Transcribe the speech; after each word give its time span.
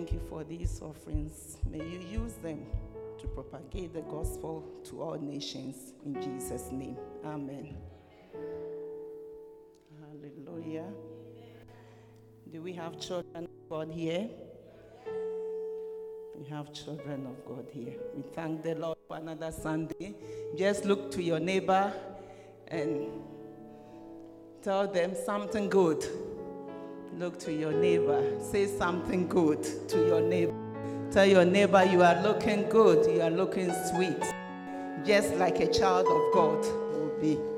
Thank 0.00 0.14
you 0.14 0.20
for 0.30 0.44
these 0.44 0.80
offerings. 0.80 1.58
May 1.70 1.84
you 1.84 2.00
use 2.10 2.32
them 2.36 2.64
to 3.18 3.26
propagate 3.26 3.92
the 3.92 4.00
gospel 4.00 4.64
to 4.84 5.02
all 5.02 5.18
nations. 5.18 5.92
In 6.06 6.14
Jesus' 6.22 6.72
name, 6.72 6.96
amen. 7.22 7.76
Hallelujah. 10.00 10.86
Do 12.50 12.62
we 12.62 12.72
have 12.72 12.98
children 12.98 13.44
of 13.44 13.68
God 13.68 13.90
here? 13.92 14.26
We 16.34 16.46
have 16.46 16.72
children 16.72 17.26
of 17.26 17.44
God 17.44 17.66
here. 17.70 17.92
We 18.16 18.22
thank 18.22 18.62
the 18.62 18.76
Lord 18.76 18.96
for 19.06 19.18
another 19.18 19.52
Sunday. 19.52 20.14
Just 20.56 20.86
look 20.86 21.10
to 21.10 21.22
your 21.22 21.40
neighbor 21.40 21.92
and 22.68 23.06
tell 24.62 24.88
them 24.88 25.14
something 25.26 25.68
good. 25.68 26.02
Look 27.18 27.38
to 27.40 27.52
your 27.52 27.72
neighbor. 27.72 28.38
Say 28.40 28.66
something 28.66 29.26
good 29.26 29.62
to 29.88 29.96
your 30.06 30.20
neighbor. 30.20 30.54
Tell 31.10 31.26
your 31.26 31.44
neighbor 31.44 31.84
you 31.84 32.02
are 32.02 32.22
looking 32.22 32.68
good. 32.68 33.04
You 33.12 33.22
are 33.22 33.30
looking 33.30 33.72
sweet. 33.90 34.22
Just 35.04 35.34
like 35.34 35.58
a 35.60 35.72
child 35.72 36.06
of 36.06 36.32
God 36.32 36.64
will 36.64 37.12
be. 37.20 37.49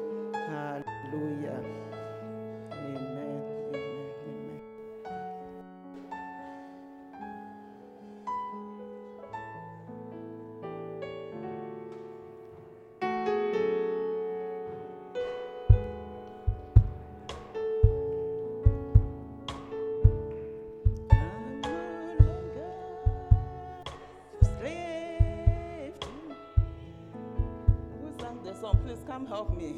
Come 29.22 29.28
help 29.28 29.56
me. 29.56 29.74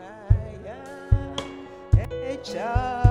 I 0.00 0.68
am 0.68 1.36
a 2.10 2.36
child 2.38 3.03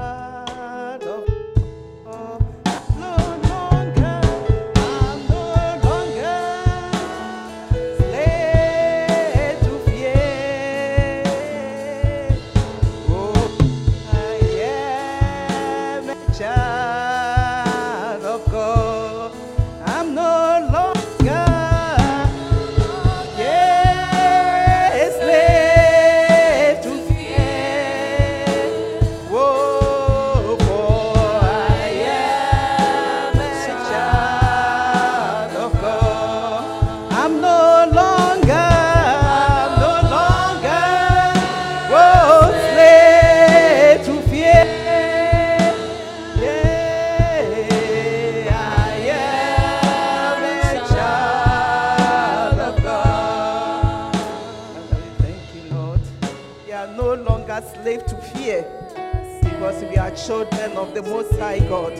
the 60.93 61.01
Most 61.01 61.33
High 61.39 61.57
God. 61.59 61.97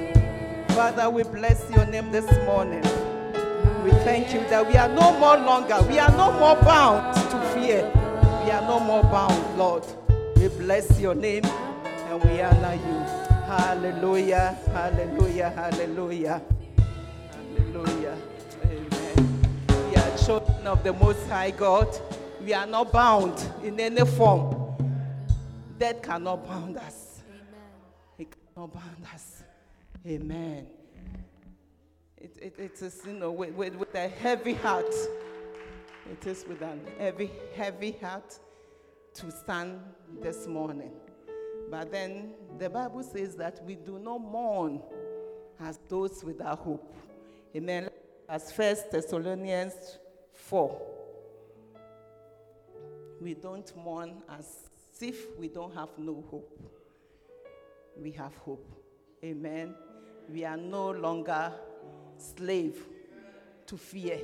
Father, 0.69 1.10
we 1.10 1.24
bless 1.24 1.68
your 1.72 1.86
name 1.88 2.12
this 2.12 2.30
morning. 2.45 2.84
We 3.84 3.90
thank 4.06 4.31
you 4.34 4.42
that 4.50 4.68
we 4.68 4.78
are 4.78 4.88
no 4.88 5.18
more 5.18 5.36
longer, 5.38 5.80
we 5.88 5.98
are 5.98 6.12
no 6.12 6.31
more 6.34 6.56
bound 6.63 7.16
to 7.16 7.40
fear. 7.54 7.92
We 8.45 8.51
are 8.51 8.62
no 8.62 8.80
more 8.80 9.01
bound, 9.04 9.57
Lord. 9.57 9.84
We 10.36 10.48
bless 10.48 11.00
your 11.00 11.16
name 11.16 11.44
and 11.45 12.24
we 12.24 12.42
honor 12.42 12.75
you. 12.75 13.00
Hallelujah, 13.45 14.57
hallelujah, 14.68 15.50
hallelujah. 15.50 16.42
Hallelujah. 17.57 18.18
Amen. 18.63 19.50
We 19.89 19.96
are 19.96 20.18
children 20.18 20.68
of 20.68 20.84
the 20.84 20.94
Most 20.94 21.28
High 21.28 21.51
God. 21.51 21.88
We 22.44 22.54
are 22.54 22.68
not 22.68 22.92
bound 22.92 23.44
in 23.63 23.80
any 23.80 24.06
form. 24.06 24.75
Death 25.80 26.04
cannot 26.04 26.48
bound 26.48 26.78
us. 26.78 27.02
Us. 29.13 29.44
Amen. 30.07 30.68
It, 32.18 32.38
it, 32.42 32.56
it 32.57 32.81
is, 32.81 33.01
you 33.06 33.13
know, 33.13 33.31
with, 33.31 33.54
with, 33.54 33.75
with 33.75 33.94
a 33.95 34.07
heavy 34.07 34.54
heart. 34.54 34.94
It 36.10 36.25
is 36.25 36.45
with 36.48 36.62
an 36.62 36.80
heavy, 36.98 37.30
heavy 37.56 37.92
heart 37.92 38.39
to 39.15 39.31
stand 39.31 39.81
this 40.21 40.48
morning. 40.48 40.92
But 41.69 41.92
then 41.92 42.36
the 42.57 42.69
Bible 42.69 43.04
says 43.04 43.36
that 43.36 43.62
we 43.65 43.75
do 43.75 44.00
not 44.00 44.19
mourn 44.19 44.81
as 45.60 45.80
those 45.89 46.24
without 46.24 46.60
hope. 46.60 46.95
Amen. 47.56 47.89
As 48.30 48.50
First 48.51 48.92
Thessalonians 48.92 49.98
4. 50.31 50.81
We 53.19 53.33
don't 53.33 53.75
mourn 53.75 54.21
as 54.30 54.69
if 55.01 55.38
we 55.38 55.50
don't 55.50 55.74
have 55.74 55.89
no 55.98 56.24
hope. 56.31 56.82
We 57.98 58.12
have 58.12 58.36
hope. 58.38 58.66
Amen. 59.24 59.75
We 60.30 60.45
are 60.45 60.57
no 60.57 60.92
longer 60.92 61.51
slave 62.18 62.86
to 63.68 63.78
fear 63.78 64.19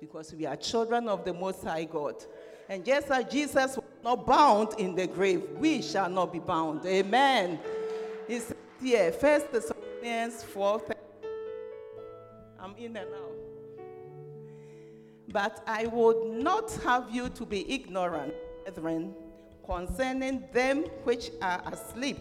because 0.00 0.34
we 0.34 0.46
are 0.46 0.56
children 0.56 1.08
of 1.08 1.24
the 1.24 1.32
Most 1.32 1.64
High 1.64 1.84
God. 1.84 2.16
And 2.68 2.84
just 2.84 3.10
as 3.10 3.24
Jesus 3.24 3.76
was 3.76 3.84
not 4.02 4.26
bound 4.26 4.74
in 4.78 4.94
the 4.94 5.06
grave, 5.06 5.42
we 5.58 5.82
shall 5.82 6.08
not 6.08 6.32
be 6.32 6.38
bound. 6.38 6.86
Amen. 6.86 7.58
It's 8.28 8.52
here, 8.80 9.12
First 9.12 9.52
Thessalonians 9.52 10.44
4. 10.44 10.82
I'm 12.60 12.74
in 12.76 12.96
and 12.96 13.08
out. 13.08 13.30
But 15.32 15.62
I 15.66 15.86
would 15.86 16.42
not 16.42 16.70
have 16.84 17.10
you 17.10 17.28
to 17.30 17.46
be 17.46 17.70
ignorant, 17.72 18.34
brethren, 18.64 19.14
concerning 19.64 20.44
them 20.52 20.84
which 21.04 21.30
are 21.40 21.62
asleep, 21.66 22.18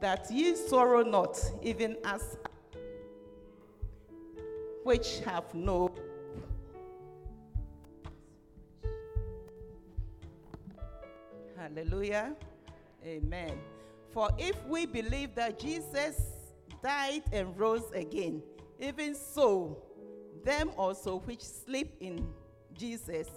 that 0.00 0.30
ye 0.30 0.54
sorrow 0.54 1.02
not, 1.02 1.38
even 1.62 1.96
as 2.04 2.36
which 4.84 5.20
have 5.20 5.54
no 5.54 5.92
Hallelujah. 11.56 12.34
Amen. 13.04 13.52
For 14.12 14.30
if 14.38 14.56
we 14.66 14.86
believe 14.86 15.34
that 15.34 15.58
Jesus 15.58 16.16
died 16.82 17.22
and 17.32 17.56
rose 17.56 17.90
again, 17.94 18.42
even 18.80 19.14
so, 19.14 19.82
them 20.42 20.70
also 20.76 21.20
which 21.20 21.42
sleep 21.42 21.94
in 22.00 22.26
Jesus 22.72 23.28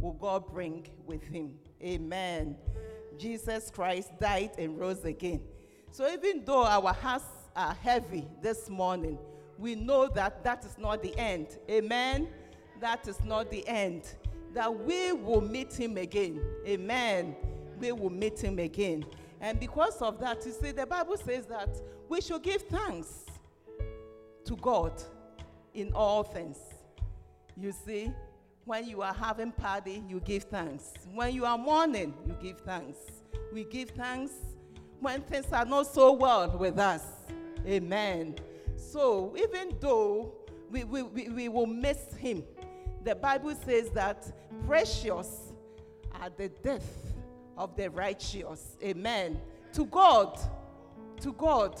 will 0.00 0.12
God 0.12 0.52
bring 0.52 0.86
with 1.06 1.22
him. 1.22 1.54
Amen. 1.82 2.56
Jesus 3.16 3.70
Christ 3.70 4.10
died 4.20 4.50
and 4.58 4.78
rose 4.78 5.04
again. 5.04 5.40
So 5.90 6.08
even 6.10 6.44
though 6.44 6.64
our 6.64 6.92
hearts 6.92 7.24
are 7.56 7.74
heavy 7.74 8.26
this 8.40 8.68
morning, 8.68 9.18
we 9.58 9.74
know 9.74 10.08
that 10.08 10.44
that 10.44 10.64
is 10.64 10.76
not 10.78 11.02
the 11.02 11.16
end. 11.18 11.58
Amen. 11.68 12.28
That 12.80 13.08
is 13.08 13.22
not 13.24 13.50
the 13.50 13.66
end. 13.66 14.02
That 14.54 14.72
we 14.84 15.12
will 15.12 15.40
meet 15.40 15.72
him 15.74 15.96
again. 15.96 16.40
Amen. 16.66 17.34
We 17.80 17.92
will 17.92 18.10
meet 18.10 18.38
him 18.40 18.58
again. 18.58 19.04
And 19.40 19.58
because 19.58 19.96
of 20.02 20.20
that, 20.20 20.44
you 20.46 20.52
see, 20.52 20.72
the 20.72 20.86
Bible 20.86 21.16
says 21.16 21.46
that 21.46 21.80
we 22.08 22.20
should 22.20 22.42
give 22.42 22.62
thanks 22.62 23.26
to 24.44 24.56
God 24.56 24.92
in 25.74 25.92
all 25.92 26.22
things. 26.22 26.58
You 27.56 27.72
see, 27.72 28.12
when 28.64 28.88
you 28.88 29.02
are 29.02 29.14
having 29.14 29.52
party, 29.52 30.02
you 30.08 30.20
give 30.20 30.44
thanks. 30.44 30.92
When 31.14 31.34
you 31.34 31.44
are 31.44 31.58
mourning, 31.58 32.14
you 32.26 32.36
give 32.40 32.60
thanks. 32.60 32.98
We 33.52 33.64
give 33.64 33.90
thanks 33.90 34.32
when 35.00 35.22
things 35.22 35.46
are 35.52 35.64
not 35.64 35.86
so 35.86 36.12
well 36.12 36.56
with 36.58 36.78
us. 36.78 37.02
Amen. 37.66 38.34
So 38.76 39.34
even 39.36 39.76
though 39.80 40.32
we, 40.70 40.84
we, 40.84 41.02
we, 41.02 41.28
we 41.28 41.48
will 41.48 41.66
miss 41.66 42.14
him, 42.14 42.42
the 43.04 43.14
Bible 43.14 43.54
says 43.64 43.90
that 43.90 44.30
precious 44.66 45.52
are 46.20 46.30
the 46.36 46.48
death 46.48 47.14
of 47.56 47.76
the 47.76 47.90
righteous. 47.90 48.76
Amen. 48.82 49.40
To 49.72 49.84
God, 49.86 50.38
to 51.20 51.32
God, 51.32 51.80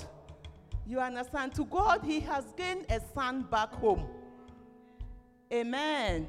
You 0.88 1.00
understand? 1.00 1.54
To 1.56 1.66
God, 1.66 2.00
He 2.02 2.18
has 2.20 2.44
gained 2.56 2.86
a 2.88 2.98
son 3.14 3.42
back 3.42 3.74
home. 3.74 4.06
Amen. 5.52 6.26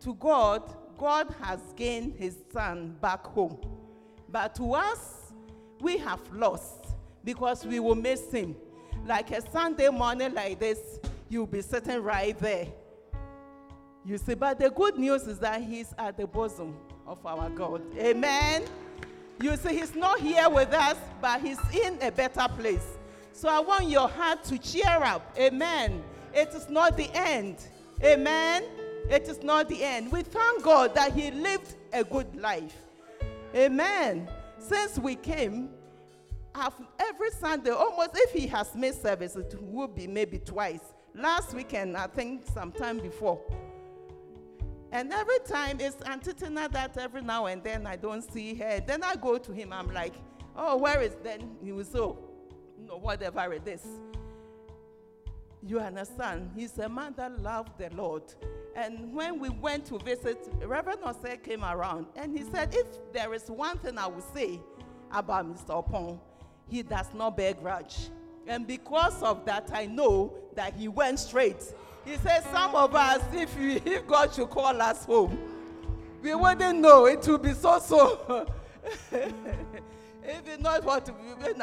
To 0.00 0.12
God, 0.14 0.76
God 0.98 1.34
has 1.40 1.60
gained 1.74 2.16
His 2.18 2.36
son 2.52 2.94
back 3.00 3.24
home. 3.24 3.56
But 4.28 4.54
to 4.56 4.74
us, 4.74 5.21
we 5.82 5.98
have 5.98 6.20
lost 6.32 6.94
because 7.24 7.66
we 7.66 7.80
will 7.80 7.94
miss 7.94 8.30
Him. 8.30 8.56
Like 9.06 9.30
a 9.32 9.42
Sunday 9.50 9.88
morning 9.88 10.32
like 10.32 10.60
this, 10.60 10.78
you'll 11.28 11.46
be 11.46 11.60
sitting 11.60 12.02
right 12.02 12.38
there. 12.38 12.68
You 14.04 14.18
see, 14.18 14.34
but 14.34 14.58
the 14.58 14.70
good 14.70 14.96
news 14.96 15.22
is 15.22 15.38
that 15.40 15.60
He's 15.62 15.92
at 15.98 16.16
the 16.16 16.26
bosom 16.26 16.76
of 17.06 17.24
our 17.26 17.50
God. 17.50 17.82
Amen. 17.98 18.64
You 19.40 19.56
see, 19.56 19.76
He's 19.76 19.94
not 19.94 20.20
here 20.20 20.48
with 20.48 20.72
us, 20.72 20.96
but 21.20 21.40
He's 21.40 21.58
in 21.74 21.98
a 22.00 22.12
better 22.12 22.46
place. 22.56 22.86
So 23.32 23.48
I 23.48 23.60
want 23.60 23.88
your 23.88 24.08
heart 24.08 24.44
to 24.44 24.58
cheer 24.58 24.84
up. 24.86 25.34
Amen. 25.38 26.02
It 26.32 26.50
is 26.54 26.68
not 26.68 26.96
the 26.96 27.10
end. 27.14 27.56
Amen. 28.04 28.64
It 29.10 29.28
is 29.28 29.42
not 29.42 29.68
the 29.68 29.82
end. 29.82 30.12
We 30.12 30.22
thank 30.22 30.62
God 30.62 30.94
that 30.94 31.12
He 31.12 31.30
lived 31.30 31.74
a 31.92 32.04
good 32.04 32.36
life. 32.36 32.76
Amen. 33.54 34.28
Since 34.68 34.98
we 34.98 35.16
came, 35.16 35.70
every 36.54 37.30
Sunday, 37.30 37.70
almost 37.70 38.10
if 38.14 38.30
he 38.30 38.46
has 38.46 38.74
missed 38.74 39.02
service, 39.02 39.34
it 39.34 39.56
will 39.60 39.88
be 39.88 40.06
maybe 40.06 40.38
twice. 40.38 40.94
Last 41.14 41.52
weekend, 41.52 41.96
I 41.96 42.06
think 42.06 42.44
sometime 42.54 42.98
before. 42.98 43.40
And 44.92 45.12
every 45.12 45.38
time 45.40 45.78
it's 45.80 46.00
Auntie 46.02 46.34
Tina 46.34 46.68
that 46.68 46.96
every 46.98 47.22
now 47.22 47.46
and 47.46 47.64
then 47.64 47.86
I 47.86 47.96
don't 47.96 48.22
see 48.32 48.54
her. 48.54 48.80
Then 48.86 49.02
I 49.02 49.16
go 49.16 49.38
to 49.38 49.52
him, 49.52 49.72
I'm 49.72 49.92
like, 49.92 50.14
oh, 50.54 50.76
where 50.76 51.00
is 51.00 51.16
then? 51.22 51.56
He 51.62 51.72
will 51.72 51.84
say, 51.84 51.98
oh, 51.98 52.18
no, 52.78 52.98
whatever 52.98 53.52
it 53.52 53.66
is. 53.66 53.84
You 55.64 55.78
understand? 55.78 56.50
He's 56.56 56.76
a 56.78 56.88
man 56.88 57.14
that 57.16 57.40
loved 57.40 57.78
the 57.78 57.88
Lord. 57.94 58.22
And 58.74 59.12
when 59.12 59.38
we 59.38 59.48
went 59.48 59.86
to 59.86 59.98
visit, 59.98 60.48
Reverend 60.64 61.00
Ose 61.04 61.38
came 61.42 61.62
around 61.62 62.06
and 62.16 62.36
he 62.36 62.44
said, 62.44 62.74
if 62.74 62.86
there 63.12 63.32
is 63.32 63.48
one 63.48 63.78
thing 63.78 63.96
I 63.96 64.06
will 64.06 64.24
say 64.34 64.58
about 65.12 65.46
Mr. 65.46 65.84
Opon, 65.84 66.18
he 66.68 66.82
does 66.82 67.06
not 67.14 67.36
bear 67.36 67.54
grudge. 67.54 68.08
And 68.46 68.66
because 68.66 69.22
of 69.22 69.44
that, 69.44 69.70
I 69.72 69.86
know 69.86 70.34
that 70.54 70.74
he 70.74 70.88
went 70.88 71.20
straight. 71.20 71.62
He 72.04 72.16
said, 72.16 72.42
some 72.50 72.74
of 72.74 72.94
us, 72.96 73.22
if, 73.32 73.56
we, 73.56 73.76
if 73.76 74.06
God 74.06 74.34
should 74.34 74.50
call 74.50 74.80
us 74.82 75.04
home, 75.04 75.38
we 76.22 76.34
wouldn't 76.34 76.78
know. 76.80 77.06
It 77.06 77.26
would 77.28 77.42
be 77.42 77.52
so 77.52 77.78
so. 77.78 78.48
if 79.12 79.32
it's 80.22 80.62
not 80.62 80.84
what 80.84 81.08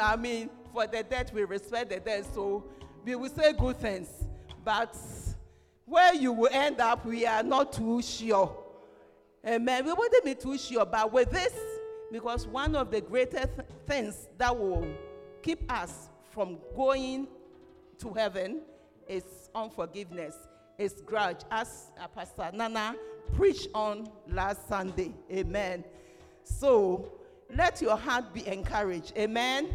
I 0.00 0.16
mean, 0.16 0.48
for 0.72 0.86
the 0.86 1.02
dead, 1.02 1.30
we 1.34 1.44
respect 1.44 1.90
the 1.90 2.00
dead, 2.00 2.24
so 2.32 2.64
we 3.04 3.14
will 3.14 3.30
say 3.30 3.52
good 3.52 3.78
things. 3.78 4.08
But 4.64 4.96
where 5.86 6.14
you 6.14 6.32
will 6.32 6.50
end 6.52 6.80
up, 6.80 7.04
we 7.04 7.26
are 7.26 7.42
not 7.42 7.72
too 7.72 8.02
sure. 8.02 8.56
Amen. 9.46 9.86
We 9.86 9.92
wouldn't 9.92 10.24
be 10.24 10.34
too 10.34 10.58
sure, 10.58 10.84
but 10.84 11.12
with 11.12 11.30
this, 11.30 11.54
because 12.12 12.46
one 12.46 12.76
of 12.76 12.90
the 12.90 13.00
greatest 13.00 13.48
things 13.86 14.28
that 14.36 14.56
will 14.56 14.86
keep 15.42 15.70
us 15.72 16.10
from 16.30 16.58
going 16.76 17.26
to 17.98 18.12
heaven 18.12 18.60
is 19.08 19.24
unforgiveness, 19.54 20.34
is 20.78 21.02
grudge, 21.06 21.40
as 21.50 21.90
Pastor 22.14 22.50
Nana 22.52 22.94
preached 23.34 23.68
on 23.74 24.08
last 24.28 24.68
Sunday. 24.68 25.12
Amen. 25.32 25.84
So 26.44 27.12
let 27.54 27.80
your 27.80 27.96
heart 27.96 28.32
be 28.32 28.46
encouraged. 28.46 29.12
Amen. 29.16 29.68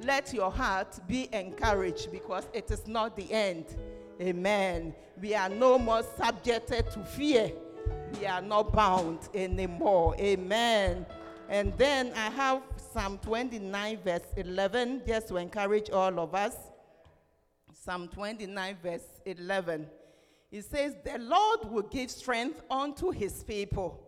Let 0.00 0.32
your 0.32 0.50
heart 0.50 0.98
be 1.08 1.28
encouraged 1.32 2.10
because 2.12 2.46
it 2.52 2.70
is 2.70 2.86
not 2.86 3.16
the 3.16 3.30
end. 3.32 3.66
Amen. 4.20 4.94
We 5.20 5.34
are 5.34 5.48
no 5.48 5.78
more 5.78 6.02
subjected 6.16 6.90
to 6.92 7.04
fear. 7.04 7.52
We 8.18 8.26
are 8.26 8.42
not 8.42 8.72
bound 8.72 9.28
anymore. 9.34 10.14
Amen. 10.18 11.06
And 11.48 11.72
then 11.78 12.12
I 12.14 12.30
have 12.30 12.62
Psalm 12.92 13.18
29, 13.18 13.98
verse 14.04 14.22
11, 14.36 15.02
just 15.06 15.28
to 15.28 15.36
encourage 15.36 15.90
all 15.90 16.20
of 16.20 16.34
us. 16.34 16.54
Psalm 17.72 18.08
29, 18.08 18.76
verse 18.82 19.06
11. 19.24 19.86
It 20.50 20.64
says, 20.64 20.94
The 21.04 21.18
Lord 21.18 21.70
will 21.70 21.82
give 21.82 22.10
strength 22.10 22.60
unto 22.70 23.10
his 23.10 23.44
people. 23.44 24.00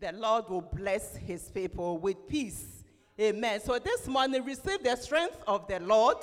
The 0.00 0.12
Lord 0.12 0.48
will 0.48 0.62
bless 0.62 1.16
his 1.16 1.50
people 1.50 1.98
with 1.98 2.28
peace. 2.28 2.81
Amen. 3.22 3.60
So 3.60 3.78
this 3.78 4.08
morning, 4.08 4.44
receive 4.44 4.82
the 4.82 4.96
strength 4.96 5.36
of 5.46 5.68
the 5.68 5.78
Lord 5.78 6.16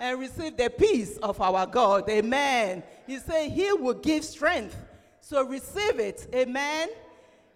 and 0.00 0.18
receive 0.18 0.56
the 0.56 0.68
peace 0.68 1.16
of 1.18 1.40
our 1.40 1.64
God. 1.64 2.10
Amen. 2.10 2.82
He 3.06 3.18
said 3.18 3.50
he 3.50 3.72
will 3.72 3.94
give 3.94 4.24
strength. 4.24 4.76
So 5.20 5.44
receive 5.46 6.00
it. 6.00 6.26
Amen. 6.34 6.88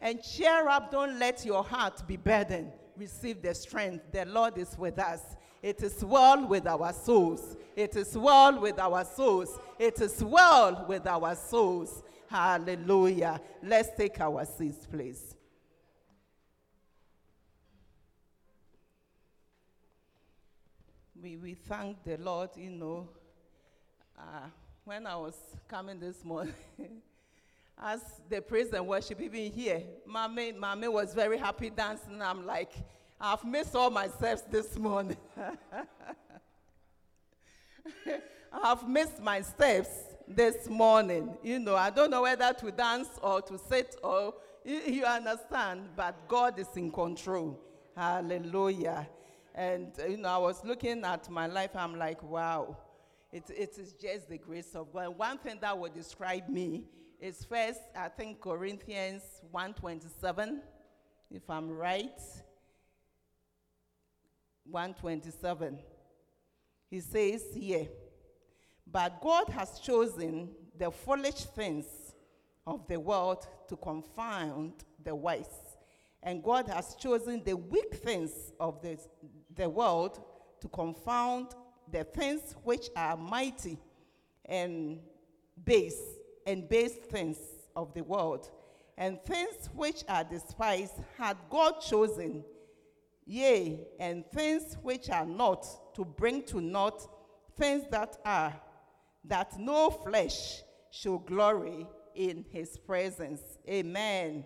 And 0.01 0.23
cheer 0.23 0.69
up. 0.69 0.93
Don't 0.93 1.19
let 1.19 1.45
your 1.45 1.65
heart 1.65 2.07
be 2.07 2.17
burdened. 2.17 2.71
Receive 2.97 3.43
the 3.43 3.53
strength. 3.53 4.13
The 4.13 4.25
Lord 4.27 4.57
is 4.57 4.79
with 4.79 5.01
us. 5.01 5.23
It 5.61 5.83
is 5.83 6.05
well 6.05 6.47
with 6.47 6.69
our 6.69 6.93
souls. 6.93 7.57
It 7.75 7.97
is 7.97 8.17
well 8.17 8.61
with 8.61 8.79
our 8.79 9.05
souls. 9.05 9.59
It 9.77 10.01
is 10.01 10.23
well 10.23 10.85
with 10.89 11.05
our 11.05 11.35
souls. 11.35 12.05
Hallelujah. 12.29 13.41
Let's 13.61 13.89
take 13.97 14.21
our 14.21 14.45
seats, 14.45 14.87
please. 14.87 15.35
We, 21.21 21.37
we 21.37 21.55
thank 21.55 22.05
the 22.05 22.17
Lord, 22.17 22.51
you 22.57 22.71
know. 22.71 23.09
Uh, 24.17 24.47
when 24.85 25.05
I 25.05 25.17
was 25.17 25.35
coming 25.67 25.99
this 25.99 26.25
morning, 26.25 26.55
as 27.79 28.01
the 28.29 28.41
praise 28.41 28.73
and 28.73 28.87
worship, 28.87 29.21
even 29.21 29.51
here, 29.51 29.83
mommy, 30.07 30.53
mommy 30.53 30.87
was 30.87 31.15
very 31.15 31.37
happy 31.37 31.71
dancing. 31.71 32.23
I'm 32.23 32.47
like, 32.47 32.73
I've 33.21 33.45
missed 33.45 33.75
all 33.75 33.91
my 33.91 34.07
steps 34.07 34.43
this 34.43 34.79
morning. 34.79 35.17
I've 38.53 38.89
missed 38.89 39.21
my 39.21 39.41
steps 39.41 39.91
this 40.29 40.69
morning. 40.69 41.37
You 41.43 41.59
know, 41.59 41.75
I 41.75 41.91
don't 41.91 42.11
know 42.11 42.23
whether 42.23 42.53
to 42.53 42.71
dance 42.71 43.09
or 43.23 43.43
to 43.43 43.59
sit 43.59 43.97
or 44.05 44.35
you, 44.65 44.81
you 44.87 45.05
understand, 45.05 45.89
but 45.97 46.29
God 46.29 46.61
is 46.61 46.69
in 46.77 46.93
control. 46.93 47.59
Hallelujah. 47.97 49.09
And, 49.59 49.91
you 50.09 50.19
know, 50.19 50.29
I 50.29 50.38
was 50.38 50.65
looking 50.65 51.03
at 51.05 51.29
my 51.29 51.49
life, 51.49 51.75
I'm 51.75 51.99
like, 51.99 52.23
wow, 52.23 52.77
it, 53.33 53.43
it 53.50 53.77
is 53.77 53.93
just 53.93 54.29
the 54.29 54.38
grace 54.38 54.77
of 54.77 54.93
God. 54.93 55.19
One 55.19 55.37
thing 55.37 55.59
that 55.61 55.77
would 55.77 55.95
describe 55.95 56.49
me 56.49 56.85
is 57.19 57.45
first, 57.45 57.81
I 57.97 58.07
think 58.07 58.41
Corinthians 58.41 59.25
127, 59.50 60.62
if 61.33 61.50
I'm 61.50 61.69
right. 61.71 62.21
127. 64.71 65.81
He 66.88 67.00
says 67.00 67.43
here, 67.53 67.88
but 68.87 69.21
God 69.21 69.49
has 69.49 69.81
chosen 69.81 70.50
the 70.79 70.93
foolish 70.93 71.35
things 71.57 71.87
of 72.65 72.87
the 72.87 73.00
world 73.00 73.45
to 73.69 73.77
confound 73.77 74.85
the 75.03 75.17
wise. 75.17 75.49
And 76.23 76.43
God 76.43 76.69
has 76.69 76.95
chosen 76.95 77.43
the 77.45 77.57
weak 77.57 77.95
things 77.95 78.53
of 78.59 78.83
the, 78.83 78.99
the 79.59 79.69
world 79.69 80.21
to 80.61 80.69
confound 80.69 81.49
the 81.93 82.05
things 82.05 82.55
which 82.65 82.88
are 82.97 83.17
mighty 83.17 83.77
and 84.47 85.00
base 85.65 86.00
and 86.47 86.69
base 86.69 86.95
things 87.11 87.37
of 87.77 87.93
the 87.93 88.03
world. 88.03 88.50
And 88.97 89.23
things 89.25 89.69
which 89.75 90.03
are 90.09 90.25
despised 90.25 90.95
had 91.17 91.37
God 91.50 91.81
chosen, 91.81 92.43
yea, 93.27 93.87
and 94.00 94.25
things 94.33 94.77
which 94.83 95.11
are 95.11 95.27
not, 95.27 95.67
to 95.95 96.05
bring 96.05 96.43
to 96.45 96.61
naught 96.61 97.07
things 97.57 97.85
that 97.91 98.17
are, 98.25 98.55
that 99.25 99.59
no 99.59 99.91
flesh 99.91 100.62
should 100.91 101.27
glory 101.27 101.87
in 102.15 102.45
his 102.50 102.77
presence. 102.79 103.41
Amen. 103.69 104.45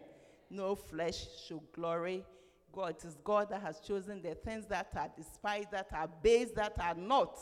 No 0.51 0.75
flesh 0.75 1.25
should 1.47 1.63
glory. 1.75 2.25
God 2.73 2.97
it 2.99 3.05
is 3.07 3.17
God 3.23 3.51
that 3.51 3.63
has 3.63 3.81
chosen 3.81 4.23
the 4.23 4.35
things 4.35 4.67
that 4.67 4.89
are 4.97 5.11
despised, 5.17 5.71
that 5.73 5.89
are 5.93 6.09
base, 6.23 6.51
that 6.57 6.75
are 6.81 6.95
not. 6.95 7.39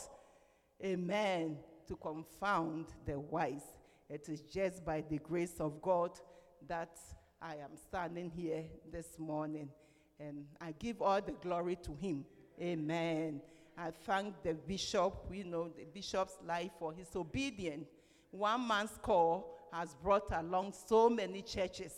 Amen. 0.83 1.57
To 1.87 1.95
confound 1.95 2.87
the 3.05 3.19
wise. 3.19 3.63
It 4.09 4.27
is 4.29 4.41
just 4.41 4.85
by 4.85 5.03
the 5.09 5.17
grace 5.19 5.59
of 5.59 5.81
God 5.81 6.11
that 6.67 6.97
I 7.41 7.53
am 7.55 7.75
standing 7.75 8.29
here 8.29 8.63
this 8.91 9.17
morning. 9.17 9.69
And 10.19 10.45
I 10.59 10.73
give 10.77 11.01
all 11.01 11.21
the 11.21 11.31
glory 11.31 11.77
to 11.83 11.93
him. 11.93 12.25
Amen. 12.61 13.41
I 13.77 13.91
thank 14.05 14.43
the 14.43 14.53
bishop, 14.53 15.25
you 15.31 15.45
know, 15.45 15.69
the 15.69 15.85
bishop's 15.85 16.37
life 16.45 16.71
for 16.77 16.93
his 16.93 17.07
obedience. 17.15 17.87
One 18.29 18.67
man's 18.67 18.99
call 19.01 19.57
has 19.73 19.95
brought 19.95 20.31
along 20.33 20.73
so 20.87 21.09
many 21.09 21.41
churches 21.41 21.93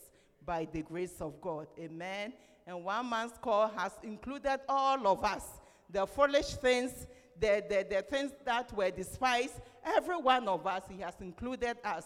by 0.45 0.67
the 0.71 0.81
grace 0.81 1.19
of 1.19 1.41
God. 1.41 1.67
Amen. 1.79 2.33
And 2.65 2.83
one 2.83 3.09
man's 3.09 3.33
call 3.41 3.69
has 3.75 3.91
included 4.03 4.59
all 4.69 5.07
of 5.07 5.23
us. 5.23 5.43
The 5.89 6.07
foolish 6.07 6.53
things 6.55 7.07
the, 7.39 7.63
the, 7.67 7.95
the 7.95 8.01
things 8.03 8.31
that 8.45 8.71
were 8.75 8.91
despised, 8.91 9.55
every 9.83 10.17
one 10.17 10.47
of 10.47 10.65
us, 10.65 10.83
He 10.89 11.01
has 11.01 11.15
included 11.21 11.77
us 11.83 12.05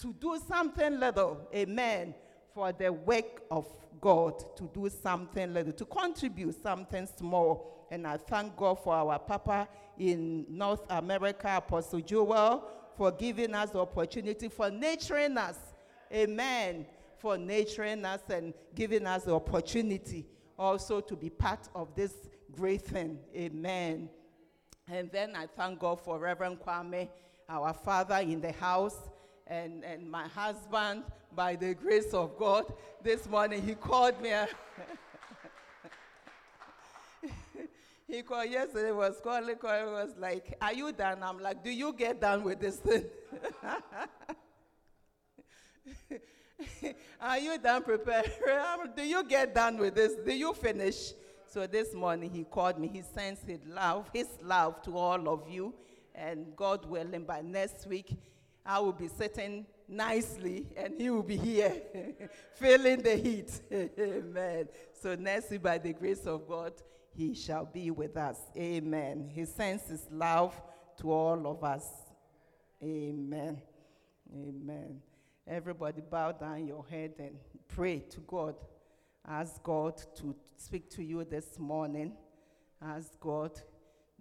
to 0.00 0.12
do 0.14 0.38
something 0.46 1.00
little. 1.00 1.48
Amen. 1.54 2.14
For 2.54 2.72
the 2.72 2.92
work 2.92 3.42
of 3.50 3.66
God, 4.00 4.56
to 4.56 4.70
do 4.72 4.88
something 4.88 5.52
little, 5.52 5.72
to 5.72 5.84
contribute 5.84 6.62
something 6.62 7.06
small. 7.18 7.86
And 7.90 8.06
I 8.06 8.16
thank 8.16 8.56
God 8.56 8.78
for 8.82 8.94
our 8.94 9.18
Papa 9.18 9.68
in 9.98 10.46
North 10.48 10.82
America, 10.88 11.54
Apostle 11.56 12.00
Joel, 12.00 12.64
for 12.96 13.12
giving 13.12 13.54
us 13.54 13.70
the 13.70 13.80
opportunity, 13.80 14.48
for 14.48 14.70
nurturing 14.70 15.36
us. 15.36 15.56
Amen. 16.12 16.86
For 17.18 17.38
nurturing 17.38 18.04
us 18.04 18.20
and 18.28 18.52
giving 18.74 19.06
us 19.06 19.24
the 19.24 19.34
opportunity 19.34 20.26
also 20.58 21.00
to 21.00 21.16
be 21.16 21.30
part 21.30 21.68
of 21.74 21.94
this 21.94 22.12
great 22.52 22.82
thing. 22.82 23.18
Amen. 23.34 24.10
And 24.90 25.10
then 25.10 25.34
I 25.34 25.46
thank 25.46 25.80
God 25.80 26.00
for 26.00 26.18
Reverend 26.18 26.60
Kwame, 26.60 27.08
our 27.48 27.72
father 27.72 28.16
in 28.16 28.40
the 28.40 28.52
house, 28.52 29.08
and, 29.46 29.84
and 29.84 30.10
my 30.10 30.26
husband, 30.28 31.04
by 31.34 31.56
the 31.56 31.74
grace 31.74 32.14
of 32.14 32.38
God. 32.38 32.72
This 33.02 33.28
morning 33.28 33.62
he 33.62 33.74
called 33.74 34.20
me. 34.20 34.30
he 38.08 38.22
called 38.22 38.50
yesterday, 38.50 38.92
was 38.92 39.20
calling, 39.22 39.56
calling, 39.56 39.92
was 39.92 40.14
like, 40.18 40.56
Are 40.60 40.72
you 40.72 40.92
done? 40.92 41.22
I'm 41.22 41.40
like, 41.40 41.64
Do 41.64 41.70
you 41.70 41.92
get 41.92 42.20
done 42.20 42.44
with 42.44 42.60
this 42.60 42.76
thing? 42.76 43.04
Are 47.20 47.38
you 47.38 47.58
done 47.58 47.82
preparing? 47.82 48.30
Do 48.96 49.02
you 49.02 49.24
get 49.24 49.54
done 49.54 49.78
with 49.78 49.94
this? 49.94 50.14
Do 50.24 50.32
you 50.32 50.52
finish? 50.54 51.12
So 51.48 51.66
this 51.66 51.94
morning 51.94 52.30
he 52.30 52.44
called 52.44 52.78
me. 52.78 52.88
He 52.88 53.02
sends 53.02 53.40
his 53.42 53.60
love, 53.66 54.10
his 54.12 54.28
love 54.42 54.82
to 54.82 54.96
all 54.96 55.28
of 55.28 55.48
you. 55.48 55.74
And 56.14 56.56
God 56.56 56.86
willing, 56.86 57.24
by 57.24 57.42
next 57.42 57.86
week, 57.86 58.16
I 58.64 58.80
will 58.80 58.92
be 58.92 59.08
sitting 59.08 59.66
nicely 59.88 60.66
and 60.76 60.94
he 60.98 61.10
will 61.10 61.22
be 61.22 61.36
here 61.36 61.74
feeling 62.54 63.02
the 63.02 63.16
heat. 63.16 63.60
Amen. 63.72 64.68
So 65.00 65.14
next 65.14 65.50
week, 65.50 65.62
by 65.62 65.78
the 65.78 65.92
grace 65.92 66.26
of 66.26 66.48
God, 66.48 66.72
he 67.14 67.34
shall 67.34 67.64
be 67.64 67.90
with 67.90 68.16
us. 68.16 68.38
Amen. 68.56 69.30
He 69.32 69.44
sends 69.44 69.84
his 69.88 70.06
love 70.10 70.60
to 70.98 71.12
all 71.12 71.46
of 71.46 71.62
us. 71.62 71.86
Amen. 72.82 73.60
Amen. 74.34 75.00
Everybody 75.48 76.00
bow 76.00 76.32
down 76.32 76.66
your 76.66 76.84
head 76.84 77.12
and 77.20 77.36
pray 77.68 78.00
to 78.10 78.20
God. 78.20 78.56
Ask 79.24 79.62
God 79.62 79.96
to 80.16 80.34
speak 80.56 80.90
to 80.90 81.04
you 81.04 81.22
this 81.22 81.56
morning. 81.60 82.14
Ask 82.82 83.12
God 83.20 83.52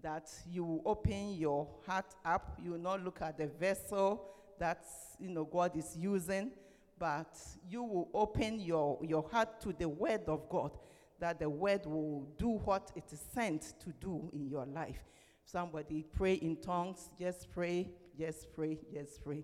that 0.03 0.29
you 0.48 0.63
will 0.63 0.84
open 0.86 1.34
your 1.34 1.67
heart 1.88 2.13
up. 2.24 2.60
You 2.63 2.72
will 2.72 2.77
not 2.77 3.03
look 3.03 3.24
at 3.24 3.39
the 3.39 3.48
vessel 3.48 4.24
that 4.60 4.86
you 5.20 5.29
know 5.29 5.46
God 5.46 5.75
is 5.75 5.98
using, 5.98 6.51
but 7.00 7.36
you 7.67 7.82
will 7.82 8.10
open 8.13 8.60
your, 8.60 9.00
your 9.01 9.27
heart 9.27 9.60
to 9.62 9.74
the 9.74 9.89
word 9.89 10.25
of 10.27 10.48
God, 10.48 10.77
that 11.20 11.39
the 11.39 11.50
word 11.50 11.88
will 11.88 12.27
do 12.38 12.50
what 12.50 12.91
it 12.96 13.12
is 13.12 13.24
sent 13.34 13.74
to 13.79 13.89
do 14.00 14.29
in 14.32 14.48
your 14.48 14.67
life. 14.67 15.03
Somebody 15.44 16.05
pray 16.15 16.36
in 16.36 16.58
tongues, 16.58 17.10
just 17.20 17.50
pray, 17.50 17.89
just 18.15 18.53
pray, 18.53 18.77
just 18.94 19.24
pray. 19.24 19.44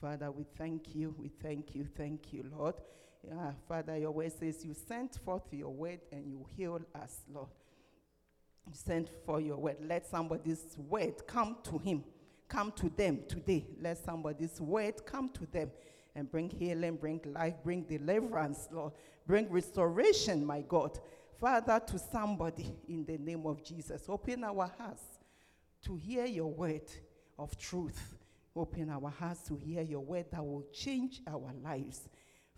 Father, 0.00 0.30
we 0.30 0.44
thank 0.58 0.94
you, 0.94 1.14
we 1.18 1.28
thank 1.28 1.74
you, 1.74 1.86
thank 1.96 2.32
you, 2.32 2.44
Lord. 2.56 2.74
Uh, 3.30 3.52
Father, 3.68 3.96
your 3.96 4.10
word 4.10 4.32
says 4.32 4.64
you 4.64 4.74
sent 4.74 5.18
forth 5.24 5.42
your 5.50 5.70
word 5.70 6.00
and 6.12 6.26
you 6.26 6.46
heal 6.56 6.80
us, 6.94 7.22
Lord. 7.32 7.48
You 8.66 8.74
sent 8.74 9.08
for 9.24 9.40
your 9.40 9.56
word. 9.56 9.76
Let 9.80 10.06
somebody's 10.06 10.76
word 10.76 11.26
come 11.26 11.56
to 11.64 11.78
him, 11.78 12.04
come 12.48 12.72
to 12.72 12.88
them 12.90 13.20
today. 13.28 13.66
Let 13.80 14.04
somebody's 14.04 14.60
word 14.60 15.04
come 15.06 15.30
to 15.30 15.46
them 15.46 15.70
and 16.14 16.30
bring 16.30 16.50
healing, 16.50 16.96
bring 16.96 17.20
life, 17.34 17.54
bring 17.64 17.82
deliverance, 17.82 18.68
Lord. 18.70 18.92
Bring 19.26 19.50
restoration, 19.50 20.44
my 20.44 20.62
God. 20.62 20.98
Father, 21.40 21.80
to 21.86 21.98
somebody 21.98 22.74
in 22.88 23.04
the 23.04 23.18
name 23.18 23.46
of 23.46 23.62
Jesus. 23.62 24.04
Open 24.08 24.44
our 24.44 24.70
hearts 24.78 25.02
to 25.84 25.96
hear 25.96 26.24
your 26.24 26.50
word 26.50 26.90
of 27.38 27.56
truth. 27.58 28.15
Open 28.56 28.88
our 28.88 29.10
hearts 29.10 29.42
to 29.42 29.56
hear 29.56 29.82
your 29.82 30.00
word 30.00 30.26
that 30.32 30.42
will 30.42 30.64
change 30.72 31.20
our 31.26 31.52
lives. 31.62 32.08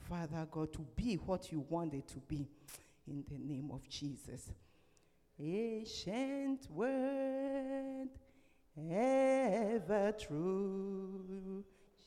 Father 0.09 0.47
God, 0.49 0.73
to 0.73 0.87
be 0.95 1.17
what 1.17 1.51
you 1.51 1.67
want 1.69 1.93
it 1.93 2.07
to 2.09 2.19
be 2.19 2.47
in 3.09 3.25
the 3.29 3.37
name 3.37 3.71
of 3.73 3.89
Jesus. 3.89 4.53
Ancient 5.41 6.71
word, 6.71 8.09
ever 8.91 10.13
true, 10.13 11.65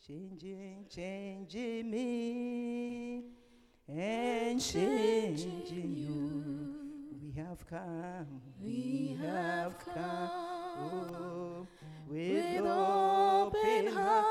changing, 0.07 0.85
changing 0.89 1.91
me, 1.91 3.23
and 3.89 4.61
changing 4.61 5.95
you. 5.97 6.80
We 7.33 7.41
have 7.41 7.65
come, 7.69 8.41
we 8.61 9.17
have 9.21 9.77
come, 9.85 10.29
oh, 10.77 11.67
with 12.09 12.59
open 12.59 13.87
heart. 13.87 14.25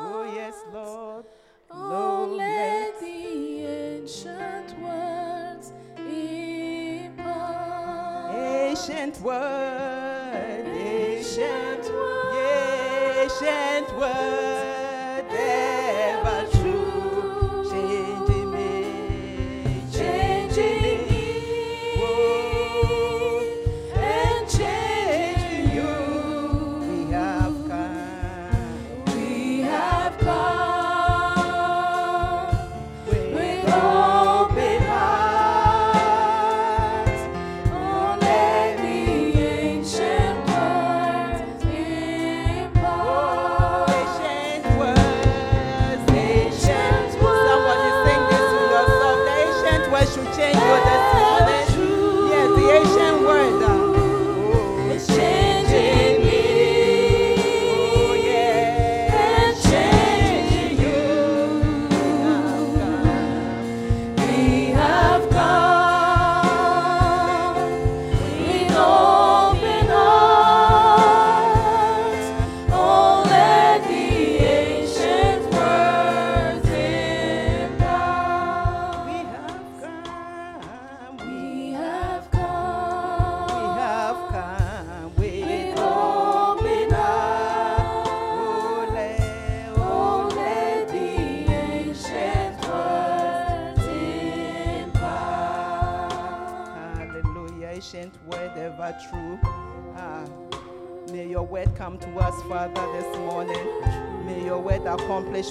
Oh, 0.00 0.32
yes, 0.34 0.54
Lord. 0.72 1.26
Oh, 1.70 2.34
let 2.36 2.98
the 2.98 3.06
ancient 3.66 4.76
words 4.80 5.72
impart. 5.96 7.28
Ancient 8.34 9.20
word, 9.20 10.64
ancient, 10.66 11.84
Ancient 11.84 11.92
word. 11.94 13.22
ancient 13.22 13.96
word, 13.96 14.47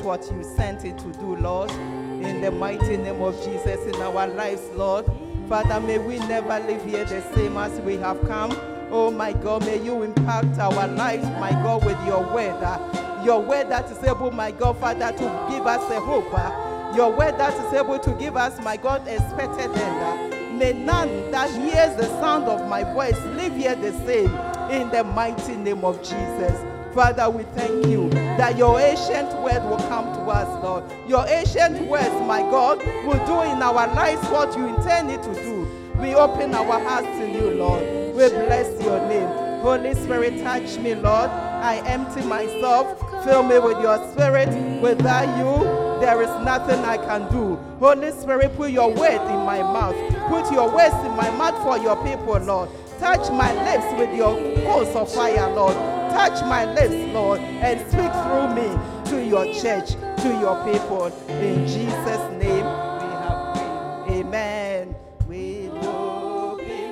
what 0.08 0.32
you 0.32 0.42
sent 0.42 0.86
it 0.86 0.98
to 0.98 1.12
do, 1.20 1.36
Lord. 1.36 1.70
In 1.70 2.40
the 2.40 2.50
mighty 2.50 2.96
name 2.96 3.22
of 3.22 3.36
Jesus 3.44 3.86
in 3.94 4.02
our 4.02 4.26
lives, 4.28 4.62
Lord. 4.74 5.06
Father, 5.50 5.82
may 5.86 5.98
we 5.98 6.18
never 6.20 6.60
live 6.62 6.84
here 6.86 7.04
the 7.04 7.22
same 7.36 7.58
as 7.58 7.78
we 7.82 7.98
have 7.98 8.20
come. 8.26 8.58
Oh 8.90 9.12
my 9.12 9.34
God, 9.34 9.66
may 9.66 9.84
you 9.84 10.04
impact 10.04 10.58
our 10.60 10.88
lives, 10.88 11.26
my 11.42 11.52
God, 11.52 11.84
with 11.86 12.00
your 12.08 12.22
word. 12.34 12.56
ah. 12.64 13.22
your 13.26 13.42
word 13.42 13.70
that 13.70 13.92
is 13.92 14.02
able, 14.06 14.32
my 14.32 14.52
God, 14.52 14.78
Father, 14.80 15.12
to 15.12 15.48
give 15.52 15.68
us 15.68 15.92
a 15.92 16.00
hope. 16.00 16.30
ah. 16.32 16.96
your 16.96 17.12
word 17.12 17.38
that 17.38 17.54
is 17.54 17.74
able 17.74 18.00
to 18.00 18.12
give 18.12 18.38
us, 18.38 18.58
my 18.62 18.78
God, 18.78 19.06
expected 19.10 19.70
end. 19.72 19.76
ah. 19.78 20.30
May 20.58 20.72
none 20.72 21.32
that 21.32 21.50
hears 21.52 21.98
the 21.98 22.08
sound 22.22 22.46
of 22.46 22.66
my 22.70 22.84
voice 22.94 23.20
live 23.36 23.54
here 23.58 23.76
the 23.76 23.92
same. 24.06 24.30
In 24.72 24.90
the 24.90 25.04
mighty 25.04 25.56
name 25.56 25.84
of 25.84 26.02
Jesus. 26.02 26.64
Father, 26.94 27.30
we 27.30 27.44
thank 27.56 27.86
you 27.86 28.10
that 28.10 28.58
your 28.58 28.80
ancient 28.80 29.32
word 29.42 29.64
will 29.70 29.78
come 29.88 30.06
to 30.16 30.22
us, 30.32 30.64
Lord. 30.64 30.84
Your 31.08 31.28
ancient 31.28 31.88
words, 31.88 32.10
my 32.26 32.42
God, 32.42 32.80
will 33.06 33.24
do 33.26 33.42
in 33.52 33.62
our 33.62 33.88
lives 33.94 34.28
what 34.30 34.58
you 34.58 34.68
intend 34.68 35.12
it 35.12 35.22
to 35.24 35.34
do. 35.36 35.68
We 36.00 36.16
open 36.16 36.56
our 36.56 36.80
hearts 36.80 37.08
to 37.20 37.30
you, 37.32 37.52
Lord. 37.52 37.84
We 38.16 38.30
bless 38.30 38.82
your 38.84 39.00
name. 39.08 39.28
Holy 39.62 39.94
Spirit, 39.96 40.42
touch 40.44 40.78
me, 40.78 40.96
Lord. 40.96 41.30
I 41.30 41.84
empty 41.86 42.22
myself. 42.24 43.00
Fill 43.24 43.44
me 43.44 43.60
with 43.60 43.80
your 43.82 43.98
spirit. 44.12 44.50
Without 44.82 45.28
you, 45.38 46.00
there 46.00 46.22
is 46.22 46.30
nothing 46.46 46.84
I 46.86 46.98
can 46.98 47.30
do. 47.32 47.56
Holy 47.80 48.12
Spirit, 48.12 48.56
put 48.56 48.72
your 48.72 48.94
word 48.94 49.22
in 49.30 49.46
my 49.46 49.62
mouth. 49.62 49.96
Put 50.30 50.52
your 50.52 50.74
words 50.74 50.96
in 51.06 51.16
my 51.16 51.30
mouth 51.32 51.62
for 51.64 51.78
your 51.78 51.96
people, 52.04 52.38
Lord. 52.40 52.70
Touch 53.00 53.30
my 53.32 53.54
lips 53.64 54.00
with 54.00 54.14
your 54.16 54.36
coals 54.66 54.96
of 54.96 55.12
fire, 55.12 55.50
Lord. 55.54 55.76
Touch 56.12 56.42
my 56.46 56.66
lips, 56.74 57.14
Lord, 57.14 57.40
and 57.40 57.80
speak 57.82 58.12
through 58.24 58.56
me 58.56 58.68
to 59.12 59.24
your 59.24 59.46
church, 59.54 59.92
to 60.22 60.30
your 60.40 60.58
people. 60.66 61.06
In 61.30 61.68
Jesus' 61.68 62.32
name 62.42 62.66
we 62.66 63.10
have 63.22 63.56
prayed. 63.56 64.26
Amen. 64.26 64.96
We 65.28 65.68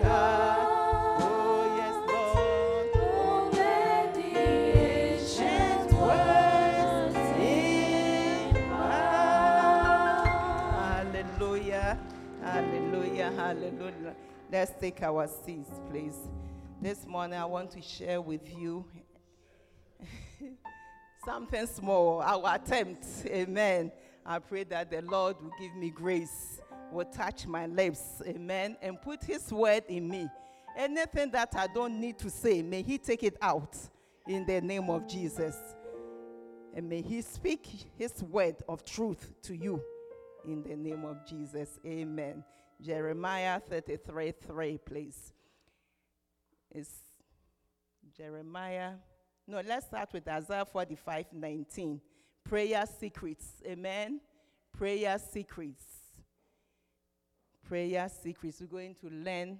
heart. 0.03 0.59
Oh, 1.21 1.67
heart. 1.73 2.25
Hallelujah. 12.43 13.31
Hallelujah. 13.35 13.94
Let's 14.51 14.71
take 14.79 15.01
our 15.01 15.27
seats, 15.27 15.71
please. 15.89 16.15
This 16.79 17.07
morning, 17.07 17.39
I 17.39 17.45
want 17.45 17.71
to 17.71 17.81
share 17.81 18.21
with 18.21 18.55
you 18.55 18.85
something 21.25 21.65
small, 21.65 22.21
our 22.21 22.55
attempt. 22.55 23.05
Amen. 23.25 23.91
I 24.23 24.37
pray 24.37 24.63
that 24.65 24.91
the 24.91 25.01
Lord 25.01 25.37
will 25.41 25.51
give 25.59 25.75
me 25.75 25.89
grace, 25.89 26.61
will 26.91 27.05
touch 27.05 27.47
my 27.47 27.65
lips. 27.65 28.21
Amen. 28.27 28.77
And 28.83 29.01
put 29.01 29.23
His 29.23 29.51
word 29.51 29.83
in 29.87 30.07
me. 30.07 30.27
Anything 30.77 31.31
that 31.31 31.53
I 31.55 31.65
don't 31.65 31.99
need 31.99 32.19
to 32.19 32.29
say, 32.29 32.61
may 32.61 32.83
He 32.83 32.99
take 32.99 33.23
it 33.23 33.37
out 33.41 33.75
in 34.27 34.45
the 34.45 34.61
name 34.61 34.91
of 34.91 35.07
Jesus. 35.07 35.57
And 36.75 36.87
may 36.87 37.01
He 37.01 37.23
speak 37.23 37.67
His 37.97 38.21
word 38.21 38.57
of 38.69 38.85
truth 38.85 39.31
to 39.43 39.55
you 39.55 39.81
in 40.47 40.61
the 40.61 40.75
name 40.75 41.03
of 41.03 41.25
Jesus. 41.27 41.79
Amen. 41.83 42.43
Jeremiah 42.85 43.59
33 43.59 44.31
3, 44.31 44.77
please. 44.77 45.33
It's 46.69 46.91
Jeremiah. 48.15 48.91
No, 49.47 49.59
let's 49.65 49.87
start 49.87 50.09
with 50.13 50.27
Isaiah 50.27 50.65
45 50.65 51.25
19. 51.33 51.99
Prayer 52.43 52.85
secrets. 52.99 53.45
Amen. 53.65 54.19
Prayer 54.71 55.17
secrets. 55.17 55.83
Prayer 57.67 58.07
secrets. 58.21 58.61
We're 58.61 58.67
going 58.67 58.95
to 59.01 59.09
learn 59.09 59.59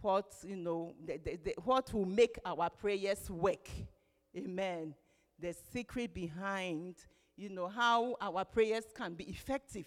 what, 0.00 0.32
you 0.44 0.56
know, 0.56 0.94
the, 1.04 1.18
the, 1.18 1.38
the, 1.42 1.54
what 1.64 1.92
will 1.92 2.04
make 2.04 2.38
our 2.44 2.70
prayers 2.70 3.28
work. 3.28 3.68
Amen. 4.36 4.94
The 5.36 5.52
secret 5.72 6.14
behind, 6.14 6.94
you 7.36 7.48
know, 7.48 7.66
how 7.66 8.14
our 8.20 8.44
prayers 8.44 8.84
can 8.94 9.14
be 9.14 9.24
effective 9.24 9.86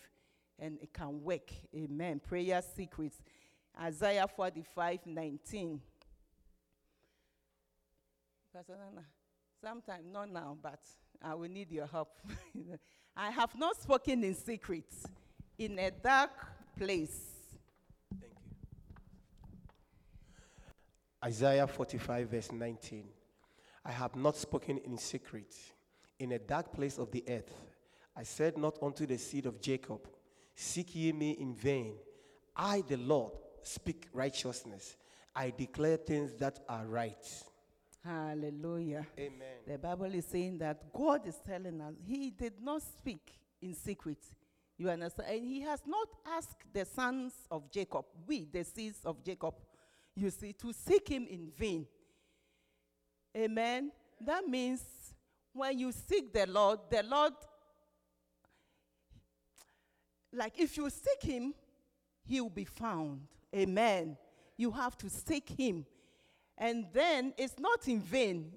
and 0.59 0.77
it 0.81 0.93
can 0.93 1.21
work. 1.23 1.51
Amen. 1.75 2.19
Prayer 2.19 2.61
secrets. 2.75 3.21
Isaiah 3.79 4.27
45 4.27 4.99
19. 5.05 5.81
Pastor 8.53 8.73
sometime, 9.61 10.11
not 10.11 10.31
now, 10.31 10.57
but 10.61 10.79
I 11.21 11.33
will 11.33 11.49
need 11.49 11.71
your 11.71 11.87
help. 11.87 12.19
I 13.17 13.31
have 13.31 13.55
not 13.57 13.81
spoken 13.81 14.23
in 14.23 14.35
secret 14.35 14.85
in 15.57 15.79
a 15.79 15.89
dark 15.91 16.31
place. 16.77 17.19
Thank 18.11 18.33
you. 18.33 18.55
Isaiah 21.23 21.67
45, 21.67 22.29
verse 22.29 22.51
19. 22.51 23.05
I 23.83 23.91
have 23.91 24.15
not 24.15 24.35
spoken 24.35 24.77
in 24.77 24.97
secret 24.97 25.55
in 26.19 26.33
a 26.33 26.39
dark 26.39 26.73
place 26.73 26.97
of 26.97 27.11
the 27.11 27.23
earth. 27.27 27.51
I 28.15 28.23
said 28.23 28.57
not 28.57 28.77
unto 28.81 29.05
the 29.05 29.17
seed 29.17 29.45
of 29.45 29.59
Jacob, 29.61 30.07
Seek 30.55 30.95
ye 30.95 31.11
me 31.11 31.31
in 31.31 31.53
vain. 31.53 31.95
I, 32.55 32.81
the 32.87 32.97
Lord, 32.97 33.33
speak 33.61 34.07
righteousness. 34.13 34.95
I 35.35 35.51
declare 35.55 35.97
things 35.97 36.33
that 36.37 36.59
are 36.69 36.85
right. 36.85 37.43
Hallelujah. 38.03 39.05
Amen. 39.19 39.57
The 39.67 39.77
Bible 39.77 40.13
is 40.13 40.25
saying 40.25 40.59
that 40.59 40.93
God 40.93 41.27
is 41.27 41.37
telling 41.45 41.81
us 41.81 41.93
He 42.05 42.29
did 42.29 42.53
not 42.61 42.81
speak 42.83 43.37
in 43.61 43.73
secret. 43.73 44.19
You 44.77 44.89
understand? 44.89 45.29
And 45.29 45.43
He 45.43 45.61
has 45.61 45.81
not 45.85 46.07
asked 46.25 46.63
the 46.71 46.85
sons 46.85 47.33
of 47.51 47.69
Jacob, 47.71 48.05
we, 48.25 48.47
the 48.51 48.63
seeds 48.63 48.99
of 49.03 49.23
Jacob, 49.23 49.55
you 50.15 50.29
see, 50.29 50.53
to 50.53 50.71
seek 50.71 51.09
Him 51.09 51.27
in 51.29 51.49
vain. 51.57 51.87
Amen. 53.35 53.91
That 54.21 54.47
means 54.47 54.81
when 55.51 55.77
you 55.77 55.91
seek 55.91 56.31
the 56.31 56.45
Lord, 56.47 56.79
the 56.89 57.03
Lord, 57.03 57.33
like 60.35 60.59
if 60.59 60.77
you 60.77 60.89
seek 60.89 61.21
Him, 61.21 61.53
He 62.25 62.41
will 62.41 62.49
be 62.49 62.65
found. 62.65 63.21
Amen. 63.55 64.17
You 64.57 64.71
have 64.71 64.97
to 64.97 65.09
seek 65.09 65.49
Him. 65.49 65.85
And 66.57 66.85
then 66.93 67.33
it's 67.37 67.59
not 67.59 67.87
in 67.87 67.99
vain. 67.99 68.53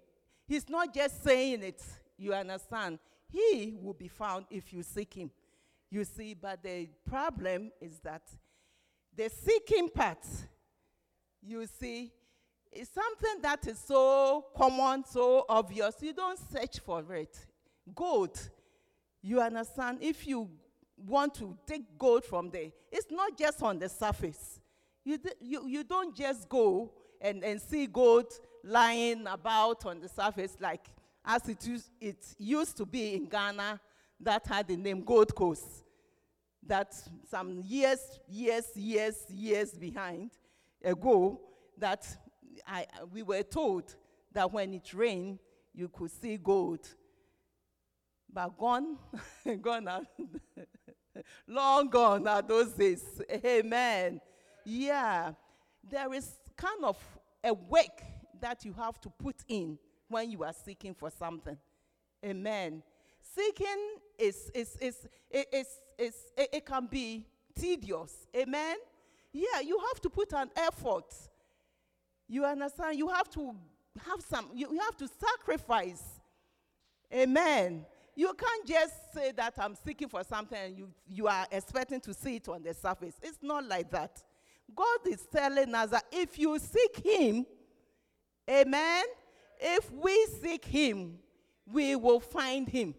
He's 0.47 0.69
not 0.69 0.95
just 0.95 1.23
saying 1.23 1.62
it, 1.62 1.83
you 2.17 2.33
understand. 2.33 2.99
He 3.31 3.77
will 3.83 3.93
be 3.93 4.09
found 4.09 4.47
if 4.51 4.73
you 4.73 4.83
seek 4.83 5.14
him. 5.14 5.31
You 5.91 6.05
see, 6.05 6.35
but 6.35 6.62
the 6.62 6.88
problem 7.09 7.71
is 7.81 7.99
that 8.01 8.23
the 9.14 9.29
seeking 9.29 9.91
part, 9.91 10.25
you 11.43 11.67
see, 11.67 12.12
is 12.73 12.88
something 12.88 13.43
that 13.43 13.67
is 13.67 13.79
so 13.79 14.47
common, 14.57 15.05
so 15.05 15.45
obvious. 15.49 15.97
You 16.01 16.12
don't 16.14 16.38
search 16.51 16.79
for 16.79 17.05
it. 17.14 17.37
Gold, 17.95 18.38
you 19.23 19.41
understand? 19.41 19.99
If 20.01 20.27
you 20.27 20.49
want 21.07 21.35
to 21.35 21.57
take 21.67 21.99
gold 21.99 22.25
from 22.25 22.51
there, 22.51 22.71
it's 22.91 23.07
not 23.11 23.39
just 23.39 23.63
on 23.63 23.79
the 23.79 23.89
surface. 23.89 24.61
You, 25.05 25.19
you, 25.41 25.67
you 25.67 25.85
don't 25.85 26.15
just 26.15 26.49
go 26.49 26.93
and, 27.21 27.43
and 27.45 27.61
see 27.61 27.87
gold 27.87 28.33
lying 28.65 29.27
about 29.27 29.87
on 29.87 30.01
the 30.01 30.09
surface 30.09 30.57
like 30.61 30.87
as 31.25 31.49
it, 31.49 31.67
used 31.67 31.91
it 32.01 32.35
used 32.39 32.77
to 32.77 32.87
be 32.87 33.15
in 33.15 33.27
Ghana 33.27 33.81
that 34.21 34.47
had 34.47 34.67
the 34.69 34.77
name 34.77 35.03
Gold 35.03 35.35
Coast. 35.35 35.85
That 36.67 36.95
some 37.31 37.61
years, 37.65 38.01
years, 38.29 38.65
years, 38.75 39.17
years 39.31 39.73
behind 39.73 40.31
ago, 40.83 41.41
that 41.77 42.07
I, 42.67 42.87
we 43.13 43.23
were 43.23 43.43
told 43.43 43.95
that 44.33 44.53
when 44.53 44.75
it 44.75 44.93
rained, 44.93 45.39
you 45.75 45.89
could 45.89 46.11
see 46.11 46.37
gold. 46.37 46.87
But 48.33 48.59
gone, 48.59 48.99
gone 49.63 49.89
are 49.89 50.03
long 51.46 51.88
gone 51.88 52.26
are 52.26 52.42
those 52.42 52.72
days. 52.72 53.04
Amen. 53.44 54.20
Yeah. 54.64 55.33
There 55.88 56.12
is 56.14 56.38
kind 56.57 56.85
of 56.85 56.96
a 57.42 57.54
work 57.54 58.02
that 58.40 58.64
you 58.64 58.72
have 58.74 59.00
to 59.00 59.11
put 59.11 59.37
in 59.48 59.78
when 60.09 60.31
you 60.31 60.42
are 60.44 60.52
seeking 60.52 60.94
for 60.94 61.11
something. 61.11 61.57
Amen. 62.24 62.83
Seeking 63.35 63.96
is, 64.18 64.50
is, 64.54 64.76
is, 64.76 65.09
is, 65.31 65.46
is, 65.52 65.66
is 65.98 66.14
it, 66.37 66.48
it 66.52 66.66
can 66.66 66.87
be 66.87 67.26
tedious. 67.59 68.26
Amen. 68.37 68.76
Yeah, 69.33 69.61
you 69.64 69.78
have 69.88 70.00
to 70.02 70.11
put 70.11 70.33
an 70.33 70.50
effort. 70.57 71.14
You 72.26 72.44
understand? 72.44 72.98
You 72.98 73.09
have 73.09 73.31
to 73.31 73.54
have 74.07 74.20
some, 74.28 74.48
you, 74.54 74.68
you 74.72 74.81
have 74.81 74.96
to 74.96 75.09
sacrifice. 75.09 76.02
Amen. 77.12 77.87
You 78.18 78.35
can't 78.35 78.66
just 78.66 79.14
say 79.14 79.31
that 79.37 79.54
I'm 79.59 79.76
seeking 79.76 80.09
for 80.09 80.24
something 80.24 80.59
and 80.59 80.76
you, 80.76 80.88
you 81.09 81.28
are 81.28 81.46
expecting 81.52 82.00
to 82.00 82.12
see 82.12 82.35
it 82.35 82.48
on 82.48 82.64
the 82.64 82.74
surface. 82.74 83.14
It's 83.22 83.38
not 83.40 83.64
like 83.64 83.92
that. 83.92 84.20
God 84.74 84.98
is 85.09 85.24
telling 85.33 85.72
us 85.72 85.90
that 85.90 86.02
if 86.11 86.37
you 86.37 86.59
seek 86.59 86.96
Him, 86.96 87.46
amen, 88.50 89.04
if 89.61 89.92
we 89.92 90.26
seek 90.42 90.64
Him, 90.64 91.20
we 91.64 91.94
will 91.94 92.18
find 92.18 92.68
Him. 92.68 92.96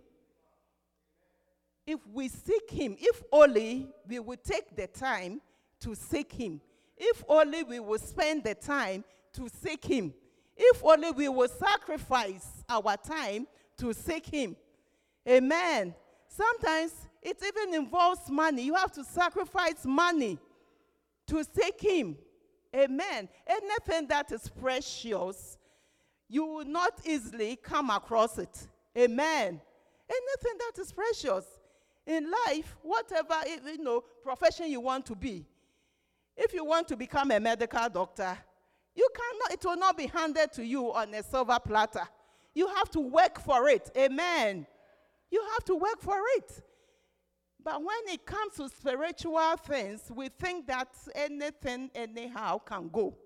If 1.85 1.99
we 2.07 2.29
seek 2.29 2.71
Him, 2.71 2.95
if 2.97 3.21
only 3.29 3.89
we 4.07 4.19
will 4.19 4.37
take 4.41 4.73
the 4.73 4.87
time 4.87 5.41
to 5.81 5.95
seek 5.95 6.31
Him, 6.31 6.61
if 6.95 7.25
only 7.27 7.63
we 7.63 7.81
will 7.81 7.99
spend 7.99 8.45
the 8.45 8.55
time 8.55 9.03
to 9.33 9.49
seek 9.61 9.83
Him, 9.83 10.13
if 10.55 10.81
only 10.81 11.11
we 11.11 11.27
will 11.27 11.49
sacrifice 11.49 12.63
our 12.69 12.95
time 12.95 13.47
to 13.79 13.93
seek 13.93 14.25
Him. 14.25 14.55
Amen. 15.29 15.93
Sometimes 16.27 16.93
it 17.21 17.37
even 17.45 17.75
involves 17.75 18.29
money. 18.29 18.63
You 18.63 18.75
have 18.75 18.91
to 18.93 19.03
sacrifice 19.03 19.85
money 19.85 20.37
to 21.27 21.43
seek 21.43 21.81
Him. 21.81 22.17
Amen. 22.75 23.27
Anything 23.47 24.07
that 24.07 24.31
is 24.31 24.49
precious, 24.49 25.57
you 26.27 26.45
will 26.45 26.65
not 26.65 26.99
easily 27.05 27.55
come 27.57 27.89
across 27.89 28.37
it. 28.37 28.67
Amen. 28.97 29.59
Anything 30.09 30.57
that 30.59 30.81
is 30.81 30.91
precious 30.91 31.45
in 32.05 32.31
life, 32.47 32.75
whatever 32.81 33.35
eh, 33.45 33.57
you 33.65 33.83
know, 33.83 34.03
profession 34.23 34.69
you 34.69 34.79
want 34.79 35.05
to 35.05 35.15
be. 35.15 35.45
If 36.35 36.53
you 36.53 36.65
want 36.65 36.87
to 36.87 36.95
become 36.95 37.31
a 37.31 37.39
medical 37.39 37.87
doctor, 37.89 38.37
you 38.95 39.07
cannot, 39.15 39.53
it 39.53 39.65
will 39.65 39.77
not 39.77 39.97
be 39.97 40.07
handed 40.07 40.51
to 40.53 40.65
you 40.65 40.91
on 40.93 41.13
a 41.13 41.21
silver 41.21 41.59
platter. 41.59 42.07
You 42.55 42.67
have 42.67 42.89
to 42.91 42.99
work 42.99 43.39
for 43.39 43.69
it. 43.69 43.91
Amen. 43.95 44.65
You 45.31 45.43
have 45.53 45.63
to 45.65 45.75
work 45.75 45.99
for 45.99 46.17
it. 46.37 46.63
But 47.63 47.79
when 47.83 48.13
it 48.13 48.25
comes 48.25 48.55
to 48.55 48.69
spiritual 48.69 49.57
things, 49.57 50.01
we 50.13 50.29
think 50.29 50.67
that 50.67 50.87
anything, 51.13 51.91
anyhow, 51.93 52.59
can 52.59 52.89
go. 52.89 53.17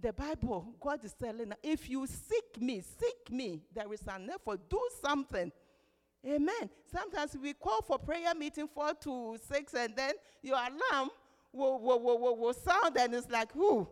The 0.00 0.12
Bible, 0.12 0.74
God 0.80 1.04
is 1.04 1.14
telling 1.14 1.52
if 1.62 1.88
you 1.88 2.06
seek 2.06 2.60
me, 2.60 2.80
seek 2.80 3.30
me, 3.30 3.62
there 3.72 3.90
is 3.92 4.02
an 4.08 4.28
effort, 4.30 4.68
do 4.68 4.80
something. 5.02 5.50
Amen. 6.26 6.70
Sometimes 6.90 7.36
we 7.40 7.52
call 7.52 7.82
for 7.82 7.98
prayer 7.98 8.34
meeting 8.34 8.66
four 8.66 8.92
to 9.02 9.38
six, 9.50 9.72
and 9.74 9.94
then 9.94 10.14
your 10.42 10.56
alarm 10.56 11.10
will, 11.52 11.80
will, 11.80 12.02
will, 12.02 12.18
will, 12.18 12.36
will 12.36 12.54
sound, 12.54 12.96
and 12.98 13.14
it's 13.14 13.30
like, 13.30 13.52
who? 13.52 13.88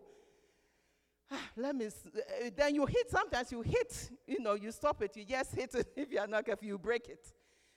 Let 1.55 1.75
me. 1.75 1.85
uh, 1.87 1.89
Then 2.55 2.75
you 2.75 2.85
hit. 2.85 3.09
Sometimes 3.09 3.51
you 3.51 3.61
hit. 3.61 4.11
You 4.27 4.39
know, 4.39 4.53
you 4.53 4.71
stop 4.71 5.01
it. 5.01 5.15
You 5.17 5.25
just 5.25 5.53
hit 5.55 5.73
it. 5.75 5.87
If 5.95 6.11
you 6.11 6.19
are 6.19 6.27
not 6.27 6.45
careful, 6.45 6.67
you 6.67 6.77
break 6.77 7.07
it. 7.09 7.25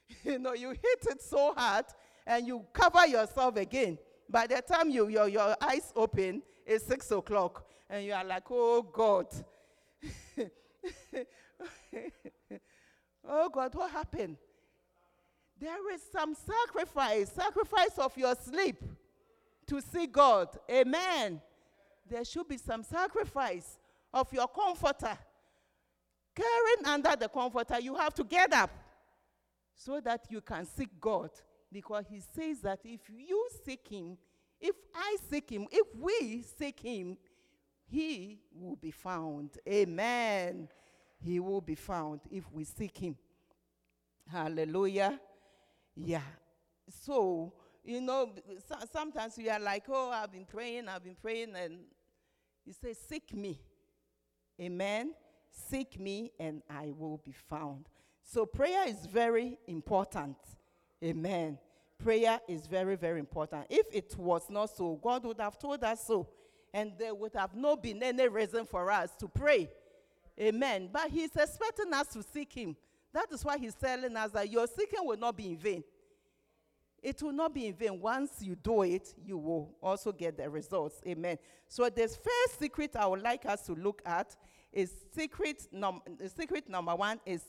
You 0.24 0.38
know, 0.38 0.52
you 0.54 0.70
hit 0.70 1.06
it 1.10 1.20
so 1.22 1.52
hard, 1.56 1.86
and 2.26 2.46
you 2.46 2.64
cover 2.72 3.06
yourself 3.06 3.56
again. 3.56 3.98
By 4.28 4.46
the 4.46 4.60
time 4.62 4.90
you 4.90 5.08
your 5.08 5.28
your 5.28 5.56
eyes 5.60 5.92
open, 5.96 6.42
it's 6.64 6.84
six 6.86 7.10
o'clock, 7.10 7.64
and 7.90 8.04
you 8.04 8.12
are 8.12 8.24
like, 8.24 8.44
oh 8.50 8.82
God. 8.82 9.26
oh 13.28 13.48
God, 13.48 13.74
what 13.74 13.90
happened? 13.90 14.36
There 15.58 15.92
is 15.94 16.02
some 16.12 16.34
sacrifice, 16.34 17.30
sacrifice 17.32 17.98
of 17.98 18.16
your 18.16 18.34
sleep 18.34 18.82
to 19.66 19.80
see 19.80 20.06
God. 20.06 20.48
Amen. 20.70 21.40
There 22.08 22.24
should 22.24 22.48
be 22.48 22.58
some 22.58 22.82
sacrifice 22.82 23.78
of 24.12 24.32
your 24.32 24.48
comforter. 24.48 25.16
Carrying 26.34 26.86
under 26.86 27.16
the 27.16 27.28
comforter, 27.28 27.80
you 27.80 27.94
have 27.94 28.14
to 28.14 28.24
get 28.24 28.52
up 28.52 28.70
so 29.74 30.00
that 30.00 30.26
you 30.30 30.40
can 30.40 30.64
seek 30.66 31.00
God. 31.00 31.30
Because 31.72 32.06
he 32.08 32.20
says 32.20 32.60
that 32.60 32.80
if 32.84 33.00
you 33.08 33.48
seek 33.64 33.88
him, 33.88 34.16
if 34.60 34.76
I 34.94 35.16
seek 35.30 35.50
him, 35.50 35.66
if 35.70 35.86
we 35.98 36.42
seek 36.58 36.80
him, 36.80 37.16
he 37.88 38.38
will 38.54 38.76
be 38.76 38.90
found. 38.90 39.50
Amen. 39.68 40.68
He 41.18 41.40
will 41.40 41.60
be 41.60 41.74
found 41.74 42.20
if 42.30 42.50
we 42.52 42.64
seek 42.64 42.96
him. 42.98 43.16
Hallelujah. 44.30 45.20
Yeah. 45.94 46.22
So, 46.88 47.52
you 47.84 48.00
know, 48.00 48.32
so- 48.68 48.86
sometimes 48.92 49.36
we 49.36 49.48
are 49.48 49.60
like, 49.60 49.84
oh, 49.88 50.10
I've 50.10 50.32
been 50.32 50.44
praying, 50.44 50.88
I've 50.88 51.04
been 51.04 51.16
praying, 51.16 51.54
and 51.56 51.78
he 52.66 52.72
says, 52.72 52.98
Seek 53.08 53.32
me. 53.34 53.60
Amen. 54.60 55.14
Seek 55.50 55.98
me, 55.98 56.32
and 56.38 56.62
I 56.68 56.92
will 56.96 57.20
be 57.24 57.32
found. 57.32 57.88
So, 58.22 58.44
prayer 58.44 58.88
is 58.88 59.06
very 59.06 59.56
important. 59.68 60.36
Amen. 61.02 61.58
Prayer 61.98 62.40
is 62.48 62.66
very, 62.66 62.96
very 62.96 63.20
important. 63.20 63.66
If 63.70 63.86
it 63.92 64.16
was 64.18 64.50
not 64.50 64.76
so, 64.76 64.98
God 65.02 65.24
would 65.24 65.40
have 65.40 65.58
told 65.58 65.82
us 65.84 66.06
so, 66.06 66.28
and 66.74 66.92
there 66.98 67.14
would 67.14 67.34
have 67.34 67.54
not 67.54 67.82
been 67.82 68.02
any 68.02 68.28
reason 68.28 68.66
for 68.66 68.90
us 68.90 69.14
to 69.20 69.28
pray. 69.28 69.70
Amen. 70.38 70.90
But 70.92 71.10
He's 71.10 71.34
expecting 71.36 71.92
us 71.94 72.08
to 72.08 72.22
seek 72.22 72.52
Him. 72.52 72.76
That 73.12 73.26
is 73.32 73.44
why 73.44 73.56
He's 73.58 73.74
telling 73.74 74.14
us 74.16 74.32
that 74.32 74.50
your 74.50 74.66
seeking 74.66 75.06
will 75.06 75.16
not 75.16 75.36
be 75.36 75.50
in 75.50 75.56
vain. 75.56 75.84
It 77.02 77.22
will 77.22 77.32
not 77.32 77.54
be 77.54 77.66
in 77.66 77.74
vain. 77.74 78.00
Once 78.00 78.42
you 78.42 78.56
do 78.56 78.82
it, 78.82 79.14
you 79.24 79.38
will 79.38 79.76
also 79.82 80.12
get 80.12 80.36
the 80.36 80.48
results. 80.48 81.00
Amen. 81.06 81.38
So 81.68 81.88
the 81.88 82.08
first 82.08 82.58
secret 82.58 82.96
I 82.96 83.06
would 83.06 83.22
like 83.22 83.46
us 83.46 83.66
to 83.66 83.74
look 83.74 84.02
at 84.04 84.34
is 84.72 84.92
secret 85.14 85.68
num- 85.72 86.02
secret 86.36 86.68
number 86.68 86.94
one 86.94 87.20
is 87.24 87.42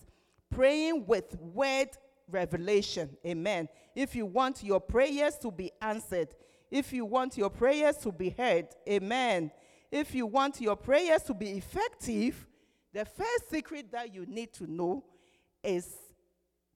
praying 0.50 1.06
with 1.06 1.36
word 1.40 1.90
revelation. 2.30 3.18
Amen. 3.26 3.68
If 3.96 4.16
you 4.16 4.26
want 4.26 4.64
your 4.64 4.80
prayers 4.80 5.38
to 5.40 5.52
be 5.52 5.72
answered, 5.82 6.30
if 6.70 6.92
you 6.92 7.06
want 7.06 7.38
your 7.38 7.50
prayers 7.50 7.98
to 7.98 8.12
be 8.12 8.30
heard, 8.30 8.68
amen. 8.88 9.52
If 9.92 10.14
you 10.14 10.26
want 10.26 10.60
your 10.60 10.76
prayers 10.76 11.24
to 11.24 11.34
be 11.34 11.52
effective, 11.52 12.46
the 12.94 13.06
first 13.06 13.50
secret 13.50 13.92
that 13.92 14.14
you 14.14 14.26
need 14.26 14.54
to 14.54 14.70
know 14.70 15.04
is 15.64 15.96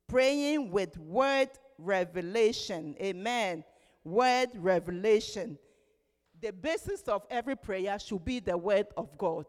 praying 0.07 0.71
with 0.71 0.97
word 0.97 1.49
revelation. 1.81 2.95
Amen. 3.01 3.63
Word 4.03 4.49
revelation. 4.55 5.57
The 6.41 6.51
basis 6.51 7.01
of 7.03 7.25
every 7.29 7.55
prayer 7.55 7.97
should 7.99 8.25
be 8.25 8.39
the 8.39 8.57
word 8.57 8.87
of 8.97 9.17
God. 9.17 9.45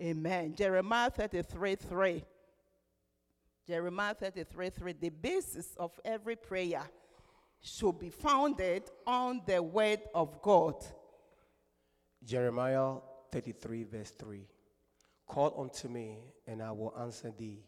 Amen. 0.00 0.54
Jeremiah 0.54 1.10
33 1.10 1.74
3. 1.74 2.24
Jeremiah 3.66 4.14
33 4.14 4.70
3. 4.70 4.92
The 4.92 5.08
basis 5.10 5.74
of 5.76 5.92
every 6.04 6.36
prayer 6.36 6.82
should 7.60 7.98
be 7.98 8.10
founded 8.10 8.84
on 9.06 9.42
the 9.46 9.62
word 9.62 10.00
of 10.14 10.40
God. 10.40 10.76
Jeremiah 12.24 12.94
33, 13.32 13.84
verse 13.84 14.10
3. 14.18 14.46
Call 15.26 15.54
unto 15.58 15.88
me, 15.88 16.18
and 16.46 16.62
I 16.62 16.70
will 16.72 16.94
answer 16.98 17.32
thee, 17.36 17.64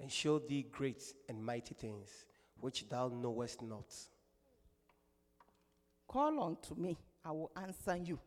and 0.00 0.10
show 0.10 0.38
thee 0.38 0.66
great 0.70 1.02
and 1.28 1.44
mighty 1.44 1.74
things 1.74 2.26
which 2.60 2.88
thou 2.88 3.08
knowest 3.08 3.62
not. 3.62 3.92
Call 6.06 6.42
unto 6.42 6.74
me, 6.74 6.96
I 7.24 7.30
will 7.30 7.50
answer 7.56 7.96
you. 7.96 8.18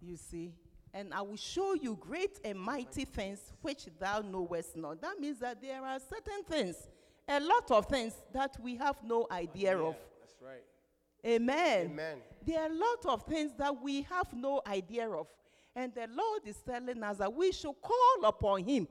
You 0.00 0.16
see, 0.16 0.54
and 0.94 1.12
I 1.12 1.20
will 1.22 1.36
show 1.36 1.74
you 1.74 1.96
great 2.00 2.40
and 2.44 2.58
mighty 2.58 3.04
things 3.04 3.52
which 3.60 3.86
thou 3.98 4.20
knowest 4.20 4.76
not. 4.76 5.00
That 5.02 5.20
means 5.20 5.38
that 5.40 5.60
there 5.60 5.84
are 5.84 5.98
certain 6.00 6.42
things, 6.48 6.76
a 7.28 7.38
lot 7.38 7.70
of 7.70 7.86
things 7.86 8.14
that 8.32 8.56
we 8.62 8.76
have 8.76 8.96
no 9.04 9.26
idea 9.30 9.78
of. 9.78 9.94
That's 10.20 10.34
right. 10.40 10.64
Amen. 11.24 11.90
Amen. 11.92 12.18
There 12.46 12.60
are 12.60 12.70
a 12.70 12.74
lot 12.74 13.06
of 13.06 13.22
things 13.24 13.52
that 13.58 13.82
we 13.82 14.02
have 14.02 14.32
no 14.32 14.62
idea 14.66 15.08
of. 15.08 15.26
And 15.76 15.94
the 15.94 16.08
Lord 16.12 16.42
is 16.46 16.56
telling 16.66 17.02
us 17.02 17.18
that 17.18 17.32
we 17.32 17.52
should 17.52 17.74
call 17.82 18.24
upon 18.24 18.64
Him. 18.64 18.88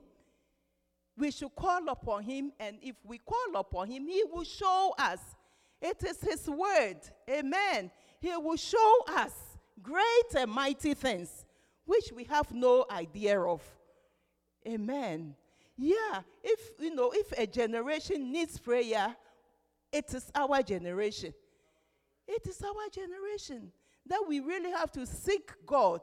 We 1.20 1.30
should 1.30 1.54
call 1.54 1.86
upon 1.88 2.22
Him, 2.22 2.50
and 2.58 2.78
if 2.80 2.96
we 3.04 3.18
call 3.18 3.54
upon 3.56 3.90
Him, 3.90 4.06
He 4.06 4.24
will 4.32 4.42
show 4.42 4.94
us. 4.98 5.18
It 5.82 6.02
is 6.02 6.18
His 6.22 6.48
word. 6.48 6.96
Amen. 7.28 7.90
He 8.20 8.34
will 8.38 8.56
show 8.56 9.04
us 9.06 9.32
great 9.82 10.34
and 10.34 10.50
mighty 10.50 10.94
things 10.94 11.44
which 11.84 12.10
we 12.16 12.24
have 12.24 12.50
no 12.54 12.86
idea 12.90 13.38
of. 13.38 13.62
Amen. 14.66 15.34
Yeah, 15.76 16.22
if 16.42 16.70
you 16.78 16.94
know, 16.94 17.12
if 17.14 17.32
a 17.38 17.46
generation 17.46 18.32
needs 18.32 18.58
prayer, 18.58 19.14
it 19.92 20.14
is 20.14 20.30
our 20.34 20.62
generation. 20.62 21.34
It 22.26 22.46
is 22.46 22.62
our 22.62 22.88
generation 22.90 23.72
that 24.06 24.22
we 24.26 24.40
really 24.40 24.70
have 24.70 24.90
to 24.92 25.04
seek 25.04 25.52
God 25.66 26.00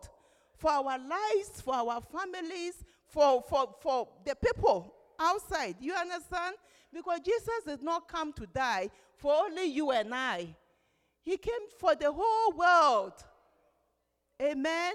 for 0.58 0.70
our 0.70 1.00
lives, 1.00 1.62
for 1.64 1.74
our 1.74 2.02
families, 2.02 2.84
for, 3.08 3.42
for, 3.50 3.76
for 3.82 4.08
the 4.24 4.36
people 4.36 4.94
outside. 5.20 5.76
You 5.80 5.94
understand? 5.94 6.56
Because 6.94 7.20
Jesus 7.20 7.64
did 7.66 7.84
not 7.84 8.08
come 8.08 8.34
to 8.34 8.46
die 8.48 8.90
for 9.18 9.34
only 9.34 9.66
you 9.66 9.92
and 9.92 10.14
I, 10.14 10.56
He 11.24 11.38
came 11.38 11.68
for 11.80 11.96
the 11.96 12.12
whole 12.12 12.52
world. 12.54 13.14
Amen. 14.42 14.94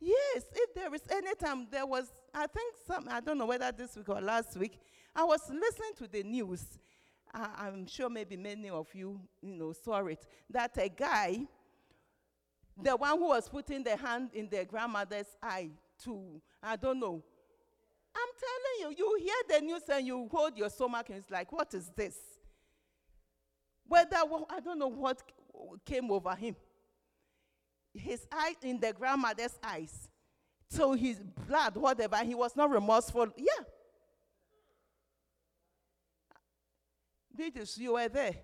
Yes, 0.00 0.44
if 0.54 0.74
there 0.74 0.92
is 0.94 1.02
any 1.10 1.34
time, 1.34 1.66
there 1.70 1.86
was, 1.86 2.10
I 2.34 2.46
think 2.46 2.74
some, 2.86 3.08
I 3.10 3.20
don't 3.20 3.36
know 3.36 3.46
whether 3.46 3.70
this 3.70 3.96
week 3.96 4.08
or 4.08 4.20
last 4.20 4.56
week, 4.56 4.78
I 5.14 5.24
was 5.24 5.40
listening 5.48 5.92
to 5.98 6.08
the 6.08 6.22
news. 6.22 6.78
I'm 7.34 7.86
sure 7.86 8.08
maybe 8.08 8.36
many 8.36 8.70
of 8.70 8.88
you, 8.94 9.20
you 9.42 9.54
know, 9.54 9.72
saw 9.72 10.04
it. 10.06 10.24
That 10.48 10.78
a 10.78 10.88
guy, 10.88 11.40
the 12.80 12.96
one 12.96 13.18
who 13.18 13.28
was 13.28 13.48
putting 13.48 13.82
the 13.82 13.96
hand 13.96 14.30
in 14.32 14.48
the 14.48 14.64
grandmother's 14.64 15.36
eye 15.42 15.70
to, 16.04 16.40
I 16.62 16.76
don't 16.76 17.00
know. 17.00 17.22
I'm 18.14 18.28
telling 18.40 18.96
you, 18.96 18.96
you 18.98 19.18
hear 19.22 19.58
the 19.58 19.64
news 19.64 19.82
and 19.88 20.06
you 20.06 20.28
hold 20.30 20.56
your 20.56 20.70
stomach 20.70 21.06
and 21.08 21.18
it's 21.18 21.30
like, 21.30 21.52
what 21.52 21.72
is 21.74 21.90
this? 21.96 22.16
Whether, 23.86 24.16
I 24.50 24.60
don't 24.60 24.78
know 24.78 24.88
what 24.88 25.22
came 25.84 26.10
over 26.10 26.34
him 26.34 26.56
his 27.98 28.26
eye 28.30 28.54
in 28.62 28.80
the 28.80 28.92
grandmother's 28.92 29.58
eyes. 29.62 30.08
So 30.70 30.92
his 30.92 31.18
blood, 31.46 31.76
whatever, 31.76 32.16
he 32.18 32.34
was 32.34 32.54
not 32.54 32.70
remorseful. 32.70 33.28
Yeah. 33.36 33.64
Beatrice, 37.34 37.78
you 37.78 37.94
were 37.94 38.08
there. 38.08 38.34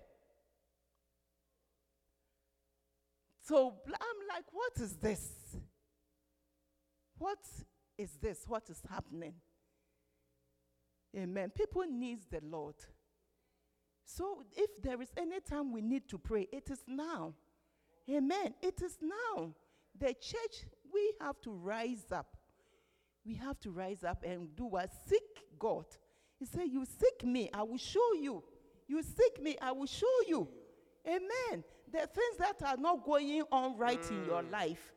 So 3.41 3.75
I'm 3.87 4.35
like, 4.35 4.45
what 4.51 4.71
is 4.77 4.95
this? 4.95 5.29
What 7.17 7.37
is 7.97 8.17
this? 8.21 8.43
What 8.47 8.63
is 8.69 8.81
happening? 8.89 9.33
Amen. 11.15 11.51
People 11.55 11.83
need 11.89 12.19
the 12.29 12.41
Lord. 12.43 12.75
So 14.03 14.43
if 14.55 14.69
there 14.81 15.01
is 15.01 15.09
any 15.17 15.39
time 15.39 15.71
we 15.71 15.81
need 15.81 16.07
to 16.09 16.17
pray, 16.17 16.47
it 16.51 16.69
is 16.69 16.83
now. 16.87 17.33
Amen. 18.09 18.53
It 18.61 18.81
is 18.81 18.97
now. 19.01 19.53
The 19.97 20.13
church, 20.13 20.65
we 20.93 21.13
have 21.21 21.39
to 21.41 21.51
rise 21.51 22.05
up. 22.11 22.37
We 23.25 23.35
have 23.35 23.59
to 23.61 23.71
rise 23.71 24.03
up 24.03 24.23
and 24.23 24.55
do 24.55 24.65
what? 24.65 24.91
Seek 25.07 25.23
God. 25.57 25.85
He 26.37 26.45
said, 26.45 26.65
You 26.69 26.85
seek 26.85 27.25
me, 27.25 27.49
I 27.53 27.63
will 27.63 27.77
show 27.77 28.13
you. 28.13 28.43
You 28.87 29.01
seek 29.01 29.41
me, 29.41 29.57
I 29.61 29.71
will 29.71 29.87
show 29.87 30.05
you. 30.27 30.47
Amen. 31.07 31.63
The 31.91 31.99
things 31.99 32.37
that 32.39 32.61
are 32.63 32.77
not 32.77 33.03
going 33.05 33.43
on 33.51 33.77
right 33.77 34.03
in 34.11 34.25
your 34.25 34.43
mm. 34.43 34.51
life, 34.51 34.93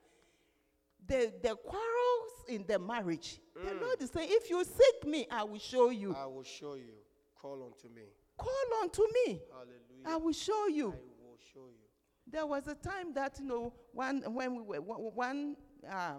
the, 1.07 1.33
the 1.43 1.57
quarrels 1.57 2.33
in 2.49 2.65
the 2.67 2.79
marriage, 2.79 3.41
the 3.55 3.75
Lord 3.75 4.01
is 4.01 4.11
saying, 4.11 4.29
If 4.31 4.51
you 4.51 4.63
seek 4.65 5.07
me, 5.07 5.27
I 5.31 5.45
will 5.45 5.59
show 5.59 5.91
you. 5.91 6.15
I 6.19 6.27
will 6.27 6.43
show 6.43 6.75
you. 6.75 6.95
Call 7.41 7.63
unto 7.65 7.95
me. 7.95 8.03
Call 8.37 8.83
unto 8.83 9.03
me, 9.27 9.41
Hallelujah. 9.53 10.07
I 10.07 10.17
will 10.17 10.33
show 10.33 10.67
you. 10.69 10.89
I 10.89 11.29
will 11.29 11.39
show 11.53 11.67
you. 11.67 11.89
There 12.31 12.47
was 12.47 12.67
a 12.67 12.75
time 12.75 13.15
that 13.15 13.39
you 13.41 13.47
know 13.47 13.73
one 13.93 14.23
when 14.33 14.67
we 14.67 14.79
were 14.79 14.95
one 14.97 15.57
uh, 15.91 16.15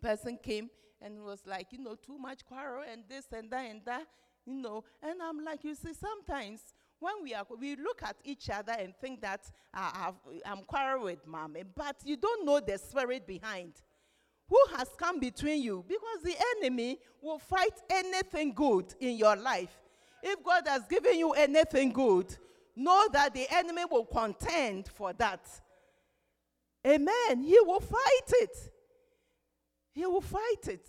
person 0.00 0.38
came 0.42 0.70
and 1.02 1.22
was 1.22 1.42
like 1.46 1.68
you 1.72 1.78
know 1.78 1.94
too 1.94 2.18
much 2.18 2.44
quarrel 2.46 2.84
and 2.90 3.02
this 3.08 3.26
and 3.32 3.50
that 3.50 3.70
and 3.70 3.82
that 3.84 4.06
you 4.46 4.54
know 4.54 4.84
and 5.02 5.20
I'm 5.22 5.44
like 5.44 5.62
you 5.64 5.74
see 5.74 5.92
sometimes 5.92 6.60
when 7.00 7.14
we 7.22 7.34
are 7.34 7.44
we 7.58 7.76
look 7.76 8.02
at 8.02 8.16
each 8.24 8.48
other 8.50 8.72
and 8.78 8.94
think 9.00 9.20
that 9.22 9.50
uh, 9.74 10.12
I'm 10.46 10.62
quarrel 10.64 11.04
with 11.04 11.26
mommy 11.26 11.64
but 11.74 11.96
you 12.04 12.16
don't 12.16 12.44
know 12.46 12.60
the 12.60 12.78
spirit 12.78 13.26
behind. 13.26 13.72
Who 14.48 14.58
has 14.76 14.88
come 14.98 15.20
between 15.20 15.62
you? 15.62 15.84
Because 15.88 16.22
the 16.24 16.34
enemy 16.56 16.98
will 17.22 17.38
fight 17.38 17.72
anything 17.88 18.52
good 18.52 18.94
in 19.00 19.16
your 19.16 19.36
life. 19.36 19.76
If 20.22 20.42
god 20.44 20.64
has 20.66 20.86
given 20.86 21.18
you 21.18 21.32
anything 21.32 21.92
good 21.92 22.36
know 22.76 23.08
that 23.12 23.34
the 23.34 23.46
enemy 23.50 23.82
will 23.90 24.04
contend 24.06 24.88
for 24.88 25.12
that. 25.14 25.40
Amen. 26.86 27.42
He 27.42 27.58
will 27.60 27.80
fight 27.80 28.30
it. 28.32 28.56
He 29.92 30.06
will 30.06 30.20
fight 30.20 30.68
it. 30.68 30.86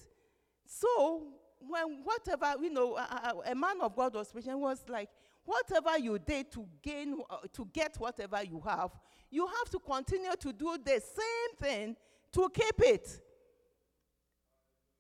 So 0.66 1.28
when 1.60 2.04
whatever 2.04 2.56
you 2.62 2.70
know 2.72 2.96
a- 2.98 3.52
a 3.52 3.56
man 3.56 3.82
of 3.82 3.96
god 3.96 4.14
was 4.16 4.32
preaching 4.32 4.60
was 4.60 4.84
like 4.88 5.10
whatever 5.46 5.98
you 5.98 6.20
did 6.20 6.52
to 6.52 6.66
gain 6.82 7.16
uh, 7.30 7.38
to 7.54 7.68
get 7.74 7.96
whatever 7.98 8.44
you 8.44 8.62
have 8.66 8.92
you 9.30 9.48
have 9.48 9.70
to 9.70 9.80
continue 9.80 10.36
to 10.40 10.54
do 10.54 10.78
the 10.84 11.02
same 11.02 11.56
thing 11.60 11.96
to 12.32 12.50
keep 12.54 12.80
it 12.80 13.22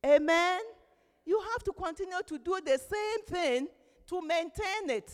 Amen. 0.05 0.61
You 1.25 1.39
have 1.53 1.63
to 1.63 1.73
continue 1.73 2.19
to 2.25 2.39
do 2.39 2.59
the 2.65 2.77
same 2.77 3.25
thing 3.27 3.67
to 4.07 4.21
maintain 4.21 4.89
it. 4.89 5.11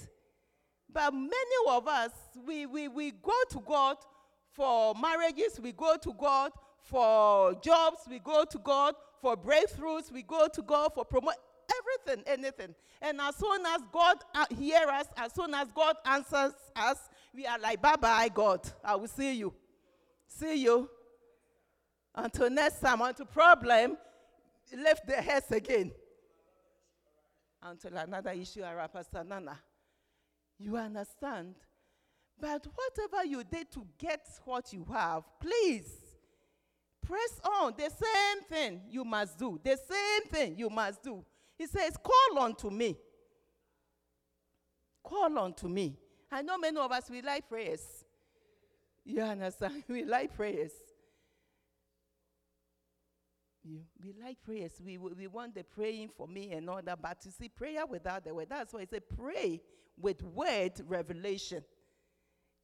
But 0.92 1.14
many 1.14 1.58
of 1.70 1.88
us, 1.88 2.12
we, 2.46 2.66
we, 2.66 2.88
we 2.88 3.12
go 3.12 3.36
to 3.52 3.60
God 3.60 3.98
for 4.54 4.96
marriages, 4.96 5.60
we 5.62 5.74
go 5.74 5.98
to 6.02 6.14
God 6.14 6.52
for 6.80 7.54
jobs, 7.56 8.00
we 8.10 8.20
go 8.20 8.46
to 8.46 8.58
God 8.60 8.96
for 9.22 9.36
breakthroughs, 9.36 10.12
we 10.12 10.24
go 10.24 10.48
to 10.48 10.62
God 10.62 10.94
for 10.94 11.04
promote 11.04 11.36
everything, 11.80 12.24
anything. 12.28 12.76
And 13.02 13.20
as 13.22 13.36
soon 13.36 13.66
as 13.66 13.82
God 13.92 14.18
uh, 14.34 14.46
hears 14.58 14.88
us, 14.88 15.08
as 15.18 15.34
soon 15.34 15.54
as 15.54 15.72
God 15.72 15.96
answers 16.06 16.54
us, 16.76 16.98
we 17.34 17.46
are 17.46 17.60
like, 17.60 17.82
bye 17.82 17.96
bye, 17.96 18.30
God. 18.34 18.62
I 18.84 18.96
will 18.96 19.08
see 19.08 19.34
you. 19.34 19.54
See 20.28 20.64
you. 20.64 20.90
Until 22.16 22.50
next 22.50 22.80
time, 22.80 23.02
until 23.02 23.26
problem, 23.28 23.98
lift 24.76 25.08
the 25.08 25.16
heads 25.16 25.52
again. 25.52 25.92
Until 27.62 27.98
another 27.98 28.32
issue 28.32 28.64
Pastor 28.92 29.24
Nana. 29.24 29.60
You 30.60 30.78
understand? 30.78 31.56
But 32.40 32.66
whatever 32.76 33.26
you 33.26 33.44
did 33.44 33.72
to 33.72 33.86
get 33.98 34.28
what 34.46 34.72
you 34.74 34.86
have, 34.92 35.24
please 35.40 35.92
press 37.06 37.40
on. 37.60 37.74
The 37.78 37.90
same 37.90 38.44
thing 38.50 38.82
you 38.90 39.04
must 39.04 39.38
do. 39.38 39.60
The 39.64 39.78
same 39.78 40.30
thing 40.30 40.56
you 40.58 40.70
must 40.70 41.04
do. 41.04 41.24
He 41.58 41.66
says, 41.68 41.98
Call 41.98 42.40
unto 42.40 42.70
me. 42.70 42.98
Call 45.04 45.38
unto 45.38 45.68
me. 45.68 45.98
I 46.32 46.42
know 46.42 46.58
many 46.58 46.78
of 46.78 46.92
us, 46.92 47.10
we 47.10 47.22
like 47.22 47.48
prayers. 47.48 47.82
You 49.06 49.22
understand? 49.22 49.84
We 49.88 50.04
like 50.04 50.34
prayers. 50.36 50.72
You, 53.64 53.82
we 54.02 54.14
like 54.22 54.42
prayers. 54.44 54.74
We, 54.84 54.98
we 54.98 55.28
want 55.28 55.56
the 55.56 55.64
praying 55.64 56.10
for 56.16 56.28
me 56.28 56.52
and 56.52 56.70
all 56.70 56.82
that. 56.84 57.02
But 57.02 57.18
you 57.26 57.32
see, 57.32 57.50
prayer 57.50 57.86
without 57.86 58.24
the 58.24 58.34
word. 58.34 58.48
That's 58.50 58.74
why 58.74 58.82
I 58.82 58.86
say 58.86 59.00
pray 59.00 59.62
with 60.00 60.24
word 60.24 60.74
revelation. 60.88 61.64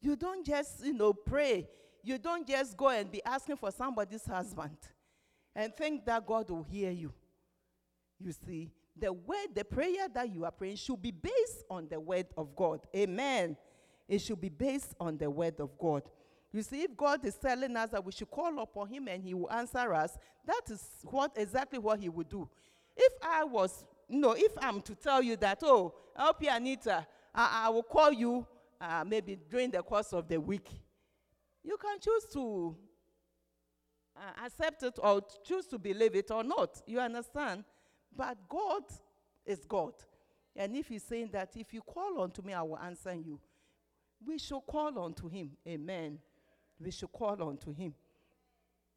You 0.01 0.15
don't 0.15 0.45
just, 0.45 0.85
you 0.85 0.93
know, 0.93 1.13
pray. 1.13 1.67
You 2.03 2.17
don't 2.17 2.47
just 2.47 2.75
go 2.77 2.89
and 2.89 3.09
be 3.09 3.23
asking 3.23 3.57
for 3.57 3.71
somebody's 3.71 4.25
husband 4.25 4.77
and 5.55 5.73
think 5.75 6.05
that 6.05 6.25
God 6.25 6.49
will 6.49 6.63
hear 6.63 6.91
you. 6.91 7.13
You 8.19 8.31
see, 8.31 8.71
the 8.99 9.11
word, 9.11 9.47
the 9.55 9.63
prayer 9.63 10.07
that 10.13 10.33
you 10.33 10.45
are 10.45 10.51
praying 10.51 10.75
should 10.75 11.01
be 11.01 11.11
based 11.11 11.63
on 11.69 11.87
the 11.89 11.99
word 11.99 12.27
of 12.37 12.55
God. 12.55 12.81
Amen. 12.95 13.57
It 14.07 14.19
should 14.19 14.39
be 14.39 14.49
based 14.49 14.93
on 14.99 15.17
the 15.17 15.29
word 15.29 15.59
of 15.59 15.77
God. 15.77 16.03
You 16.51 16.61
see, 16.61 16.83
if 16.83 16.95
God 16.95 17.25
is 17.25 17.35
telling 17.35 17.75
us 17.75 17.89
that 17.89 18.05
we 18.05 18.11
should 18.11 18.29
call 18.29 18.59
upon 18.59 18.89
Him 18.89 19.07
and 19.07 19.23
He 19.23 19.33
will 19.33 19.51
answer 19.51 19.93
us, 19.93 20.17
that 20.45 20.61
is 20.69 20.83
what 21.03 21.31
exactly 21.35 21.79
what 21.79 21.99
He 21.99 22.09
would 22.09 22.29
do. 22.29 22.47
If 22.95 23.13
I 23.23 23.43
was, 23.43 23.83
know, 24.07 24.33
if 24.33 24.51
I'm 24.59 24.81
to 24.81 24.93
tell 24.93 25.23
you 25.23 25.35
that, 25.37 25.59
oh, 25.63 25.95
help 26.15 26.43
you, 26.43 26.49
Anita, 26.51 27.07
I, 27.33 27.63
I 27.65 27.69
will 27.69 27.83
call 27.83 28.11
you 28.11 28.45
uh, 28.79 29.03
maybe 29.05 29.39
during 29.49 29.71
the 29.71 29.81
course 29.81 30.13
of 30.13 30.27
the 30.27 30.39
week, 30.39 30.69
you 31.63 31.77
can 31.77 31.97
choose 31.99 32.25
to 32.33 32.75
uh, 34.15 34.45
accept 34.45 34.83
it 34.83 34.99
or 35.01 35.21
choose 35.43 35.65
to 35.67 35.79
believe 35.79 36.15
it 36.15 36.29
or 36.29 36.43
not. 36.43 36.81
You 36.85 36.99
understand? 36.99 37.63
But 38.15 38.37
God 38.47 38.83
is 39.45 39.65
God. 39.67 39.93
And 40.55 40.75
if 40.75 40.87
He's 40.87 41.03
saying 41.03 41.29
that 41.33 41.51
if 41.55 41.73
you 41.73 41.81
call 41.81 42.21
unto 42.21 42.41
me, 42.41 42.53
I 42.53 42.61
will 42.61 42.79
answer 42.79 43.13
you, 43.13 43.39
we 44.25 44.37
should 44.37 44.61
call 44.67 44.97
unto 44.99 45.27
Him. 45.27 45.51
Amen. 45.67 46.19
We 46.79 46.91
should 46.91 47.11
call 47.11 47.41
unto 47.49 47.73
Him. 47.73 47.93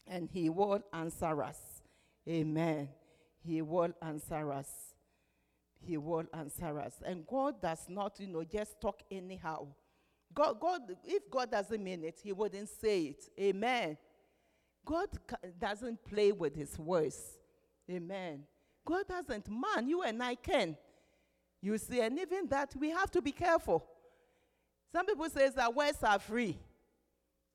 And 0.06 0.30
He 0.30 0.48
will 0.48 0.82
answer 0.92 1.42
us. 1.42 1.58
Amen. 2.28 2.88
He 3.44 3.62
will 3.62 3.92
answer 4.02 4.52
us. 4.52 4.68
He 5.80 5.96
will 5.96 6.24
answer 6.32 6.80
us. 6.80 6.94
And 7.04 7.26
God 7.26 7.60
does 7.62 7.86
not, 7.88 8.18
you 8.18 8.26
know, 8.26 8.44
just 8.44 8.80
talk 8.80 9.02
anyhow. 9.10 9.68
God, 10.34 10.60
God, 10.60 10.80
if 11.04 11.30
God 11.30 11.50
doesn't 11.50 11.82
mean 11.82 12.04
it, 12.04 12.20
He 12.22 12.32
wouldn't 12.32 12.68
say 12.68 13.02
it. 13.04 13.24
Amen. 13.40 13.96
God 14.84 15.08
doesn't 15.58 16.04
play 16.04 16.32
with 16.32 16.54
His 16.54 16.78
words. 16.78 17.38
Amen. 17.90 18.44
God 18.86 19.06
doesn't. 19.08 19.50
Man, 19.50 19.88
you 19.88 20.02
and 20.02 20.22
I 20.22 20.36
can. 20.36 20.76
You 21.60 21.76
see, 21.76 22.00
and 22.00 22.18
even 22.18 22.46
that, 22.48 22.74
we 22.78 22.90
have 22.90 23.10
to 23.10 23.20
be 23.20 23.32
careful. 23.32 23.84
Some 24.92 25.04
people 25.04 25.28
say 25.28 25.50
that 25.50 25.74
words 25.74 25.98
are 26.02 26.18
free. 26.18 26.56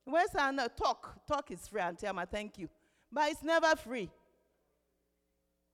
Words 0.05 0.35
are 0.37 0.51
not 0.51 0.77
talk. 0.77 1.25
Talk 1.25 1.49
is 1.49 1.67
free, 1.67 1.81
Auntie 1.81 2.05
Amma, 2.05 2.25
thank 2.25 2.57
you. 2.57 2.69
But 3.11 3.31
it's 3.31 3.41
never 3.41 3.75
free. 3.75 4.09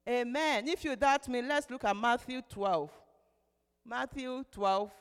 Amen. 0.07 0.67
If 0.67 0.85
you 0.85 0.95
doubt 0.95 1.27
me, 1.27 1.41
let's 1.41 1.69
look 1.69 1.83
at 1.83 1.95
Matthew 1.95 2.41
12. 2.49 2.91
Matthew 3.85 4.43
12, 4.51 4.91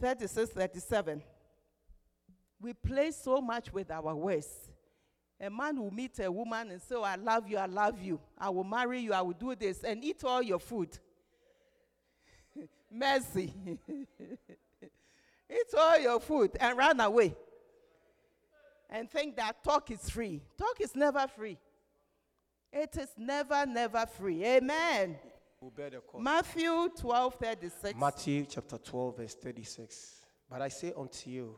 36, 0.00 0.50
37. 0.50 1.22
We 2.60 2.72
play 2.72 3.10
so 3.10 3.40
much 3.40 3.72
with 3.72 3.90
our 3.90 4.14
words. 4.14 4.48
A 5.40 5.50
man 5.50 5.78
will 5.78 5.90
meet 5.90 6.18
a 6.18 6.32
woman 6.32 6.70
and 6.70 6.80
say, 6.80 6.94
oh, 6.94 7.02
I 7.02 7.16
love 7.16 7.48
you, 7.48 7.58
I 7.58 7.66
love 7.66 8.00
you. 8.00 8.18
I 8.38 8.48
will 8.48 8.64
marry 8.64 9.00
you, 9.00 9.12
I 9.12 9.20
will 9.20 9.34
do 9.34 9.54
this, 9.54 9.84
and 9.84 10.02
eat 10.02 10.24
all 10.24 10.42
your 10.42 10.58
food. 10.58 10.98
Mercy. 12.90 13.52
eat 13.88 15.74
all 15.76 15.98
your 15.98 16.20
food 16.20 16.52
and 16.58 16.78
run 16.78 17.00
away. 17.00 17.36
And 18.88 19.10
think 19.10 19.36
that 19.36 19.62
talk 19.62 19.90
is 19.90 20.08
free. 20.08 20.40
Talk 20.56 20.80
is 20.80 20.94
never 20.94 21.26
free. 21.26 21.58
It 22.72 22.96
is 22.96 23.08
never, 23.18 23.66
never 23.66 24.06
free. 24.06 24.44
Amen. 24.44 25.16
Matthew 26.18 26.88
12, 26.96 27.34
36. 27.34 27.98
Matthew 27.98 28.46
chapter 28.46 28.78
12, 28.78 29.16
verse 29.16 29.34
36. 29.34 30.14
But 30.48 30.62
I 30.62 30.68
say 30.68 30.92
unto 30.96 31.30
you 31.30 31.56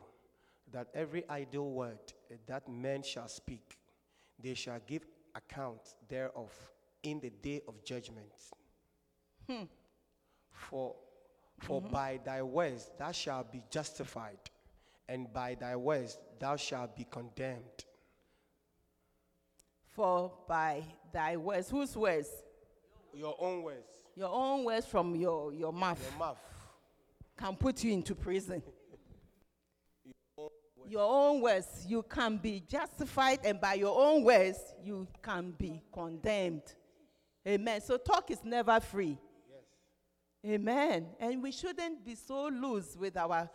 that 0.71 0.87
every 0.93 1.23
idle 1.29 1.71
word 1.71 2.13
that 2.47 2.69
men 2.69 3.03
shall 3.03 3.27
speak, 3.27 3.77
they 4.41 4.53
shall 4.53 4.79
give 4.85 5.05
account 5.35 5.95
thereof 6.07 6.51
in 7.03 7.19
the 7.19 7.29
day 7.29 7.61
of 7.67 7.83
judgment. 7.83 8.31
Hmm. 9.47 9.63
For, 10.51 10.95
for 11.59 11.81
mm-hmm. 11.81 11.91
by 11.91 12.19
thy 12.23 12.41
words 12.41 12.89
thou 12.97 13.11
shalt 13.11 13.51
be 13.51 13.63
justified, 13.69 14.39
and 15.07 15.31
by 15.33 15.55
thy 15.55 15.75
words 15.75 16.17
thou 16.39 16.55
shalt 16.55 16.95
be 16.95 17.05
condemned. 17.09 17.85
For 19.87 20.31
by 20.47 20.83
thy 21.11 21.37
words, 21.37 21.69
whose 21.69 21.95
words? 21.95 22.29
Your 23.13 23.35
own 23.39 23.63
words, 23.63 23.87
Your 24.15 24.29
own 24.29 24.63
words 24.63 24.85
from 24.85 25.15
your, 25.15 25.51
your 25.51 25.73
mouth 25.73 25.99
your 26.11 26.19
mouth. 26.19 26.37
can 27.35 27.55
put 27.55 27.83
you 27.83 27.91
into 27.91 28.13
prison. 28.13 28.61
Your 30.89 31.07
own 31.07 31.41
words, 31.41 31.85
you 31.87 32.03
can 32.03 32.37
be 32.37 32.63
justified, 32.67 33.39
and 33.43 33.61
by 33.61 33.75
your 33.75 33.95
own 33.95 34.23
words, 34.23 34.57
you 34.83 35.07
can 35.21 35.51
be 35.51 35.83
condemned. 35.93 36.63
Amen. 37.47 37.79
So 37.81 37.97
talk 37.97 38.31
is 38.31 38.43
never 38.43 38.79
free. 38.79 39.17
Amen. 40.45 41.07
And 41.19 41.43
we 41.43 41.51
shouldn't 41.51 42.03
be 42.03 42.15
so 42.15 42.47
loose 42.47 42.95
with 42.97 43.17
our 43.17 43.49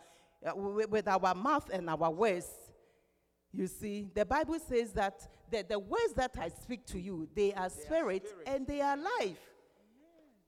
uh, 0.45 0.55
with, 0.55 0.89
with 0.89 1.07
our 1.07 1.33
mouth 1.33 1.69
and 1.73 1.89
our 1.89 2.11
words. 2.11 2.47
You 3.51 3.67
see, 3.67 4.07
the 4.13 4.25
Bible 4.25 4.57
says 4.59 4.91
that 4.93 5.27
the, 5.49 5.65
the 5.67 5.79
words 5.79 6.13
that 6.15 6.35
I 6.39 6.49
speak 6.49 6.85
to 6.87 6.99
you, 6.99 7.27
they 7.35 7.53
are 7.53 7.69
spirit, 7.69 8.27
spirit. 8.27 8.47
and 8.47 8.67
they 8.67 8.81
are 8.81 8.97
life. 8.97 9.39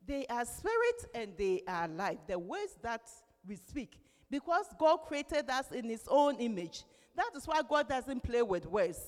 They 0.06 0.26
are 0.28 0.46
spirit 0.46 1.06
and 1.14 1.34
they 1.38 1.64
are 1.68 1.88
life. 1.88 2.20
The 2.28 2.40
words 2.40 2.78
that 2.82 3.02
we 3.46 3.56
speak, 3.56 3.98
because 4.30 4.66
God 4.78 4.98
created 5.08 5.50
us 5.50 5.72
in 5.72 5.90
His 5.90 6.04
own 6.08 6.36
image. 6.38 6.84
That 7.16 7.32
is 7.36 7.48
why 7.48 7.62
God 7.68 7.90
doesn't 7.90 8.24
play 8.24 8.42
with 8.42 8.66
words. 8.68 9.00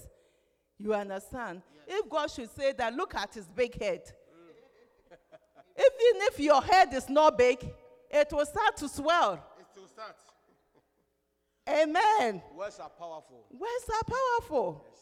You 0.79 0.93
understand? 0.93 1.61
If 1.87 2.09
God 2.09 2.31
should 2.31 2.49
say 2.55 2.71
that, 2.73 2.95
look 2.95 3.13
at 3.15 3.33
his 3.33 3.45
big 3.47 3.79
head. 3.79 4.01
Even 5.75 6.21
if 6.27 6.39
your 6.39 6.61
head 6.61 6.93
is 6.93 7.09
not 7.09 7.37
big, 7.37 7.59
it 8.09 8.27
will 8.31 8.45
start 8.45 8.77
to 8.77 8.87
swell. 8.87 9.43
It 9.59 9.79
will 9.79 9.87
start. 9.87 10.15
Amen. 11.69 12.41
Words 12.55 12.79
are 12.79 12.89
powerful. 12.89 13.45
Words 13.51 13.89
are 13.91 14.15
powerful. 14.39 14.85
Yes. 14.87 14.99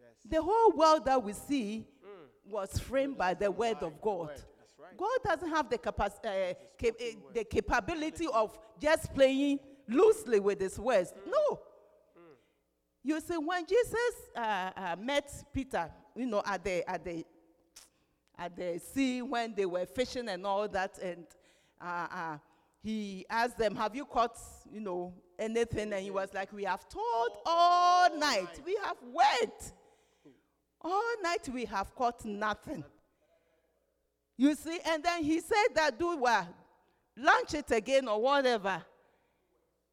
Yes. 0.00 0.32
The 0.32 0.42
whole 0.42 0.72
world 0.72 1.04
that 1.06 1.22
we 1.22 1.32
see 1.32 1.86
mm. 2.04 2.50
was 2.50 2.78
framed 2.78 3.16
by 3.16 3.34
the 3.34 3.50
word 3.50 3.78
of 3.80 4.00
God. 4.00 4.28
Word. 4.28 4.42
God 4.96 5.18
doesn't 5.24 5.48
have 5.48 5.68
the, 5.70 5.78
capac- 5.78 6.24
uh, 6.24 6.54
cap- 6.78 6.94
uh, 7.00 7.32
the 7.32 7.44
capability 7.44 8.26
of 8.32 8.58
just 8.80 9.12
playing 9.14 9.60
loosely 9.88 10.40
with 10.40 10.60
his 10.60 10.78
words. 10.78 11.12
No. 11.26 11.60
You 13.02 13.20
see, 13.20 13.36
when 13.36 13.66
Jesus 13.66 14.14
uh, 14.34 14.70
uh, 14.74 14.96
met 14.98 15.30
Peter, 15.52 15.90
you 16.16 16.26
know, 16.26 16.42
at 16.46 16.64
the, 16.64 16.88
at, 16.90 17.04
the, 17.04 17.24
at 18.38 18.56
the 18.56 18.80
sea 18.80 19.20
when 19.20 19.54
they 19.54 19.66
were 19.66 19.84
fishing 19.84 20.28
and 20.28 20.46
all 20.46 20.66
that, 20.68 20.98
and 21.02 21.26
uh, 21.80 22.06
uh, 22.10 22.38
he 22.82 23.26
asked 23.28 23.58
them, 23.58 23.76
Have 23.76 23.94
you 23.94 24.06
caught, 24.06 24.38
you 24.72 24.80
know, 24.80 25.12
anything? 25.38 25.92
And 25.92 26.02
he 26.02 26.10
was 26.10 26.32
like, 26.32 26.52
We 26.52 26.64
have 26.64 26.88
toiled 26.88 27.38
all 27.44 28.16
night. 28.16 28.60
We 28.64 28.76
have 28.82 28.96
worked. 29.12 29.72
All 30.80 31.14
night 31.22 31.48
we 31.52 31.64
have 31.64 31.94
caught 31.94 32.24
nothing. 32.24 32.84
You 34.36 34.54
see, 34.54 34.78
and 34.86 35.02
then 35.02 35.22
he 35.22 35.40
said 35.40 35.68
that 35.74 35.98
do 35.98 36.16
what? 36.16 36.46
Launch 37.16 37.54
it 37.54 37.70
again 37.70 38.08
or 38.08 38.20
whatever. 38.20 38.82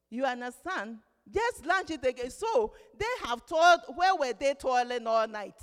You 0.09 0.25
understand? 0.25 0.97
Just 1.31 1.65
launch 1.65 1.91
it 1.91 2.05
again. 2.05 2.31
So 2.31 2.73
they 2.97 3.27
have 3.27 3.45
toiled, 3.45 3.81
where 3.95 4.15
were 4.15 4.33
they 4.37 4.53
toiling 4.55 5.05
all 5.05 5.27
night? 5.27 5.55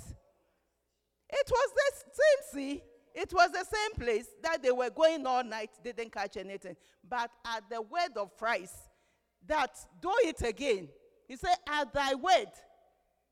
It 1.29 1.51
was 1.51 1.69
the 1.75 2.11
same 2.13 2.53
sea. 2.53 2.83
It 3.13 3.33
was 3.33 3.51
the 3.51 3.65
same 3.65 4.05
place 4.05 4.27
that 4.41 4.63
they 4.63 4.71
were 4.71 4.89
going 4.89 5.25
all 5.25 5.43
night, 5.43 5.71
didn't 5.83 6.11
catch 6.11 6.37
anything. 6.37 6.75
But 7.07 7.29
at 7.45 7.69
the 7.69 7.81
word 7.81 8.15
of 8.15 8.37
Christ, 8.37 8.75
that 9.47 9.71
do 10.01 10.11
it 10.23 10.41
again. 10.41 10.87
He 11.27 11.35
said, 11.35 11.55
At 11.67 11.93
thy 11.93 12.15
word, 12.15 12.47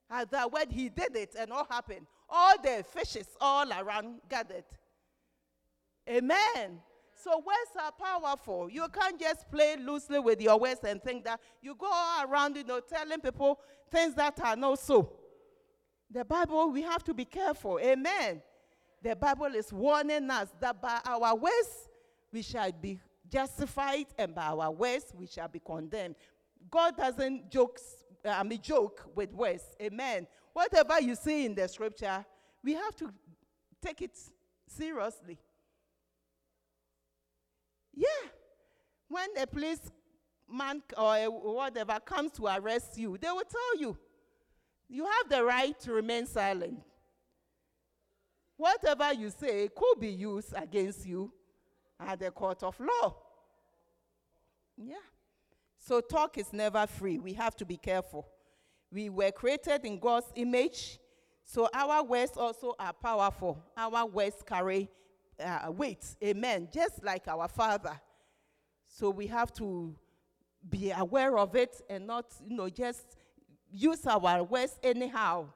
at 0.10 0.32
thy 0.32 0.46
word, 0.46 0.68
he 0.72 0.90
did 0.90 1.16
it, 1.16 1.36
and 1.38 1.52
all 1.52 1.68
happened? 1.70 2.06
All 2.30 2.56
the 2.62 2.84
fishes 2.94 3.28
all 3.40 3.72
around 3.72 4.20
gathered. 4.30 4.66
Amen. 6.08 6.80
So 7.16 7.38
words 7.38 7.76
are 7.82 7.92
powerful. 7.92 8.70
You 8.70 8.88
can't 8.90 9.20
just 9.20 9.50
play 9.52 9.76
loosely 9.76 10.20
with 10.20 10.42
your 10.42 10.60
words 10.60 10.82
and 10.84 11.02
think 11.02 11.26
that 11.26 11.40
you 11.62 11.76
go 11.76 11.92
around, 12.24 12.56
you 12.56 12.64
know, 12.64 12.80
telling 12.80 13.20
people 13.20 13.60
things 13.92 14.14
that 14.16 14.40
are 14.42 14.56
not 14.56 14.80
so. 14.80 15.12
The 16.10 16.24
Bible, 16.24 16.72
we 16.72 16.84
have 16.84 17.04
to 17.06 17.14
be 17.14 17.26
careful. 17.26 17.80
Amen. 17.80 18.42
The 19.04 19.16
Bible 19.16 19.48
is 19.56 19.74
warning 19.74 20.30
us 20.30 20.50
that 20.62 20.82
by 20.82 21.00
our 21.06 21.36
words 21.36 21.90
we 22.32 22.42
shall 22.42 22.72
be 22.72 23.00
justified, 23.30 24.06
and 24.18 24.34
by 24.34 24.46
our 24.46 24.72
words 24.72 25.06
we 25.18 25.28
shall 25.28 25.48
be 25.48 25.60
condemned. 25.60 26.16
God 26.70 26.96
doesn't 26.98 27.52
jokes, 27.52 27.84
I 28.24 28.44
mean, 28.44 28.62
joke 28.62 29.04
with 29.16 29.34
words. 29.34 29.64
Amen. 29.82 30.28
Whatever 30.54 31.02
you 31.02 31.16
see 31.16 31.46
in 31.46 31.56
the 31.56 31.68
scripture, 31.68 32.26
we 32.64 32.74
have 32.74 32.96
to 32.98 33.12
take 33.82 34.02
it 34.02 34.18
seriously. 34.68 35.40
Yeah. 37.98 38.30
When 39.08 39.28
a 39.42 39.48
policeman 39.48 40.84
or 40.96 41.56
whatever 41.56 42.00
comes 42.00 42.32
to 42.34 42.46
arrest 42.46 42.96
you, 42.98 43.18
they 43.20 43.30
will 43.30 43.42
tell 43.42 43.82
you, 43.82 43.98
you 44.88 45.04
have 45.04 45.30
the 45.30 45.44
right 45.44 45.78
to 45.80 45.92
remain 45.92 46.28
silent. 46.28 46.80
Whatever 48.56 49.14
you 49.14 49.32
say 49.32 49.68
could 49.76 50.00
be 50.00 50.10
used 50.10 50.54
against 50.56 51.08
you 51.08 51.34
at 52.00 52.20
the 52.20 52.30
court 52.30 52.62
of 52.62 52.80
law. 52.80 53.16
Yeah. 54.78 54.96
So 55.80 56.00
talk 56.00 56.38
is 56.38 56.54
never 56.54 56.86
free. 56.86 57.18
We 57.18 57.34
have 57.34 57.56
to 57.56 57.66
be 57.66 57.78
careful. 57.78 58.28
We 58.92 59.10
were 59.10 59.32
created 59.32 59.86
in 59.86 60.00
God's 60.00 60.28
image, 60.36 61.00
so 61.44 61.68
our 61.74 62.04
words 62.04 62.34
also 62.38 62.76
are 62.80 62.94
powerful. 62.94 63.64
Our 63.76 64.06
words 64.06 64.36
carry 64.46 64.90
uh. 65.44 65.72
Amen. 66.24 66.68
Just 66.74 67.04
like 67.04 67.28
our 67.28 67.48
Father. 67.48 68.00
So 68.88 69.10
we 69.10 69.28
have 69.28 69.54
to 69.54 69.96
be 70.70 70.92
aware 70.92 71.38
of 71.38 71.56
it 71.56 71.82
and 71.90 72.08
not, 72.08 72.26
you 72.46 72.56
know, 72.56 72.70
just 72.70 73.18
use 73.72 74.06
our 74.06 74.44
words 74.44 74.80
anyhow. 74.84 75.48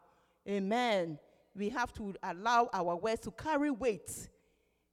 Amen. 0.47 1.17
We 1.55 1.69
have 1.69 1.93
to 1.93 2.13
allow 2.23 2.69
our 2.73 2.95
words 2.95 3.21
to 3.21 3.31
carry 3.31 3.71
weight. 3.71 4.29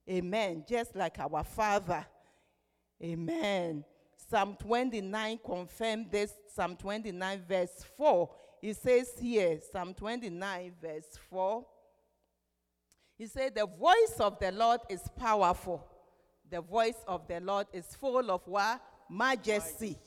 Amen. 0.09 0.64
Just 0.68 0.97
like 0.97 1.18
our 1.18 1.45
Father. 1.45 2.05
Amen. 3.03 3.84
Psalm 4.30 4.57
29 4.59 5.41
confirmed 5.45 6.07
this. 6.11 6.32
Psalm 6.55 6.76
29, 6.76 7.45
verse 7.49 7.84
4. 7.97 8.30
It 8.62 8.76
says 8.76 9.12
here, 9.20 9.61
Psalm 9.72 9.95
29, 9.95 10.72
verse 10.82 11.18
4. 11.30 11.64
He 13.19 13.27
said, 13.27 13.57
The 13.57 13.66
voice 13.66 14.16
of 14.21 14.39
the 14.39 14.53
Lord 14.53 14.81
is 14.89 15.03
powerful. 15.19 15.85
The 16.51 16.61
voice 16.61 16.97
of 17.07 17.27
the 17.29 17.41
Lord 17.41 17.66
is 17.73 17.85
full 17.97 18.31
of 18.31 18.41
what? 18.47 18.81
Majesty. 19.11 19.99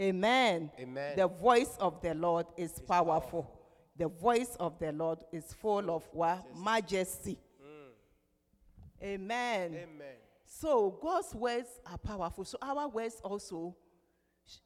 Amen. 0.00 0.70
Amen. 0.78 1.16
The 1.16 1.26
voice 1.26 1.76
of 1.80 2.00
the 2.02 2.14
Lord 2.14 2.46
is 2.56 2.80
powerful. 2.86 3.50
The 3.96 4.08
voice 4.08 4.56
of 4.60 4.78
the 4.78 4.92
Lord 4.92 5.20
is 5.32 5.52
full 5.54 5.90
of 5.90 6.04
what? 6.12 6.44
Majesty. 6.56 7.38
Hmm. 7.60 9.04
Amen. 9.04 9.70
Amen. 9.70 10.14
So 10.44 10.98
God's 11.00 11.34
words 11.34 11.68
are 11.90 11.98
powerful. 11.98 12.44
So 12.44 12.58
our 12.60 12.88
words 12.88 13.20
also, 13.24 13.74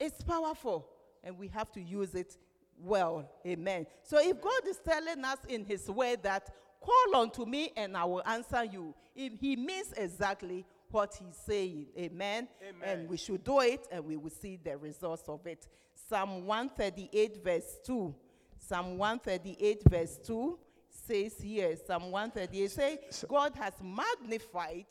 it's 0.00 0.22
powerful, 0.22 0.88
and 1.22 1.38
we 1.38 1.48
have 1.48 1.70
to 1.72 1.80
use 1.80 2.14
it 2.14 2.36
well. 2.78 3.30
Amen. 3.46 3.86
So 4.02 4.18
if 4.18 4.40
God 4.40 4.66
is 4.66 4.78
telling 4.78 5.24
us 5.24 5.38
in 5.48 5.64
His 5.64 5.88
word 5.90 6.22
that 6.22 6.50
call 6.80 7.22
unto 7.22 7.44
me 7.44 7.72
and 7.76 7.96
I 7.96 8.04
will 8.04 8.22
answer 8.26 8.64
you, 8.64 8.94
if 9.14 9.32
He 9.40 9.56
means 9.56 9.92
exactly 9.96 10.64
what 10.90 11.14
He's 11.18 11.36
saying. 11.36 11.86
Amen. 11.98 12.48
Amen. 12.62 12.82
And 12.82 13.08
we 13.08 13.16
should 13.16 13.44
do 13.44 13.60
it, 13.60 13.86
and 13.90 14.04
we 14.04 14.16
will 14.16 14.30
see 14.30 14.58
the 14.62 14.76
results 14.76 15.28
of 15.28 15.46
it. 15.46 15.68
Psalm 16.08 16.46
138, 16.46 17.44
verse 17.44 17.78
2. 17.84 18.14
Psalm 18.56 18.98
138, 18.98 19.82
verse 19.88 20.18
2 20.26 20.58
says 20.90 21.34
here, 21.40 21.76
Psalm 21.86 22.10
138 22.10 22.70
say, 22.70 22.98
God 23.28 23.52
has 23.56 23.74
magnified 23.82 24.86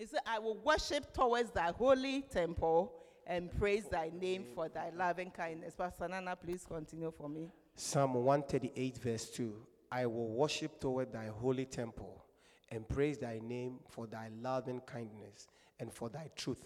he 0.00 0.06
said, 0.06 0.20
I 0.26 0.38
will 0.38 0.56
worship 0.64 1.12
towards 1.12 1.50
thy 1.50 1.72
holy 1.72 2.22
temple 2.22 2.90
and 3.26 3.54
praise 3.58 3.84
thy 3.84 4.10
name 4.18 4.46
for 4.54 4.66
thy 4.70 4.88
loving 4.96 5.30
kindness. 5.30 5.74
Pastor 5.76 6.08
Nana, 6.08 6.34
please 6.36 6.64
continue 6.66 7.12
for 7.14 7.28
me. 7.28 7.50
Psalm 7.74 8.14
138, 8.14 8.96
verse 8.96 9.28
2 9.28 9.52
I 9.92 10.06
will 10.06 10.28
worship 10.28 10.80
toward 10.80 11.12
thy 11.12 11.26
holy 11.26 11.64
temple 11.64 12.24
and 12.70 12.88
praise 12.88 13.18
thy 13.18 13.40
name 13.42 13.80
for 13.88 14.06
thy 14.06 14.28
loving 14.40 14.80
kindness 14.86 15.48
and 15.80 15.92
for 15.92 16.08
thy 16.08 16.30
truth. 16.36 16.62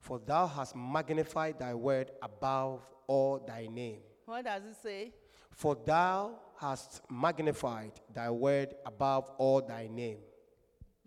For 0.00 0.18
thou 0.18 0.46
hast 0.46 0.76
magnified 0.76 1.58
thy 1.58 1.74
word 1.74 2.10
above 2.22 2.86
all 3.06 3.38
thy 3.46 3.66
name. 3.66 4.00
What 4.26 4.44
does 4.44 4.62
it 4.64 4.76
say? 4.82 5.12
For 5.50 5.74
thou 5.74 6.38
hast 6.60 7.00
magnified 7.10 7.92
thy 8.12 8.30
word 8.30 8.74
above 8.84 9.30
all 9.38 9.62
thy 9.62 9.88
name. 9.90 10.18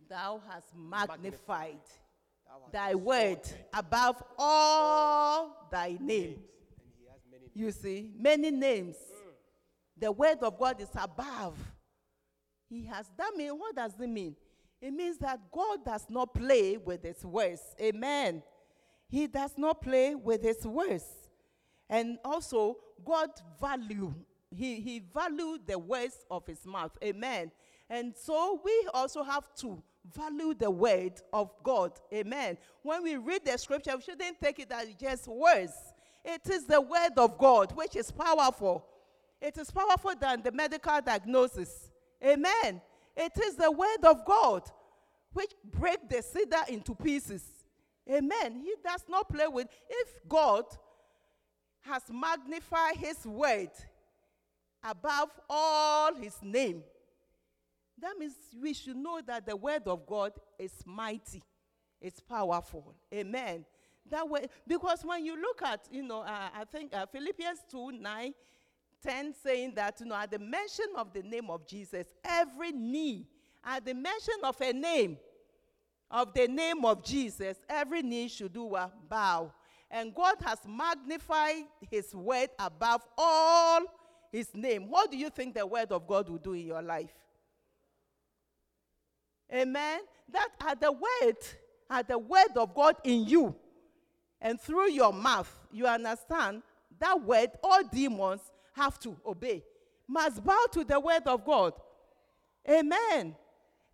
Thou 0.10 0.42
hast 0.50 0.74
magnified 0.76 1.82
thy 2.72 2.96
word 2.96 3.42
above 3.74 4.24
all 4.38 5.68
thy 5.72 5.98
name. 6.00 6.40
You 7.54 7.72
see, 7.72 8.12
many 8.18 8.52
names. 8.52 8.96
The 10.00 10.12
word 10.12 10.38
of 10.42 10.60
God 10.60 10.82
is 10.82 10.90
above 10.96 11.58
He 12.70 12.86
has. 12.86 13.10
That 13.18 13.32
mean 13.36 13.52
what 13.52 13.76
does 13.76 13.94
it 14.00 14.08
mean? 14.08 14.36
It 14.82 14.92
means 14.94 15.18
that 15.20 15.40
God 15.52 15.84
does 15.86 16.06
not 16.10 16.34
play 16.34 16.78
with 16.78 17.04
His 17.04 17.26
words. 17.26 17.62
Amen. 17.82 18.44
He 19.10 19.28
does 19.28 19.54
not 19.58 19.82
play 19.82 20.16
with 20.16 20.44
His 20.44 20.66
words, 20.66 21.06
and 21.90 22.18
also 22.24 22.78
God 23.04 23.30
value. 23.60 24.14
He 24.56 24.80
He 24.82 25.00
value 25.14 25.58
the 25.66 25.80
words 25.80 26.26
of 26.30 26.46
His 26.46 26.66
mouth. 26.66 26.92
Amen. 27.04 27.52
And 27.90 28.14
so 28.16 28.60
we 28.64 28.88
also 28.94 29.24
have 29.24 29.46
to 29.62 29.82
value 30.14 30.54
the 30.54 30.70
word 30.70 31.14
of 31.34 31.52
God. 31.64 31.94
Amen. 32.14 32.58
When 32.84 33.04
we 33.04 33.16
read 33.16 33.46
the 33.46 33.58
scripture, 33.58 33.96
we 33.96 34.02
shouldn't 34.02 34.40
take 34.42 34.60
it 34.60 34.72
as 34.72 34.94
just 35.00 35.28
words. 35.28 35.74
It 36.24 36.50
is 36.50 36.66
the 36.66 36.82
word 36.82 37.14
of 37.18 37.38
God, 37.38 37.72
which 37.74 37.96
is 37.96 38.12
powerful. 38.12 38.86
It 39.42 39.58
is 39.58 39.70
powerful 39.72 40.14
than 40.20 40.42
the 40.42 40.52
medical 40.52 41.00
diagnosis. 41.02 41.90
Amen. 42.24 42.82
It 43.16 43.32
is 43.44 43.56
the 43.56 43.72
word 43.72 44.04
of 44.04 44.26
God 44.26 44.64
which 45.34 45.52
break 45.64 46.10
the 46.10 46.22
cedar 46.22 46.64
into 46.68 46.96
pieces. 46.96 47.44
Amen. 48.10 48.62
He 48.64 48.74
does 48.84 49.04
not 49.10 49.30
play 49.30 49.48
with. 49.48 49.68
If 49.90 50.08
God 50.28 50.66
has 51.82 52.04
magnified 52.12 52.98
his 52.98 53.26
word 53.26 53.70
above 54.84 55.30
all 55.50 56.16
his 56.16 56.36
name, 56.42 56.84
that 58.00 58.18
means 58.18 58.36
we 58.62 58.74
should 58.74 58.96
know 58.96 59.22
that 59.26 59.46
the 59.46 59.56
word 59.56 59.84
of 59.88 60.06
God 60.06 60.34
is 60.58 60.72
mighty, 60.86 61.44
it's 62.00 62.20
powerful. 62.20 62.96
Amen. 63.14 63.66
That 64.10 64.30
way, 64.30 64.48
because 64.66 65.04
when 65.04 65.26
you 65.26 65.40
look 65.40 65.62
at, 65.64 65.88
you 65.92 66.04
know, 66.04 66.22
uh, 66.22 66.50
I 66.56 66.64
think 66.64 66.96
uh, 66.96 67.06
Philippians 67.08 67.60
2 67.70 67.92
9, 67.94 68.34
10 69.08 69.34
saying 69.42 69.74
that, 69.76 70.00
you 70.00 70.06
know, 70.06 70.16
at 70.16 70.32
the 70.32 70.40
mention 70.40 70.88
of 70.98 71.14
the 71.14 71.22
name 71.24 71.50
of 71.50 71.66
Jesus, 71.66 72.08
every 72.26 72.72
knee, 72.72 73.28
at 73.64 73.86
the 73.86 73.94
mention 73.94 74.36
of 74.44 74.60
a 74.60 74.74
name, 74.74 75.18
of 76.12 76.34
the 76.34 76.48
name 76.48 76.84
of 76.84 77.04
Jesus, 77.04 77.58
every 77.70 78.02
knee 78.02 78.28
should 78.28 78.54
do 78.54 78.76
a 78.76 78.92
bow. 79.10 79.52
And 79.90 80.14
God 80.14 80.36
has 80.44 80.60
magnified 80.68 81.64
his 81.90 82.14
word 82.14 82.50
above 82.60 83.02
all 83.18 83.82
his 84.32 84.54
name. 84.54 84.90
What 84.90 85.12
do 85.12 85.18
you 85.18 85.30
think 85.30 85.56
the 85.56 85.66
word 85.66 85.92
of 85.92 86.06
God 86.06 86.28
will 86.28 86.38
do 86.38 86.54
in 86.54 86.66
your 86.66 86.82
life? 86.82 87.14
Amen. 89.54 90.02
That 90.30 90.50
at 90.68 90.82
the 90.82 90.92
word, 90.92 91.38
at 91.90 92.10
the 92.10 92.18
word 92.18 92.58
of 92.58 92.76
God 92.76 92.96
in 93.06 93.24
you 93.26 93.56
and 94.42 94.60
through 94.60 94.92
your 94.92 95.14
mouth, 95.14 95.54
you 95.72 95.88
understand 95.88 96.64
that 97.00 97.22
word, 97.22 97.52
all 97.64 97.84
demons 97.84 98.42
have 98.78 99.00
to 99.00 99.18
obey, 99.26 99.64
must 100.08 100.44
bow 100.44 100.66
to 100.72 100.84
the 100.84 101.00
word 101.00 101.24
of 101.26 101.44
God. 101.44 101.74
Amen. 102.70 103.36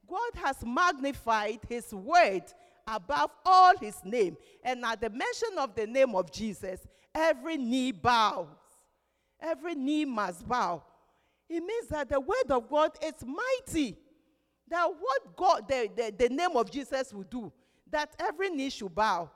God 0.08 0.32
has 0.44 0.58
magnified 0.66 1.60
his 1.68 1.94
word 1.94 2.44
above 2.88 3.32
all 3.46 3.78
his 3.78 3.96
name. 4.04 4.38
And 4.64 4.84
at 4.86 5.02
the 5.02 5.10
mention 5.10 5.58
of 5.58 5.76
the 5.76 5.88
name 5.88 6.16
of 6.16 6.32
Jesus, 6.32 6.82
every 7.16 7.58
knee 7.58 7.92
bows. 7.92 8.48
Every 9.42 9.76
knee 9.76 10.06
must 10.06 10.48
bow. 10.48 10.84
It 11.50 11.62
means 11.64 11.88
that 11.90 12.10
the 12.10 12.20
word 12.20 12.50
of 12.50 12.70
God 12.70 12.92
is 13.04 13.14
mighty. 13.26 13.98
That 14.70 14.88
what 14.88 15.36
God, 15.36 15.68
the, 15.68 15.90
the, 15.96 16.14
the 16.18 16.30
name 16.30 16.56
of 16.56 16.72
Jesus 16.72 17.14
will 17.14 17.24
do, 17.24 17.52
that 17.92 18.16
every 18.20 18.50
knee 18.50 18.70
should 18.70 18.96
bow. 18.96 19.30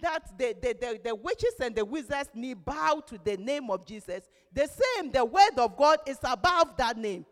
That 0.00 0.36
the, 0.38 0.54
the, 0.60 0.74
the, 0.80 1.00
the 1.04 1.14
witches 1.14 1.54
and 1.60 1.74
the 1.76 1.84
wizards 1.84 2.30
knee 2.34 2.54
bow 2.54 3.02
to 3.06 3.18
the 3.22 3.36
name 3.36 3.70
of 3.70 3.86
Jesus. 3.86 4.22
The 4.52 4.66
same, 4.68 5.12
the 5.12 5.24
word 5.24 5.58
of 5.58 5.76
God 5.76 5.98
is 6.06 6.18
above 6.24 6.76
that 6.78 6.96
name. 6.96 7.24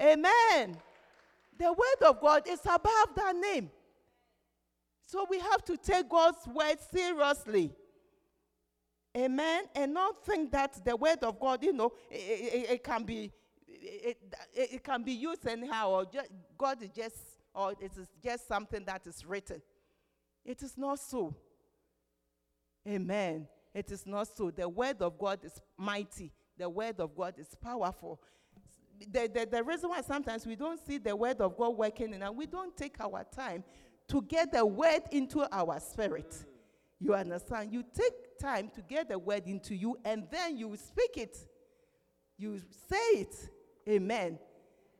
Amen. 0.00 0.76
The 1.58 1.72
word 1.72 2.08
of 2.08 2.20
God 2.20 2.42
is 2.48 2.60
above 2.64 3.14
that 3.16 3.34
name. 3.36 3.70
So 5.04 5.26
we 5.28 5.38
have 5.40 5.64
to 5.64 5.76
take 5.76 6.08
God's 6.08 6.46
word 6.46 6.78
seriously. 6.92 7.72
Amen. 9.16 9.64
And 9.74 9.92
not 9.92 10.24
think 10.24 10.52
that 10.52 10.82
the 10.84 10.96
word 10.96 11.18
of 11.22 11.38
God, 11.40 11.62
you 11.64 11.72
know, 11.72 11.92
it, 12.10 12.14
it- 12.16 12.70
it 12.70 12.84
can 12.84 13.04
be 13.04 13.32
it, 13.66 14.18
it, 14.54 14.72
it 14.74 14.84
can 14.84 15.02
be 15.02 15.12
used 15.12 15.46
anyhow, 15.46 15.90
or 15.90 16.04
just, 16.04 16.28
God 16.58 16.82
is 16.82 16.90
just, 16.90 17.16
or 17.54 17.72
it 17.80 17.92
is 17.96 18.08
just 18.22 18.46
something 18.46 18.84
that 18.84 19.06
is 19.06 19.24
written. 19.24 19.62
It 20.50 20.64
is 20.64 20.76
not 20.76 20.98
so. 20.98 21.36
Amen. 22.88 23.46
It 23.72 23.92
is 23.92 24.04
not 24.04 24.26
so. 24.36 24.50
The 24.50 24.68
word 24.68 25.00
of 25.00 25.16
God 25.16 25.44
is 25.44 25.60
mighty. 25.78 26.32
The 26.58 26.68
word 26.68 26.98
of 26.98 27.14
God 27.14 27.34
is 27.38 27.54
powerful. 27.62 28.20
The, 28.98 29.30
the, 29.32 29.46
the 29.48 29.62
reason 29.62 29.90
why 29.90 30.00
sometimes 30.00 30.44
we 30.44 30.56
don't 30.56 30.84
see 30.84 30.98
the 30.98 31.14
word 31.14 31.40
of 31.40 31.56
God 31.56 31.76
working 31.76 32.12
in 32.12 32.20
and 32.20 32.36
we 32.36 32.46
don't 32.46 32.76
take 32.76 33.00
our 33.00 33.24
time 33.24 33.62
to 34.08 34.22
get 34.22 34.52
the 34.52 34.66
word 34.66 35.02
into 35.12 35.46
our 35.54 35.78
spirit. 35.78 36.44
You 36.98 37.14
understand? 37.14 37.72
You 37.72 37.84
take 37.94 38.38
time 38.40 38.70
to 38.74 38.82
get 38.82 39.08
the 39.08 39.20
word 39.20 39.44
into 39.46 39.76
you 39.76 39.96
and 40.04 40.26
then 40.32 40.58
you 40.58 40.76
speak 40.76 41.16
it. 41.16 41.36
You 42.36 42.60
say 42.88 43.20
it. 43.20 43.36
Amen. 43.88 44.36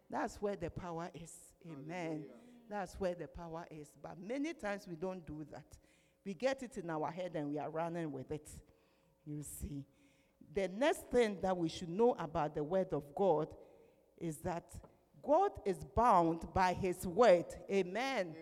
That's 0.09 0.37
where 0.37 0.55
the 0.55 0.71
power 0.71 1.11
is. 1.13 1.33
Amen. 1.67 2.25
That's 2.71 2.95
where 3.01 3.15
the 3.15 3.27
power 3.27 3.67
is. 3.69 3.89
But 4.01 4.17
many 4.21 4.55
times 4.55 4.87
we 4.89 4.95
don't 4.95 5.27
do 5.27 5.45
that. 5.51 5.67
We 6.25 6.35
get 6.35 6.63
it 6.63 6.79
in 6.79 6.89
our 6.89 7.11
head 7.11 7.33
and 7.35 7.49
we 7.49 7.59
are 7.59 7.69
running 7.69 8.13
with 8.13 8.31
it. 8.31 8.49
You 9.27 9.43
see. 9.43 9.85
The 10.55 10.69
next 10.69 11.07
thing 11.11 11.39
that 11.43 11.57
we 11.57 11.69
should 11.69 11.89
know 11.89 12.15
about 12.19 12.55
the 12.55 12.63
word 12.63 12.93
of 12.93 13.03
God 13.15 13.49
is 14.19 14.39
that 14.39 14.65
God 15.23 15.51
is 15.65 15.79
bound 15.97 16.47
by 16.55 16.73
his 16.73 17.07
word. 17.07 17.47
Amen. 17.71 18.35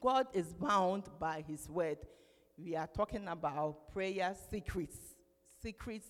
God 0.00 0.26
is 0.32 0.52
bound 0.52 1.04
by 1.18 1.44
his 1.46 1.68
word. 1.68 1.98
We 2.56 2.76
are 2.76 2.86
talking 2.86 3.28
about 3.28 3.92
prayer 3.92 4.34
secrets, 4.50 4.96
secrets 5.62 6.08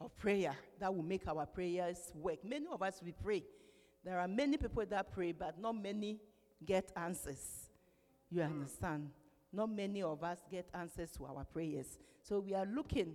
of 0.00 0.16
prayer 0.16 0.56
that 0.78 0.94
will 0.94 1.02
make 1.02 1.26
our 1.28 1.46
prayers 1.46 2.12
work. 2.14 2.44
Many 2.44 2.66
of 2.70 2.82
us 2.82 3.00
we 3.04 3.12
pray. 3.12 3.44
There 4.04 4.18
are 4.18 4.28
many 4.28 4.56
people 4.56 4.84
that 4.88 5.12
pray, 5.12 5.32
but 5.32 5.60
not 5.60 5.80
many 5.80 6.18
get 6.64 6.92
answers. 6.96 7.68
You 8.30 8.42
understand? 8.42 9.10
Not 9.52 9.70
many 9.70 10.02
of 10.02 10.22
us 10.22 10.38
get 10.50 10.68
answers 10.74 11.10
to 11.12 11.26
our 11.26 11.44
prayers. 11.44 11.98
So 12.22 12.40
we 12.40 12.54
are 12.54 12.66
looking 12.66 13.14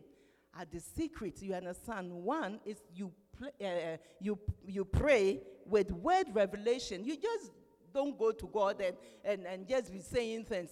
at 0.59 0.71
the 0.71 0.79
secrets. 0.79 1.41
You 1.41 1.53
understand? 1.53 2.11
One 2.11 2.59
is 2.65 2.81
you 2.93 3.11
uh, 3.41 3.97
you 4.19 4.39
you 4.65 4.85
pray 4.85 5.41
with 5.65 5.91
word 5.91 6.27
revelation. 6.33 7.03
You 7.03 7.17
just 7.17 7.51
don't 7.93 8.17
go 8.17 8.31
to 8.31 8.45
God 8.47 8.81
and, 8.81 8.95
and, 9.23 9.45
and 9.45 9.67
just 9.67 9.91
be 9.91 10.01
saying 10.01 10.45
things 10.45 10.69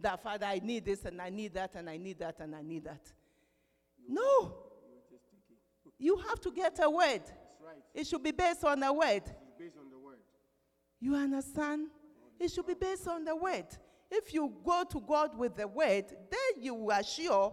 that 0.00 0.22
Father, 0.22 0.46
I 0.46 0.60
need 0.62 0.84
this 0.84 1.04
and 1.04 1.22
I 1.22 1.30
need 1.30 1.54
that 1.54 1.74
and 1.76 1.88
I 1.88 1.96
need 1.96 2.18
that 2.18 2.40
and 2.40 2.54
I 2.54 2.62
need 2.62 2.84
that. 2.84 3.12
No. 4.08 4.54
You 5.98 6.16
have 6.28 6.40
to 6.40 6.50
get 6.50 6.78
a 6.82 6.90
word. 6.90 7.22
It 7.94 8.06
should 8.06 8.22
be 8.22 8.32
based 8.32 8.64
on 8.64 8.82
a 8.82 8.92
word. 8.92 9.22
based 9.58 9.76
on 9.78 9.90
the 9.90 9.98
word. 9.98 10.18
You 11.00 11.14
understand? 11.14 11.88
It 12.38 12.50
should 12.50 12.66
be 12.66 12.74
based 12.74 13.08
on 13.08 13.24
the 13.24 13.34
word. 13.34 13.66
If 14.10 14.32
you 14.32 14.52
go 14.64 14.84
to 14.90 15.00
God 15.00 15.36
with 15.36 15.56
the 15.56 15.66
word, 15.66 16.04
then 16.08 16.62
you 16.62 16.90
are 16.90 17.02
sure 17.02 17.52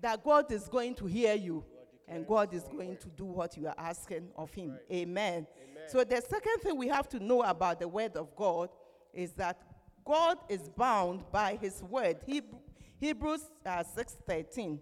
that 0.00 0.22
God 0.22 0.50
is 0.52 0.68
going 0.68 0.94
to 0.96 1.06
hear 1.06 1.34
you 1.34 1.64
and 2.06 2.26
God 2.26 2.52
is 2.52 2.64
going 2.64 2.96
to 2.98 3.08
do 3.08 3.24
what 3.24 3.56
you 3.56 3.66
are 3.66 3.74
asking 3.78 4.28
of 4.36 4.52
Him. 4.52 4.78
Amen. 4.92 5.46
So, 5.86 6.04
the 6.04 6.20
second 6.20 6.58
thing 6.62 6.76
we 6.76 6.88
have 6.88 7.08
to 7.10 7.18
know 7.18 7.42
about 7.42 7.80
the 7.80 7.88
word 7.88 8.16
of 8.16 8.34
God 8.36 8.68
is 9.12 9.32
that 9.32 9.60
God 10.04 10.38
is 10.48 10.68
bound 10.68 11.24
by 11.32 11.58
His 11.60 11.82
word. 11.82 12.18
Heb- 12.28 12.56
Hebrews 13.00 13.42
uh, 13.64 13.82
6:13. 13.82 14.78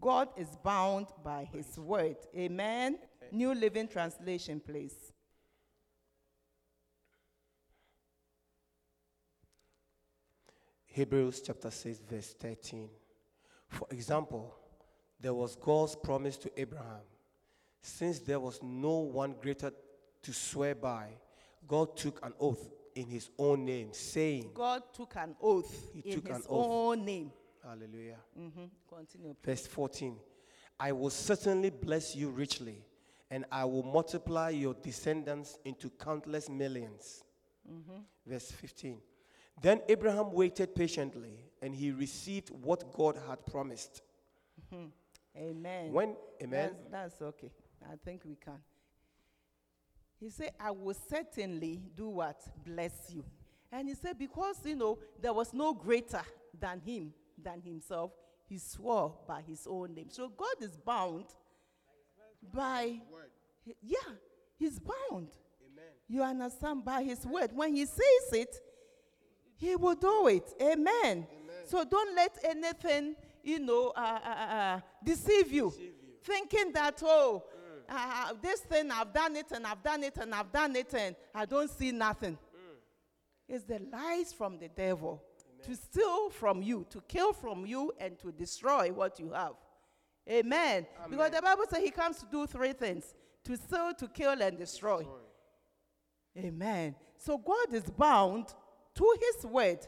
God 0.00 0.28
is 0.36 0.48
bound 0.62 1.06
by 1.24 1.48
His 1.52 1.78
word. 1.78 2.16
Amen. 2.36 2.98
New 3.32 3.54
Living 3.54 3.88
Translation, 3.88 4.60
please. 4.64 5.12
Hebrews 10.94 11.40
chapter 11.44 11.72
6, 11.72 11.98
verse 12.08 12.36
13. 12.38 12.88
For 13.66 13.88
example, 13.90 14.54
there 15.20 15.34
was 15.34 15.56
God's 15.56 15.96
promise 15.96 16.36
to 16.36 16.52
Abraham. 16.56 17.02
Since 17.82 18.20
there 18.20 18.38
was 18.38 18.60
no 18.62 18.98
one 18.98 19.34
greater 19.42 19.72
to 20.22 20.32
swear 20.32 20.76
by, 20.76 21.08
God 21.66 21.96
took 21.96 22.24
an 22.24 22.32
oath 22.38 22.70
in 22.94 23.08
his 23.08 23.28
own 23.36 23.64
name, 23.64 23.88
saying, 23.92 24.52
God 24.54 24.82
took 24.94 25.16
an 25.16 25.34
oath 25.42 25.90
He 25.92 25.98
in 26.10 26.14
took 26.14 26.28
his 26.28 26.36
an 26.36 26.42
oath. 26.48 26.66
own 26.70 27.04
name. 27.04 27.32
Hallelujah. 27.64 28.18
Mhm. 28.38 28.70
Continue. 28.88 29.34
Verse 29.42 29.66
14 29.66 30.16
I 30.78 30.92
will 30.92 31.10
certainly 31.10 31.70
bless 31.70 32.14
you 32.14 32.30
richly, 32.30 32.84
and 33.30 33.44
I 33.50 33.64
will 33.64 33.82
multiply 33.82 34.50
your 34.50 34.74
descendants 34.74 35.58
into 35.64 35.90
countless 35.90 36.48
1000000s 36.48 37.24
Verse 38.24 38.52
15 38.52 39.00
Then 39.60 39.80
Abraham 39.88 40.32
waited 40.32 40.74
patiently, 40.74 41.38
and 41.62 41.74
he 41.74 41.90
received 41.90 42.50
what 42.50 42.92
God 42.92 43.18
had 43.28 43.44
promised. 43.46 44.02
Hmm. 44.70 44.86
Amen. 45.36 45.92
When, 45.92 46.16
amen. 46.42 46.70
That's, 46.90 47.18
that's 47.18 47.22
okay. 47.22 47.50
I 47.90 47.96
think 48.04 48.22
we 48.24 48.36
can. 48.36 48.58
He 50.20 50.30
said, 50.30 50.52
I 50.58 50.70
will 50.70 50.94
certainly 51.08 51.82
do 51.96 52.08
what? 52.08 52.40
Bless 52.64 53.10
you. 53.10 53.24
And 53.72 53.88
he 53.88 53.94
said, 53.94 54.18
because, 54.18 54.56
you 54.64 54.76
know, 54.76 54.98
there 55.20 55.32
was 55.32 55.52
no 55.52 55.74
greater 55.74 56.22
than 56.58 56.80
him, 56.80 57.12
than 57.42 57.60
himself, 57.60 58.12
he 58.48 58.58
swore 58.58 59.14
by 59.26 59.42
his 59.46 59.66
own 59.68 59.94
name. 59.94 60.08
So 60.10 60.28
God 60.28 60.54
is 60.60 60.76
bound 60.76 61.24
by, 62.52 63.00
yeah, 63.82 63.98
he's 64.56 64.78
bound. 64.78 65.28
Amen. 65.60 65.92
You 66.08 66.22
understand? 66.22 66.84
By 66.84 67.02
his 67.02 67.26
word. 67.26 67.50
When 67.52 67.74
he 67.74 67.84
says 67.84 68.32
it, 68.32 68.56
he 69.56 69.76
will 69.76 69.94
do 69.94 70.28
it. 70.28 70.52
Amen. 70.60 71.26
So 71.66 71.84
don't 71.84 72.14
let 72.14 72.38
anything, 72.44 73.16
you 73.42 73.58
know, 73.58 73.92
uh, 73.96 74.18
uh, 74.24 74.28
uh, 74.28 74.80
deceive 75.02 75.52
you. 75.52 75.72
Thinking 76.22 76.72
that, 76.72 77.00
oh, 77.04 77.44
uh, 77.88 78.32
this 78.42 78.60
thing, 78.60 78.90
I've 78.90 79.12
done 79.12 79.36
it 79.36 79.46
and 79.52 79.66
I've 79.66 79.82
done 79.82 80.04
it 80.04 80.16
and 80.16 80.34
I've 80.34 80.52
done 80.52 80.76
it 80.76 80.94
and 80.94 81.14
I 81.34 81.44
don't 81.44 81.70
see 81.70 81.92
nothing. 81.92 82.38
It's 83.48 83.64
the 83.64 83.80
lies 83.92 84.32
from 84.32 84.58
the 84.58 84.68
devil 84.68 85.22
to 85.64 85.74
steal 85.74 86.30
from 86.30 86.62
you, 86.62 86.86
to 86.90 87.00
kill 87.02 87.32
from 87.32 87.66
you, 87.66 87.92
and 87.98 88.18
to 88.18 88.32
destroy 88.32 88.90
what 88.92 89.18
you 89.18 89.32
have. 89.32 89.54
Amen. 90.30 90.86
Because 91.10 91.30
the 91.30 91.42
Bible 91.42 91.64
says 91.68 91.82
he 91.82 91.90
comes 91.90 92.18
to 92.18 92.26
do 92.30 92.46
three 92.46 92.72
things 92.72 93.14
to 93.44 93.56
steal, 93.56 93.92
to 93.98 94.08
kill, 94.08 94.40
and 94.40 94.56
destroy. 94.56 95.06
Amen. 96.36 96.94
So 97.18 97.38
God 97.38 97.72
is 97.72 97.84
bound 97.84 98.46
to 98.94 99.16
his 99.20 99.46
word 99.46 99.78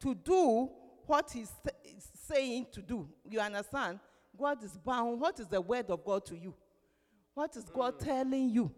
to 0.00 0.14
do 0.14 0.70
what 1.06 1.30
he's 1.32 1.52
saying 2.28 2.66
to 2.72 2.82
do. 2.82 3.08
You 3.28 3.40
understand? 3.40 4.00
God 4.36 4.62
is 4.62 4.76
bound. 4.78 5.20
What 5.20 5.38
is 5.38 5.46
the 5.46 5.60
word 5.60 5.90
of 5.90 6.04
God 6.04 6.24
to 6.26 6.36
you? 6.36 6.54
What 7.34 7.56
is 7.56 7.64
God 7.64 7.98
telling 7.98 8.50
you? 8.50 8.72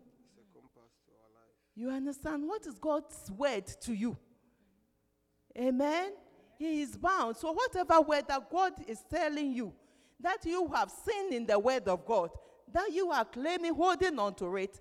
You 1.75 1.91
understand? 1.91 2.49
What 2.49 2.67
is 2.67 2.79
God's 2.79 3.31
word 3.31 3.67
to 3.83 3.93
you? 3.93 4.17
Amen. 5.59 6.13
He 6.59 6.81
is 6.81 6.97
bound. 6.97 7.37
So, 7.37 7.53
whatever 7.53 8.01
word 8.01 8.25
that 8.29 8.51
God 8.51 8.73
is 8.87 9.05
telling 9.11 9.53
you, 9.53 9.75
that 10.21 10.45
you 10.45 10.71
have 10.75 10.91
seen 10.91 11.35
in 11.35 11.47
the 11.47 11.59
word 11.59 11.87
of 11.87 12.07
God, 12.07 12.31
that 12.73 12.91
you 12.93 13.11
are 13.11 13.25
claiming, 13.25 13.75
holding 13.75 14.19
on 14.19 14.35
to 14.37 14.57
it, 14.57 14.81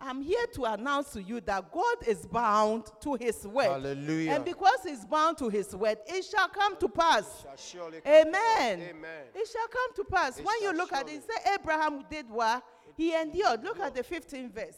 I'm 0.00 0.22
here 0.22 0.46
to 0.54 0.64
announce 0.64 1.12
to 1.12 1.22
you 1.22 1.40
that 1.42 1.70
God 1.70 1.96
is 2.06 2.26
bound 2.26 2.86
to 3.02 3.14
his 3.14 3.46
word. 3.46 3.64
Hallelujah. 3.64 4.32
And 4.32 4.44
because 4.44 4.78
he's 4.84 5.04
bound 5.04 5.36
to 5.38 5.48
his 5.50 5.76
word, 5.76 5.98
it 6.06 6.24
shall 6.24 6.48
come 6.48 6.78
to 6.78 6.88
pass. 6.88 7.42
Shall 7.42 7.56
surely 7.56 8.00
come 8.00 8.12
to 8.12 8.20
Amen. 8.20 8.80
Amen. 8.80 9.24
It 9.34 9.48
shall 9.48 9.68
come 9.68 9.94
to 9.96 10.04
pass. 10.04 10.38
It 10.38 10.46
when 10.46 10.62
you 10.62 10.72
look 10.72 10.92
at 10.92 11.08
it, 11.08 11.22
say 11.22 11.52
Abraham 11.54 12.04
did 12.10 12.30
what? 12.30 12.64
He 12.96 13.14
endured. 13.14 13.62
Look 13.62 13.78
at 13.80 13.94
the 13.94 14.02
15th 14.02 14.52
verse. 14.52 14.76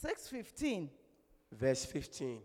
615. 0.00 0.90
Verse 1.52 1.84
15. 1.84 2.40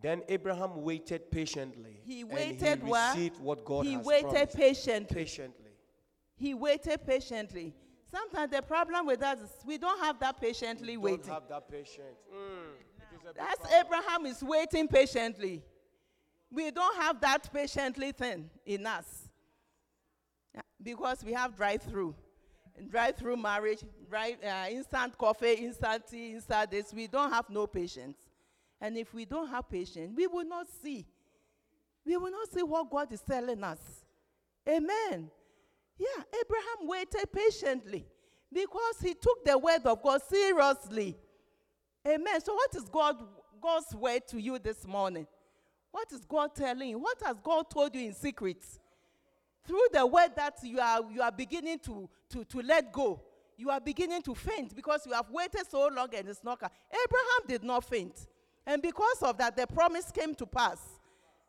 Then 0.00 0.22
Abraham 0.28 0.82
waited 0.82 1.30
patiently. 1.30 2.00
He 2.04 2.22
and 2.22 2.32
waited 2.32 2.82
he 2.82 2.88
what? 2.88 3.40
what 3.40 3.64
God 3.64 3.86
he 3.86 3.92
has 3.94 4.04
waited 4.04 4.30
promised. 4.30 4.56
patiently. 4.56 5.14
patiently. 5.14 5.70
He 6.34 6.54
waited 6.54 7.06
patiently. 7.06 7.74
Sometimes 8.12 8.50
the 8.50 8.60
problem 8.60 9.06
with 9.06 9.22
us 9.22 9.38
is 9.40 9.50
we 9.64 9.78
don't 9.78 9.98
have 10.00 10.20
that 10.20 10.38
patiently 10.38 10.98
we 10.98 11.12
waiting. 11.12 11.26
Don't 11.26 11.34
have 11.34 11.48
that 11.48 11.70
patience. 11.70 12.20
Mm. 12.30 12.74
It 13.10 13.16
is 13.16 13.20
a 13.22 13.32
big 13.32 13.36
That's 13.36 13.58
problem. 13.58 13.86
Abraham 13.86 14.26
is 14.26 14.42
waiting 14.42 14.86
patiently. 14.86 15.62
We 16.50 16.70
don't 16.70 16.96
have 16.96 17.20
that 17.22 17.50
patiently 17.52 18.12
thing 18.12 18.50
in 18.66 18.86
us. 18.86 19.30
Because 20.82 21.24
we 21.24 21.32
have 21.32 21.56
drive 21.56 21.82
through. 21.82 22.14
Drive 22.90 23.16
through 23.16 23.36
marriage, 23.36 23.80
drive, 24.10 24.36
uh, 24.44 24.66
instant 24.70 25.16
coffee, 25.16 25.52
instant 25.54 26.02
tea, 26.10 26.32
instant 26.32 26.70
this. 26.70 26.92
We 26.92 27.06
don't 27.06 27.32
have 27.32 27.48
no 27.48 27.66
patience. 27.66 28.18
And 28.80 28.98
if 28.98 29.14
we 29.14 29.24
don't 29.24 29.48
have 29.48 29.70
patience, 29.70 30.12
we 30.14 30.26
will 30.26 30.44
not 30.44 30.66
see. 30.82 31.06
We 32.04 32.16
will 32.16 32.30
not 32.30 32.50
see 32.52 32.62
what 32.62 32.90
God 32.90 33.12
is 33.12 33.20
telling 33.20 33.62
us. 33.62 33.78
Amen. 34.68 35.30
Yeah, 35.98 36.22
Abraham 36.40 36.88
waited 36.88 37.32
patiently 37.32 38.06
because 38.52 38.96
he 39.02 39.14
took 39.14 39.44
the 39.44 39.56
word 39.56 39.82
of 39.84 40.02
God 40.02 40.20
seriously. 40.28 41.16
Amen. 42.06 42.40
So, 42.40 42.54
what 42.54 42.74
is 42.74 42.84
God, 42.84 43.16
God's 43.60 43.94
word 43.94 44.26
to 44.28 44.40
you 44.40 44.58
this 44.58 44.86
morning? 44.86 45.26
What 45.90 46.10
is 46.12 46.24
God 46.24 46.54
telling 46.54 46.90
you? 46.90 46.98
What 46.98 47.18
has 47.24 47.36
God 47.42 47.70
told 47.70 47.94
you 47.94 48.06
in 48.06 48.14
secret? 48.14 48.64
Through 49.64 49.86
the 49.92 50.04
word 50.04 50.30
that 50.36 50.54
you 50.62 50.80
are, 50.80 51.00
you 51.12 51.22
are 51.22 51.30
beginning 51.30 51.78
to, 51.80 52.08
to, 52.30 52.44
to 52.44 52.62
let 52.62 52.92
go, 52.92 53.22
you 53.56 53.70
are 53.70 53.80
beginning 53.80 54.22
to 54.22 54.34
faint 54.34 54.74
because 54.74 55.06
you 55.06 55.12
have 55.12 55.30
waited 55.30 55.70
so 55.70 55.88
long 55.88 56.08
and 56.16 56.28
it's 56.28 56.42
not. 56.42 56.58
Abraham 56.60 57.46
did 57.46 57.62
not 57.62 57.84
faint. 57.84 58.26
And 58.66 58.82
because 58.82 59.22
of 59.22 59.38
that, 59.38 59.56
the 59.56 59.66
promise 59.66 60.10
came 60.10 60.34
to 60.36 60.46
pass. 60.46 60.80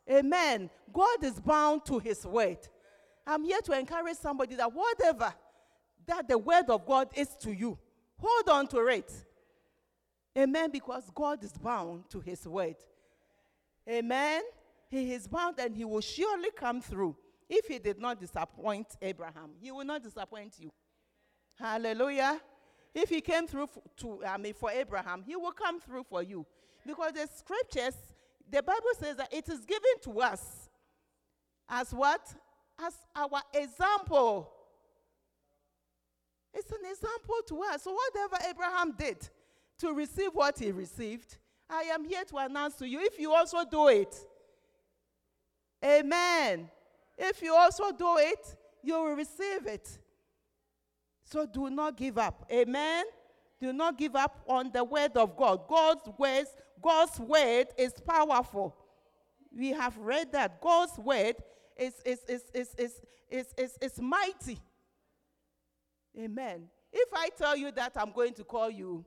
Amen. 0.08 0.70
God 0.92 1.24
is 1.24 1.40
bound 1.40 1.84
to 1.86 1.98
his 1.98 2.24
word. 2.26 2.58
I'm 3.26 3.44
here 3.44 3.60
to 3.64 3.78
encourage 3.78 4.16
somebody 4.16 4.54
that 4.56 4.72
whatever 4.72 5.32
that 6.06 6.28
the 6.28 6.36
word 6.36 6.68
of 6.68 6.84
God 6.86 7.08
is 7.14 7.28
to 7.40 7.52
you, 7.52 7.78
hold 8.18 8.48
on 8.48 8.66
to 8.68 8.86
it. 8.88 9.10
Amen. 10.36 10.70
Because 10.70 11.10
God 11.14 11.42
is 11.42 11.52
bound 11.52 12.10
to 12.10 12.20
his 12.20 12.46
word. 12.46 12.76
Amen. 13.88 14.42
He 14.88 15.12
is 15.12 15.26
bound 15.26 15.58
and 15.58 15.74
he 15.74 15.84
will 15.84 16.00
surely 16.00 16.50
come 16.56 16.80
through. 16.80 17.16
If 17.48 17.66
he 17.66 17.78
did 17.78 17.98
not 17.98 18.20
disappoint 18.20 18.86
Abraham, 19.00 19.50
he 19.60 19.70
will 19.70 19.84
not 19.84 20.02
disappoint 20.02 20.54
you. 20.58 20.70
Hallelujah. 21.58 22.40
If 22.94 23.08
he 23.10 23.20
came 23.20 23.46
through 23.46 23.68
to, 23.98 24.24
I 24.26 24.38
mean, 24.38 24.54
for 24.54 24.70
Abraham, 24.70 25.22
he 25.26 25.36
will 25.36 25.52
come 25.52 25.80
through 25.80 26.04
for 26.04 26.22
you. 26.22 26.46
Because 26.86 27.12
the 27.12 27.28
scriptures, 27.34 27.94
the 28.50 28.62
Bible 28.62 28.90
says 28.98 29.16
that 29.16 29.32
it 29.32 29.48
is 29.48 29.64
given 29.64 29.82
to 30.02 30.20
us 30.20 30.68
as 31.68 31.92
what? 31.92 32.20
As 32.80 32.94
our 33.14 33.42
example. 33.52 34.50
It's 36.52 36.70
an 36.70 36.88
example 36.88 37.36
to 37.48 37.62
us. 37.62 37.82
So, 37.82 37.92
whatever 37.92 38.36
Abraham 38.48 38.94
did 38.96 39.28
to 39.78 39.92
receive 39.92 40.30
what 40.32 40.58
he 40.58 40.70
received, 40.70 41.36
I 41.68 41.82
am 41.84 42.04
here 42.04 42.24
to 42.24 42.36
announce 42.36 42.76
to 42.76 42.88
you 42.88 43.00
if 43.00 43.18
you 43.18 43.32
also 43.32 43.64
do 43.68 43.88
it. 43.88 44.14
Amen. 45.84 46.70
If 47.18 47.42
you 47.42 47.54
also 47.54 47.90
do 47.92 48.16
it, 48.18 48.56
you 48.82 48.94
will 48.94 49.14
receive 49.14 49.66
it. 49.66 49.98
So 51.24 51.46
do 51.46 51.70
not 51.70 51.96
give 51.96 52.18
up. 52.18 52.46
Amen. 52.52 53.04
Do 53.60 53.72
not 53.72 53.98
give 53.98 54.14
up 54.14 54.40
on 54.46 54.70
the 54.72 54.84
word 54.84 55.16
of 55.16 55.36
God. 55.36 55.66
God's 55.68 56.08
words, 56.18 56.50
God's 56.82 57.18
word 57.18 57.66
is 57.78 57.94
powerful. 58.06 58.74
We 59.56 59.70
have 59.70 59.96
read 59.96 60.32
that 60.32 60.60
God's 60.60 60.98
word 60.98 61.36
is, 61.76 61.94
is, 62.04 62.20
is, 62.28 62.42
is, 62.54 62.74
is, 62.78 62.92
is, 63.30 63.54
is, 63.56 63.78
is 63.80 64.00
mighty. 64.00 64.58
Amen. 66.18 66.68
If 66.92 67.08
I 67.12 67.28
tell 67.36 67.56
you 67.56 67.72
that 67.72 67.92
I'm 67.96 68.12
going 68.12 68.34
to 68.34 68.44
call 68.44 68.70
you, 68.70 69.04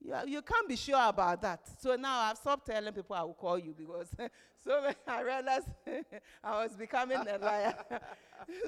you, 0.00 0.14
you 0.26 0.42
can't 0.42 0.68
be 0.68 0.76
sure 0.76 1.08
about 1.08 1.42
that. 1.42 1.60
So 1.80 1.96
now 1.96 2.20
I've 2.20 2.36
stopped 2.38 2.66
telling 2.66 2.92
people 2.92 3.16
I 3.16 3.22
will 3.22 3.34
call 3.34 3.58
you 3.58 3.74
because 3.76 4.08
so 4.64 4.82
when 4.82 4.94
I 5.06 5.22
realized 5.22 5.66
I 6.44 6.62
was 6.62 6.76
becoming 6.76 7.18
a 7.18 7.38
liar. 7.38 7.74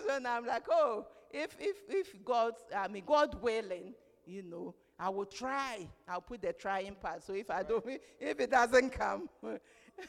so 0.07 0.19
now 0.19 0.37
I'm 0.37 0.47
like, 0.47 0.65
oh, 0.71 1.07
if 1.31 1.57
if 1.59 1.77
if 1.89 2.25
God, 2.25 2.55
I 2.77 2.89
mean 2.89 3.05
God 3.07 3.41
willing, 3.41 3.95
you 4.27 4.43
know, 4.43 4.75
I 4.99 5.09
will 5.09 5.25
try. 5.27 5.89
I'll 6.09 6.21
put 6.21 6.43
the 6.43 6.53
trying 6.53 6.95
part. 6.97 7.25
So 7.25 7.33
if 7.33 7.51
I 7.51 7.63
don't, 7.63 7.85
if 8.21 8.41
it 8.41 8.51
doesn't 8.51 8.91
come, 8.91 9.29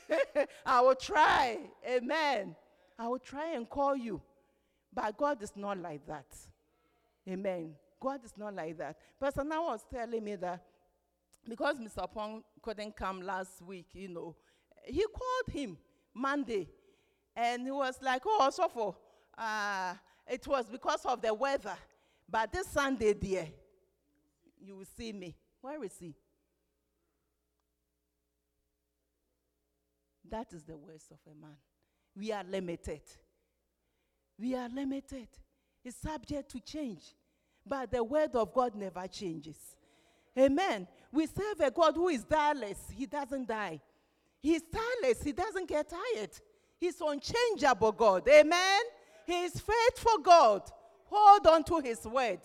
I 0.65 0.81
will 0.81 0.95
try. 0.95 1.59
Amen. 1.87 2.55
I 2.97 3.07
will 3.07 3.19
try 3.19 3.53
and 3.53 3.69
call 3.69 3.95
you. 3.95 4.21
But 4.93 5.17
God 5.17 5.41
is 5.41 5.53
not 5.55 5.77
like 5.79 6.05
that. 6.07 6.25
Amen. 7.27 7.73
God 7.99 8.23
is 8.23 8.33
not 8.37 8.53
like 8.53 8.77
that. 8.77 8.97
Pastor 9.19 9.43
now 9.43 9.67
was 9.67 9.85
telling 9.91 10.23
me 10.23 10.35
that 10.35 10.61
because 11.47 11.79
Mr. 11.79 12.09
Pong 12.11 12.43
couldn't 12.61 12.95
come 12.95 13.21
last 13.21 13.61
week, 13.61 13.87
you 13.93 14.09
know, 14.09 14.35
he 14.85 15.03
called 15.03 15.55
him 15.55 15.77
Monday 16.13 16.69
and 17.35 17.63
he 17.63 17.71
was 17.71 17.97
like, 18.01 18.21
oh, 18.25 18.49
so 18.51 18.67
for, 18.67 18.95
uh, 19.37 19.93
it 20.27 20.45
was 20.47 20.65
because 20.65 21.05
of 21.05 21.21
the 21.21 21.33
weather. 21.33 21.75
But 22.29 22.51
this 22.51 22.67
Sunday, 22.67 23.13
dear, 23.13 23.47
you 24.61 24.75
will 24.77 24.85
see 24.97 25.11
me. 25.11 25.35
Where 25.61 25.83
is 25.83 25.95
he? 25.99 26.13
That 30.33 30.51
is 30.51 30.63
the 30.63 30.75
words 30.75 31.05
of 31.11 31.19
a 31.31 31.39
man. 31.39 31.55
We 32.15 32.31
are 32.31 32.43
limited. 32.43 33.01
We 34.39 34.55
are 34.55 34.67
limited. 34.67 35.27
It's 35.85 35.95
subject 35.95 36.49
to 36.53 36.59
change. 36.59 37.13
But 37.63 37.91
the 37.91 38.03
word 38.03 38.31
of 38.33 38.51
God 38.51 38.73
never 38.73 39.05
changes. 39.05 39.59
Amen. 40.35 40.87
We 41.11 41.27
serve 41.27 41.59
a 41.59 41.69
God 41.69 41.93
who 41.93 42.07
is 42.07 42.23
tireless. 42.23 42.79
He 42.97 43.05
doesn't 43.05 43.47
die. 43.47 43.79
He's 44.39 44.63
tireless. 44.63 45.21
He 45.21 45.33
doesn't 45.33 45.69
get 45.69 45.87
tired. 45.87 46.31
He's 46.79 46.99
unchangeable 46.99 47.91
God. 47.91 48.27
Amen. 48.27 48.81
He 49.27 49.39
is 49.43 49.61
faithful 49.61 50.17
God. 50.17 50.63
Hold 51.11 51.45
on 51.45 51.63
to 51.65 51.77
his 51.77 52.07
word. 52.07 52.39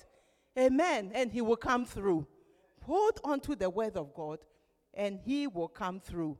Amen. 0.58 1.10
And 1.14 1.32
he 1.32 1.40
will 1.40 1.56
come 1.56 1.86
through. 1.86 2.26
hold 2.82 3.18
on 3.24 3.40
to 3.40 3.56
the 3.56 3.70
word 3.70 3.96
of 3.96 4.12
God, 4.12 4.40
and 4.92 5.18
he 5.24 5.46
will 5.46 5.68
come 5.68 6.00
through. 6.00 6.36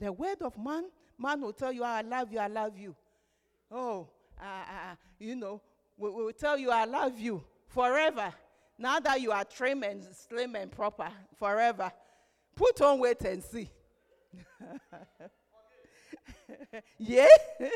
The 0.00 0.10
word 0.10 0.40
of 0.40 0.56
man, 0.56 0.84
man 1.18 1.42
will 1.42 1.52
tell 1.52 1.72
you, 1.72 1.84
I 1.84 2.00
love 2.00 2.32
you, 2.32 2.38
I 2.38 2.46
love 2.46 2.78
you. 2.78 2.96
Oh, 3.70 4.08
uh, 4.40 4.44
uh, 4.44 4.94
you 5.18 5.36
know, 5.36 5.60
we 5.98 6.08
will 6.08 6.32
tell 6.32 6.56
you, 6.56 6.70
I 6.70 6.86
love 6.86 7.18
you 7.18 7.44
forever. 7.68 8.32
Now 8.78 8.98
that 9.00 9.20
you 9.20 9.30
are 9.30 9.44
trim 9.44 9.82
and 9.82 10.02
slim 10.16 10.56
and 10.56 10.72
proper, 10.72 11.08
forever. 11.38 11.92
Put 12.56 12.80
on 12.80 12.98
weight 12.98 13.20
and 13.20 13.44
see. 13.44 13.68
yeah? 16.98 17.28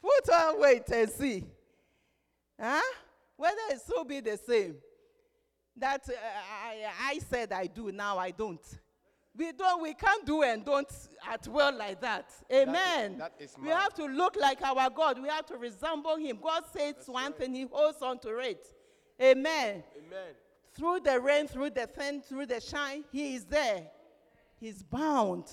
Put 0.00 0.28
on 0.32 0.60
weight 0.60 0.88
and 0.92 1.10
see. 1.10 1.44
Huh? 2.60 2.80
Whether 3.36 3.56
it 3.70 3.80
still 3.80 4.04
be 4.04 4.20
the 4.20 4.36
same. 4.36 4.76
That 5.76 6.08
uh, 6.08 6.12
I, 6.64 6.84
I 7.10 7.18
said 7.28 7.50
I 7.52 7.66
do, 7.66 7.90
now 7.90 8.18
I 8.18 8.30
don't. 8.30 8.60
We 9.36 9.52
don't, 9.52 9.82
we 9.82 9.92
can't 9.92 10.24
do 10.24 10.42
and 10.42 10.64
don't 10.64 10.90
at 11.28 11.46
well 11.48 11.76
like 11.76 12.00
that. 12.00 12.30
Amen. 12.52 13.18
that 13.18 13.34
is 13.38 13.54
we 13.62 13.68
have 13.68 13.92
to 13.94 14.06
look 14.06 14.36
like 14.36 14.62
our 14.62 14.88
God. 14.88 15.20
We 15.20 15.28
have 15.28 15.46
to 15.46 15.56
resemble 15.56 16.16
Him. 16.16 16.38
God 16.42 16.64
says 16.72 16.94
one 17.06 17.32
thing, 17.32 17.54
He 17.54 17.66
holds 17.70 18.00
on 18.00 18.18
to 18.20 18.38
it. 18.38 18.66
Amen. 19.20 19.82
Amen. 19.96 20.34
Through 20.74 21.00
the 21.00 21.20
rain, 21.20 21.48
through 21.48 21.70
the 21.70 21.86
thin, 21.86 22.22
through 22.22 22.46
the 22.46 22.60
shine, 22.60 23.04
He 23.12 23.34
is 23.34 23.44
there. 23.44 23.88
He's 24.58 24.82
bound 24.82 25.44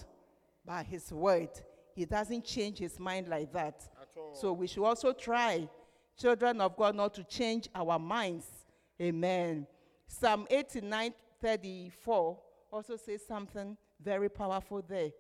by 0.66 0.84
His 0.84 1.12
word. 1.12 1.50
He 1.96 2.06
doesn't 2.06 2.46
change 2.46 2.80
His 2.80 3.00
mind 3.00 3.28
like 3.28 3.52
that. 3.54 3.88
So 4.34 4.54
we 4.54 4.68
should 4.68 4.86
also 4.86 5.12
try, 5.12 5.68
children 6.18 6.62
of 6.62 6.76
God, 6.78 6.96
not 6.96 7.14
to 7.16 7.24
change 7.24 7.68
our 7.76 8.00
minds. 8.00 8.46
Amen. 9.02 9.68
Psalm 10.08 10.48
89 10.50 11.14
34 11.42 12.38
also 12.74 12.96
says 12.98 13.22
something 13.28 13.78
very 14.02 14.30
powerful 14.30 14.82
there. 14.88 15.12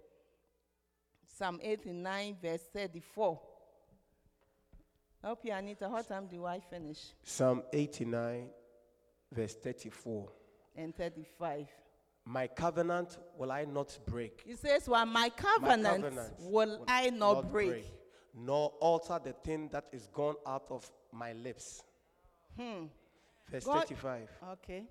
Psalm 1.37 1.59
89, 1.61 2.37
verse 2.41 2.63
34. 2.73 3.39
Help 5.21 5.39
you, 5.45 5.53
Anita. 5.53 5.87
What 5.87 6.07
time 6.07 6.27
do 6.27 6.45
I 6.45 6.59
finish? 6.59 6.99
Psalm 7.23 7.63
89, 7.71 8.49
verse 9.31 9.53
34. 9.55 10.29
And 10.75 10.95
35. 10.95 11.67
My 12.25 12.47
covenant 12.47 13.17
will 13.37 13.51
I 13.51 13.65
not 13.65 13.97
break. 14.07 14.43
He 14.45 14.55
says, 14.55 14.87
Well, 14.87 15.05
my 15.05 15.23
My 15.23 15.29
covenant, 15.29 16.03
covenant 16.03 16.33
will 16.39 16.83
I 16.87 17.09
not, 17.09 17.51
break. 17.51 17.85
nor 18.33 18.69
alter 18.79 19.19
the 19.23 19.33
thing 19.33 19.69
that 19.71 19.85
is 19.91 20.07
gone 20.07 20.35
out 20.47 20.65
of 20.69 20.89
my 21.11 21.33
lips. 21.33 21.83
Hmm. 22.59 22.85
Verse 23.49 23.65
God- 23.65 23.81
35. 23.87 24.29
Okay. 24.53 24.83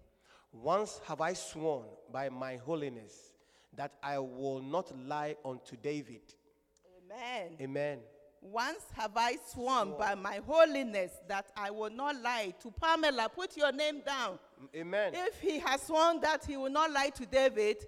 Once 0.52 1.00
have 1.06 1.20
I 1.20 1.32
sworn 1.32 1.84
by 2.12 2.28
my 2.28 2.56
holiness 2.56 3.32
that 3.74 3.92
I 4.02 4.18
will 4.18 4.60
not 4.60 4.92
lie 5.06 5.36
unto 5.44 5.76
David. 5.76 6.20
Amen. 7.04 7.52
Amen. 7.60 7.98
Once 8.42 8.82
have 8.94 9.12
I 9.16 9.36
sworn 9.46 9.94
by 9.98 10.14
my 10.14 10.40
holiness 10.46 11.12
that 11.28 11.46
I 11.56 11.70
will 11.70 11.90
not 11.90 12.20
lie 12.20 12.52
to 12.60 12.70
Pamela. 12.72 13.28
Put 13.28 13.56
your 13.56 13.72
name 13.72 14.02
down. 14.04 14.38
Amen. 14.74 15.12
If 15.14 15.40
he 15.40 15.60
has 15.60 15.82
sworn 15.82 16.20
that 16.20 16.44
he 16.44 16.56
will 16.56 16.70
not 16.70 16.90
lie 16.90 17.10
to 17.10 17.24
David, 17.24 17.86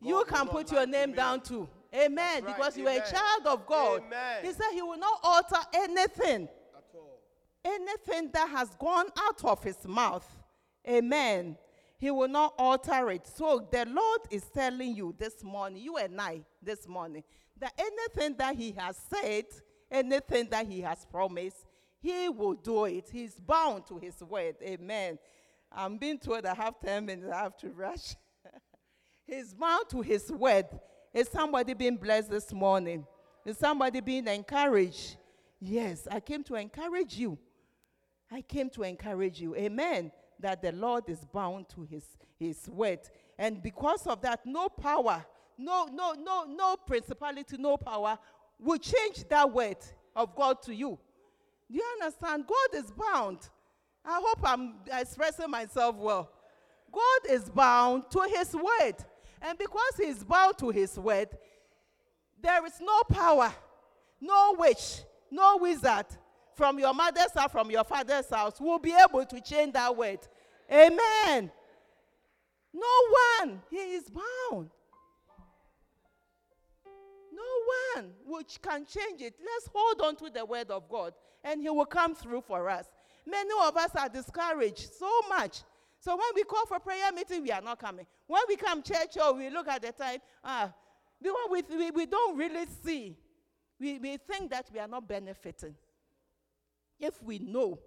you 0.00 0.24
can 0.26 0.48
put 0.48 0.72
your 0.72 0.86
name 0.86 1.10
me. 1.10 1.16
down 1.16 1.42
too. 1.42 1.68
Amen. 1.94 2.44
Right. 2.44 2.56
Because 2.56 2.78
you 2.78 2.88
are 2.88 2.96
a 2.96 3.00
child 3.00 3.46
of 3.46 3.66
God. 3.66 4.02
Amen. 4.06 4.44
He 4.44 4.52
said 4.52 4.70
he 4.72 4.82
will 4.82 4.98
not 4.98 5.20
alter 5.22 5.60
anything. 5.74 6.48
At 6.74 6.84
all. 6.94 7.20
Anything 7.64 8.30
that 8.32 8.48
has 8.48 8.70
gone 8.78 9.06
out 9.18 9.44
of 9.44 9.62
his 9.62 9.86
mouth. 9.86 10.26
Amen. 10.88 11.56
He 12.00 12.10
will 12.10 12.28
not 12.28 12.54
alter 12.56 13.10
it. 13.10 13.26
So 13.26 13.68
the 13.70 13.84
Lord 13.84 14.20
is 14.30 14.44
telling 14.44 14.96
you 14.96 15.14
this 15.18 15.44
morning, 15.44 15.82
you 15.82 15.98
and 15.98 16.18
I 16.18 16.40
this 16.62 16.88
morning, 16.88 17.22
that 17.58 17.78
anything 17.78 18.38
that 18.38 18.56
he 18.56 18.72
has 18.72 18.96
said, 18.96 19.44
anything 19.90 20.48
that 20.48 20.66
he 20.66 20.80
has 20.80 21.04
promised, 21.04 21.66
he 22.00 22.30
will 22.30 22.54
do 22.54 22.86
it. 22.86 23.10
He's 23.12 23.34
bound 23.34 23.86
to 23.88 23.98
his 23.98 24.22
word. 24.22 24.56
Amen. 24.62 25.18
I'm 25.70 25.98
being 25.98 26.18
told 26.18 26.46
I 26.46 26.54
have 26.54 26.80
10 26.80 27.04
minutes, 27.04 27.30
I 27.30 27.42
have 27.42 27.56
to 27.58 27.68
rush. 27.68 28.16
He's 29.26 29.52
bound 29.52 29.84
to 29.90 30.00
his 30.00 30.32
word. 30.32 30.66
Is 31.12 31.28
somebody 31.28 31.74
being 31.74 31.96
blessed 31.96 32.30
this 32.30 32.50
morning? 32.52 33.06
Is 33.44 33.58
somebody 33.58 34.00
being 34.00 34.26
encouraged? 34.26 35.16
Yes, 35.60 36.08
I 36.10 36.20
came 36.20 36.42
to 36.44 36.54
encourage 36.54 37.16
you. 37.16 37.38
I 38.32 38.40
came 38.40 38.70
to 38.70 38.84
encourage 38.84 39.40
you. 39.40 39.54
Amen. 39.54 40.10
That 40.40 40.62
the 40.62 40.72
Lord 40.72 41.04
is 41.08 41.24
bound 41.32 41.68
to 41.70 41.82
his, 41.82 42.04
his 42.38 42.68
word. 42.68 43.00
And 43.38 43.62
because 43.62 44.06
of 44.06 44.20
that, 44.22 44.40
no 44.44 44.68
power, 44.68 45.24
no, 45.58 45.88
no, 45.92 46.14
no, 46.14 46.44
no 46.44 46.76
principality, 46.76 47.56
no 47.58 47.76
power 47.76 48.18
will 48.58 48.78
change 48.78 49.24
that 49.28 49.50
word 49.52 49.76
of 50.14 50.34
God 50.34 50.62
to 50.62 50.74
you. 50.74 50.98
Do 51.70 51.76
you 51.76 51.84
understand? 52.00 52.44
God 52.46 52.82
is 52.82 52.90
bound. 52.90 53.38
I 54.04 54.20
hope 54.22 54.38
I'm 54.42 54.74
expressing 54.92 55.50
myself 55.50 55.96
well. 55.96 56.30
God 56.90 57.30
is 57.30 57.48
bound 57.50 58.04
to 58.10 58.22
his 58.34 58.54
word. 58.54 58.96
And 59.42 59.56
because 59.56 59.96
he 59.96 60.04
is 60.04 60.24
bound 60.24 60.58
to 60.58 60.70
his 60.70 60.98
word, 60.98 61.28
there 62.42 62.64
is 62.66 62.80
no 62.80 63.02
power, 63.08 63.52
no 64.20 64.56
witch, 64.58 65.02
no 65.30 65.58
wizard 65.58 66.06
from 66.60 66.78
your 66.78 66.92
mother's 66.92 67.32
house, 67.34 67.50
from 67.50 67.70
your 67.70 67.84
father's 67.84 68.28
house 68.28 68.60
will 68.60 68.78
be 68.78 68.92
able 68.92 69.24
to 69.24 69.40
change 69.40 69.72
that 69.72 69.96
word. 69.96 70.18
Amen. 70.70 71.50
No 72.74 72.94
one. 73.40 73.62
He 73.70 73.78
is 73.78 74.10
bound. 74.10 74.68
No 77.32 77.94
one 77.94 78.10
which 78.26 78.60
can 78.60 78.84
change 78.84 79.22
it. 79.22 79.36
Let's 79.40 79.70
hold 79.74 80.02
on 80.02 80.16
to 80.16 80.28
the 80.28 80.44
word 80.44 80.70
of 80.70 80.86
God 80.90 81.14
and 81.42 81.62
he 81.62 81.70
will 81.70 81.86
come 81.86 82.14
through 82.14 82.42
for 82.42 82.68
us. 82.68 82.84
Many 83.26 83.48
of 83.66 83.74
us 83.78 83.92
are 83.96 84.10
discouraged 84.10 84.92
so 84.92 85.10
much. 85.30 85.62
So 85.98 86.14
when 86.14 86.28
we 86.34 86.44
call 86.44 86.66
for 86.66 86.78
prayer 86.78 87.10
meeting, 87.14 87.42
we 87.42 87.52
are 87.52 87.62
not 87.62 87.78
coming. 87.78 88.04
When 88.26 88.42
we 88.46 88.56
come 88.56 88.82
church 88.82 89.16
or 89.18 89.32
we 89.32 89.48
look 89.48 89.66
at 89.66 89.80
the 89.80 89.92
time, 89.92 90.18
ah, 90.44 90.70
we, 91.22 91.62
we, 91.74 91.90
we 91.90 92.04
don't 92.04 92.36
really 92.36 92.66
see. 92.84 93.16
We, 93.78 93.98
we 93.98 94.18
think 94.18 94.50
that 94.50 94.66
we 94.70 94.78
are 94.78 94.88
not 94.88 95.08
benefiting. 95.08 95.74
If 97.00 97.22
we 97.22 97.38
know 97.38 97.78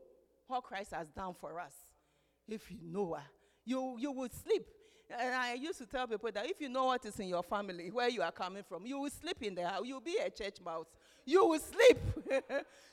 what 0.47 0.63
Christ 0.63 0.93
has 0.93 1.07
done 1.09 1.33
for 1.39 1.59
us, 1.59 1.73
if 2.47 2.69
you 2.71 2.79
know, 2.81 3.17
you, 3.65 3.97
you 3.99 4.11
will 4.11 4.29
sleep. 4.29 4.65
And 5.19 5.35
I 5.35 5.53
used 5.53 5.77
to 5.79 5.85
tell 5.85 6.07
people 6.07 6.29
that 6.33 6.49
if 6.49 6.59
you 6.59 6.69
know 6.69 6.85
what 6.85 7.05
is 7.05 7.19
in 7.19 7.27
your 7.27 7.43
family, 7.43 7.91
where 7.91 8.09
you 8.09 8.21
are 8.21 8.31
coming 8.31 8.63
from, 8.63 8.85
you 8.85 8.99
will 8.99 9.09
sleep 9.09 9.37
in 9.41 9.55
the 9.55 9.67
house. 9.67 9.81
You'll 9.85 10.01
be 10.01 10.17
a 10.23 10.29
church 10.29 10.57
mouse. 10.63 10.87
You 11.25 11.45
will 11.45 11.59
sleep. 11.59 11.97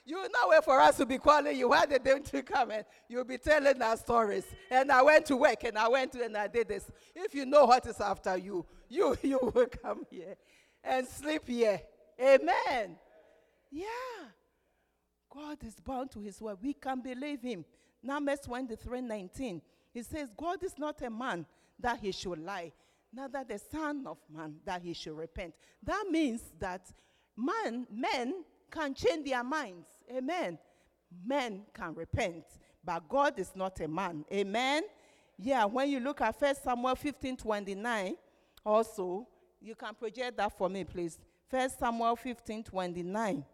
you 0.05 0.16
will 0.16 0.29
not 0.31 0.49
wait 0.49 0.64
for 0.64 0.79
us 0.81 0.99
to 0.99 1.07
be 1.07 1.18
calling 1.18 1.57
you. 1.57 1.71
Why 1.71 1.87
did 1.87 2.05
not 2.05 2.33
you 2.33 2.43
come? 2.43 2.71
And 2.73 2.85
you'll 3.09 3.25
be 3.25 3.39
telling 3.39 3.81
our 3.81 3.97
stories. 3.97 4.45
And 4.71 4.93
I 4.93 5.03
went 5.03 5.27
to 5.27 5.37
work 5.37 5.64
and 5.64 5.79
I 5.79 5.89
went 5.89 6.12
to 6.12 6.25
and 6.25 6.37
I 6.37 6.47
did 6.47 6.68
this. 6.68 6.91
If 7.14 7.35
you 7.35 7.47
know 7.47 7.64
what 7.64 7.87
is 7.87 8.01
after 8.01 8.37
you, 8.37 8.66
you, 8.89 9.16
you 9.23 9.39
will 9.43 9.66
come 9.66 10.05
here 10.11 10.37
and 10.85 11.07
sleep 11.07 11.47
here. 11.47 11.81
Amen. 12.21 12.97
Yeah. 13.71 13.87
God 15.31 15.59
is 15.64 15.74
bound 15.74 16.11
to 16.12 16.20
his 16.20 16.41
word. 16.41 16.59
We 16.61 16.74
can 16.74 17.01
believe 17.01 17.41
him. 17.41 17.64
Numbers 18.03 18.41
23 18.41 19.01
19. 19.01 19.62
He 19.93 20.03
says, 20.03 20.28
God 20.37 20.62
is 20.62 20.74
not 20.78 21.01
a 21.03 21.11
man 21.11 21.47
that 21.78 21.99
he 22.01 22.12
should 22.12 22.39
lie, 22.39 22.72
neither 23.12 23.45
the 23.49 23.59
son 23.59 24.07
of 24.07 24.18
man 24.33 24.57
that 24.64 24.83
he 24.83 24.93
should 24.93 25.16
repent. 25.16 25.55
That 25.83 26.05
means 26.11 26.43
that 26.59 26.83
man, 27.37 27.87
men 27.91 28.45
can 28.70 28.95
change 28.95 29.28
their 29.28 29.43
minds. 29.43 29.87
Amen. 30.14 30.59
Men 31.26 31.62
can 31.74 31.95
repent, 31.95 32.45
but 32.85 33.09
God 33.09 33.39
is 33.39 33.51
not 33.55 33.81
a 33.81 33.89
man. 33.89 34.24
Amen. 34.33 34.83
Yeah, 35.37 35.64
when 35.64 35.89
you 35.89 36.01
look 36.01 36.20
at 36.20 36.41
1 36.41 36.55
Samuel 36.57 36.95
15 36.95 37.37
29, 37.37 38.14
also, 38.64 39.26
you 39.61 39.74
can 39.74 39.95
project 39.95 40.37
that 40.37 40.57
for 40.57 40.68
me, 40.68 40.85
please. 40.85 41.18
1 41.51 41.70
Samuel 41.70 42.14
15 42.14 42.62
29. 42.62 43.45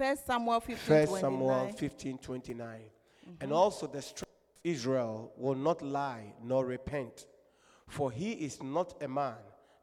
First 0.00 0.26
Samuel 0.26 0.60
15 0.60 0.76
First 0.78 1.10
29. 1.10 1.20
Samuel 1.20 1.72
15 1.76 2.18
29. 2.18 2.80
And 3.26 3.38
mm-hmm. 3.38 3.52
also 3.52 3.86
the 3.86 4.00
strength 4.00 4.22
of 4.22 4.64
Israel 4.64 5.30
will 5.36 5.54
not 5.54 5.82
lie 5.82 6.32
nor 6.42 6.64
repent, 6.64 7.26
for 7.86 8.10
he 8.10 8.32
is 8.32 8.62
not 8.62 8.94
a 9.02 9.08
man 9.08 9.34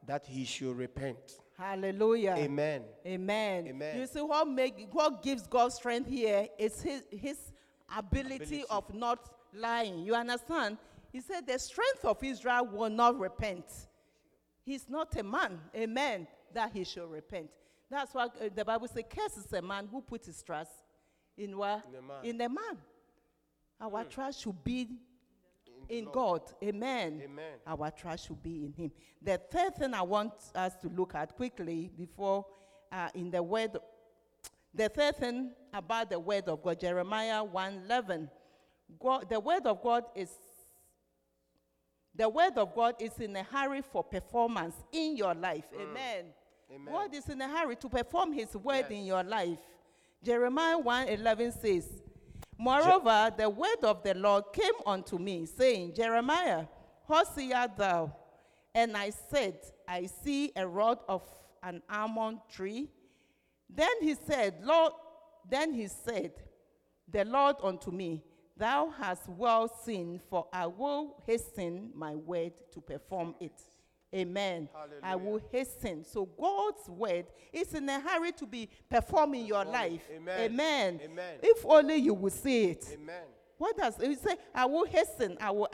that 0.08 0.26
he 0.26 0.44
should 0.44 0.76
repent. 0.76 1.38
Hallelujah. 1.56 2.34
Amen. 2.36 2.82
Amen. 3.06 3.68
Amen. 3.68 3.96
You 3.96 4.08
see, 4.08 4.20
what 4.20 4.48
make 4.48 4.88
what 4.90 5.22
gives 5.22 5.46
God 5.46 5.72
strength 5.72 6.10
here 6.10 6.48
is 6.58 6.82
his 6.82 7.04
his 7.12 7.38
ability, 7.96 8.34
Ability. 8.34 8.64
of 8.70 8.92
not 8.92 9.20
lying. 9.54 10.00
You 10.00 10.16
understand? 10.16 10.78
He 11.12 11.20
said 11.20 11.46
the 11.46 11.60
strength 11.60 12.04
of 12.04 12.20
Israel 12.24 12.66
will 12.66 12.90
not 12.90 13.16
repent. 13.20 13.66
He's 14.64 14.88
not 14.88 15.16
a 15.16 15.22
man, 15.22 15.60
amen, 15.76 16.26
that 16.52 16.72
he 16.72 16.82
should 16.82 17.08
repent. 17.08 17.50
That's 17.90 18.12
why 18.12 18.24
uh, 18.24 18.48
the 18.54 18.64
Bible 18.64 18.88
says, 18.88 19.04
"Curses 19.08 19.52
a 19.52 19.62
man 19.62 19.88
who 19.90 20.00
puts 20.00 20.26
his 20.26 20.42
trust 20.42 20.72
in 21.36 21.56
what? 21.56 21.84
In 21.88 21.94
a 21.98 22.02
man. 22.02 22.24
In 22.24 22.40
a 22.40 22.48
man. 22.48 22.78
Our 23.80 24.04
trust 24.04 24.42
should 24.42 24.62
be 24.64 24.88
in 25.88 26.06
God. 26.12 26.42
Amen. 26.62 27.22
Amen. 27.24 27.52
Our 27.66 27.90
trust 27.90 28.26
should 28.26 28.42
be 28.42 28.64
in 28.64 28.72
Him. 28.72 28.90
The 29.22 29.38
third 29.50 29.76
thing 29.76 29.94
I 29.94 30.02
want 30.02 30.32
us 30.54 30.76
to 30.82 30.88
look 30.88 31.14
at 31.14 31.34
quickly 31.36 31.90
before 31.96 32.44
uh, 32.90 33.08
in 33.14 33.30
the 33.30 33.42
word, 33.42 33.76
the 34.74 34.88
third 34.88 35.16
thing 35.16 35.52
about 35.72 36.10
the 36.10 36.18
word 36.18 36.48
of 36.48 36.62
God, 36.62 36.80
Jeremiah 36.80 37.44
1:11. 37.44 38.28
God, 38.98 39.28
the 39.28 39.38
word 39.38 39.66
of 39.66 39.82
God 39.82 40.04
is 40.14 40.30
the 42.14 42.28
word 42.28 42.56
of 42.56 42.74
God 42.74 42.96
is 42.98 43.16
in 43.20 43.36
a 43.36 43.44
hurry 43.44 43.82
for 43.82 44.02
performance 44.02 44.74
in 44.92 45.16
your 45.16 45.34
life. 45.34 45.66
Amen. 45.74 46.26
Amen. 46.70 46.92
God 46.92 47.14
is 47.14 47.28
in 47.28 47.40
a 47.40 47.48
hurry 47.48 47.76
to 47.76 47.88
perform 47.88 48.32
His 48.32 48.54
word 48.54 48.86
Yes. 48.88 48.90
in 48.90 49.04
your 49.04 49.22
life. 49.22 49.58
Jeremiah 50.22 50.78
1:11 50.78 51.52
says, 51.60 52.02
Moreover, 52.58 53.32
the 53.36 53.48
word 53.48 53.84
of 53.84 54.02
the 54.02 54.14
Lord 54.14 54.44
came 54.52 54.74
unto 54.84 55.16
me, 55.18 55.46
saying, 55.46 55.94
Jeremiah, 55.94 56.66
seest 57.34 57.76
thou? 57.76 58.12
And 58.74 58.96
I 58.96 59.10
said, 59.10 59.58
I 59.86 60.06
see 60.06 60.52
a 60.56 60.66
rod 60.66 60.98
of 61.08 61.22
an 61.62 61.82
almond 61.88 62.40
tree. 62.50 62.88
Then 63.70 63.90
he 64.00 64.14
said, 64.14 64.56
Lord, 64.62 64.92
then 65.48 65.72
he 65.72 65.86
said, 65.86 66.32
the 67.10 67.24
Lord 67.24 67.56
unto 67.62 67.90
me, 67.90 68.24
Thou 68.56 68.90
hast 68.90 69.28
well 69.28 69.68
seen, 69.84 70.20
for 70.28 70.46
I 70.52 70.66
will 70.66 71.22
hasten 71.26 71.90
my 71.94 72.16
word 72.16 72.52
to 72.72 72.80
perform 72.80 73.36
it. 73.40 73.62
Amen. 74.14 74.68
I 75.02 75.16
will 75.16 75.40
hasten. 75.52 76.04
So 76.04 76.26
God's 76.26 76.88
word 76.88 77.26
is 77.52 77.74
in 77.74 77.88
a 77.88 78.00
hurry 78.00 78.32
to 78.32 78.46
be 78.46 78.68
performed 78.88 79.34
in 79.36 79.46
your 79.46 79.64
life. 79.64 80.02
Amen. 80.14 80.40
Amen. 80.40 81.00
Amen. 81.04 81.34
If 81.42 81.64
only 81.66 81.96
you 81.96 82.14
will 82.14 82.30
see 82.30 82.70
it. 82.70 82.86
Amen. 82.94 83.22
What 83.58 83.76
does 83.76 83.98
it 84.00 84.18
say? 84.20 84.36
I 84.54 84.66
will 84.66 84.86
hasten, 84.86 85.36
I 85.40 85.50
will 85.50 85.68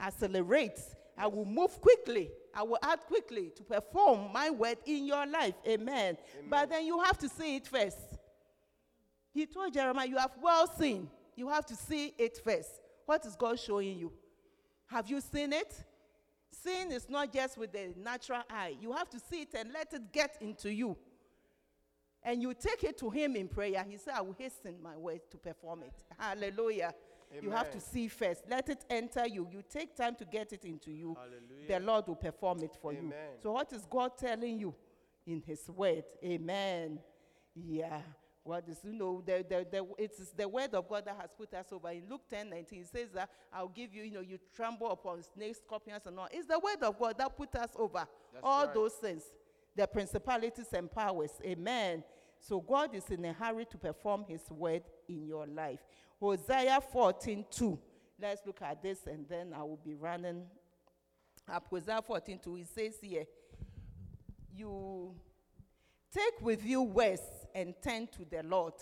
accelerate, 0.00 0.78
I 1.18 1.26
will 1.26 1.44
move 1.44 1.80
quickly, 1.80 2.30
I 2.54 2.62
will 2.62 2.78
act 2.82 3.08
quickly 3.08 3.52
to 3.56 3.64
perform 3.64 4.32
my 4.32 4.48
word 4.48 4.78
in 4.86 5.04
your 5.06 5.26
life. 5.26 5.54
Amen. 5.66 6.16
But 6.48 6.70
then 6.70 6.86
you 6.86 7.00
have 7.00 7.18
to 7.18 7.28
see 7.28 7.56
it 7.56 7.66
first. 7.66 7.98
He 9.34 9.44
told 9.44 9.74
Jeremiah, 9.74 10.06
You 10.06 10.16
have 10.16 10.32
well 10.40 10.66
seen. 10.66 11.10
You 11.34 11.48
have 11.50 11.66
to 11.66 11.74
see 11.74 12.14
it 12.16 12.38
first. 12.42 12.70
What 13.04 13.26
is 13.26 13.36
God 13.36 13.58
showing 13.58 13.98
you? 13.98 14.12
Have 14.86 15.10
you 15.10 15.20
seen 15.20 15.52
it? 15.52 15.84
Seeing 16.62 16.92
is 16.92 17.08
not 17.08 17.32
just 17.32 17.58
with 17.58 17.72
the 17.72 17.92
natural 17.96 18.42
eye. 18.50 18.76
You 18.80 18.92
have 18.92 19.08
to 19.10 19.18
see 19.20 19.42
it 19.42 19.54
and 19.54 19.72
let 19.72 19.92
it 19.92 20.12
get 20.12 20.36
into 20.40 20.72
you. 20.72 20.96
And 22.22 22.42
you 22.42 22.54
take 22.54 22.82
it 22.84 22.98
to 22.98 23.10
him 23.10 23.36
in 23.36 23.46
prayer. 23.48 23.84
He 23.88 23.96
said, 23.96 24.14
I 24.16 24.20
will 24.20 24.34
hasten 24.36 24.76
my 24.82 24.96
way 24.96 25.20
to 25.30 25.36
perform 25.36 25.84
it. 25.84 25.94
Hallelujah. 26.18 26.92
You 27.40 27.50
have 27.50 27.70
to 27.72 27.80
see 27.80 28.08
first. 28.08 28.42
Let 28.48 28.68
it 28.68 28.84
enter 28.88 29.26
you. 29.26 29.48
You 29.50 29.62
take 29.68 29.96
time 29.96 30.14
to 30.16 30.24
get 30.24 30.52
it 30.52 30.64
into 30.64 30.90
you. 30.90 31.16
Hallelujah. 31.16 31.68
The 31.68 31.80
Lord 31.80 32.06
will 32.08 32.16
perform 32.16 32.62
it 32.62 32.76
for 32.80 32.92
you. 32.92 33.12
So, 33.42 33.52
what 33.52 33.72
is 33.72 33.84
God 33.88 34.16
telling 34.16 34.58
you 34.58 34.74
in 35.26 35.42
His 35.44 35.68
word? 35.68 36.04
Amen. 36.24 36.98
Yeah. 37.54 38.00
What 38.46 38.64
is, 38.68 38.78
you 38.84 38.92
know, 38.92 39.22
the, 39.26 39.44
the, 39.48 39.66
the, 39.68 39.84
it's 39.98 40.30
the 40.30 40.46
word 40.46 40.72
of 40.72 40.88
God 40.88 41.04
that 41.06 41.16
has 41.20 41.30
put 41.36 41.52
us 41.52 41.66
over. 41.72 41.90
In 41.90 42.04
Luke 42.08 42.22
10 42.30 42.48
19, 42.48 42.80
it 42.80 42.86
says 42.86 43.08
that 43.12 43.28
I'll 43.52 43.66
give 43.66 43.92
you, 43.92 44.04
you 44.04 44.12
know, 44.12 44.20
you 44.20 44.38
tremble 44.54 44.88
upon 44.92 45.24
snakes, 45.24 45.58
scorpions, 45.58 46.06
and 46.06 46.16
all. 46.16 46.28
It's 46.30 46.46
the 46.46 46.58
word 46.58 46.80
of 46.82 46.96
God 46.96 47.18
that 47.18 47.36
put 47.36 47.52
us 47.56 47.70
over. 47.74 48.06
That's 48.32 48.44
all 48.44 48.66
right. 48.66 48.74
those 48.74 48.92
things, 48.92 49.22
the 49.74 49.84
principalities 49.88 50.68
and 50.72 50.88
powers. 50.88 51.32
Amen. 51.44 52.04
So 52.38 52.60
God 52.60 52.94
is 52.94 53.10
in 53.10 53.24
a 53.24 53.32
hurry 53.32 53.64
to 53.64 53.78
perform 53.78 54.24
his 54.28 54.42
word 54.48 54.82
in 55.08 55.26
your 55.26 55.46
life. 55.48 55.80
Hosea 56.20 56.80
14 56.92 57.46
2. 57.50 57.78
Let's 58.20 58.42
look 58.46 58.62
at 58.62 58.80
this 58.80 59.06
and 59.08 59.28
then 59.28 59.52
I 59.52 59.62
will 59.62 59.80
be 59.84 59.94
running 59.94 60.44
up. 61.52 61.66
Hosea 61.68 62.00
14 62.00 62.38
2. 62.38 62.56
It 62.58 62.68
says 62.72 62.94
here, 63.02 63.24
You 64.54 65.16
take 66.14 66.40
with 66.40 66.64
you 66.64 66.82
words 66.82 67.22
and 67.56 67.74
turn 67.82 68.06
to 68.08 68.24
the 68.30 68.42
Lord. 68.44 68.74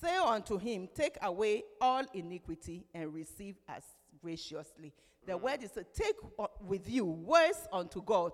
Say 0.00 0.16
unto 0.16 0.58
him, 0.58 0.88
Take 0.94 1.18
away 1.22 1.62
all 1.80 2.02
iniquity 2.14 2.86
and 2.94 3.12
receive 3.14 3.56
us 3.68 3.84
graciously. 4.20 4.92
The 5.26 5.34
mm. 5.34 5.42
word 5.42 5.62
is 5.62 5.72
to 5.72 5.84
take 5.84 6.16
with 6.62 6.88
you 6.88 7.04
words 7.04 7.68
unto 7.70 8.02
God. 8.02 8.32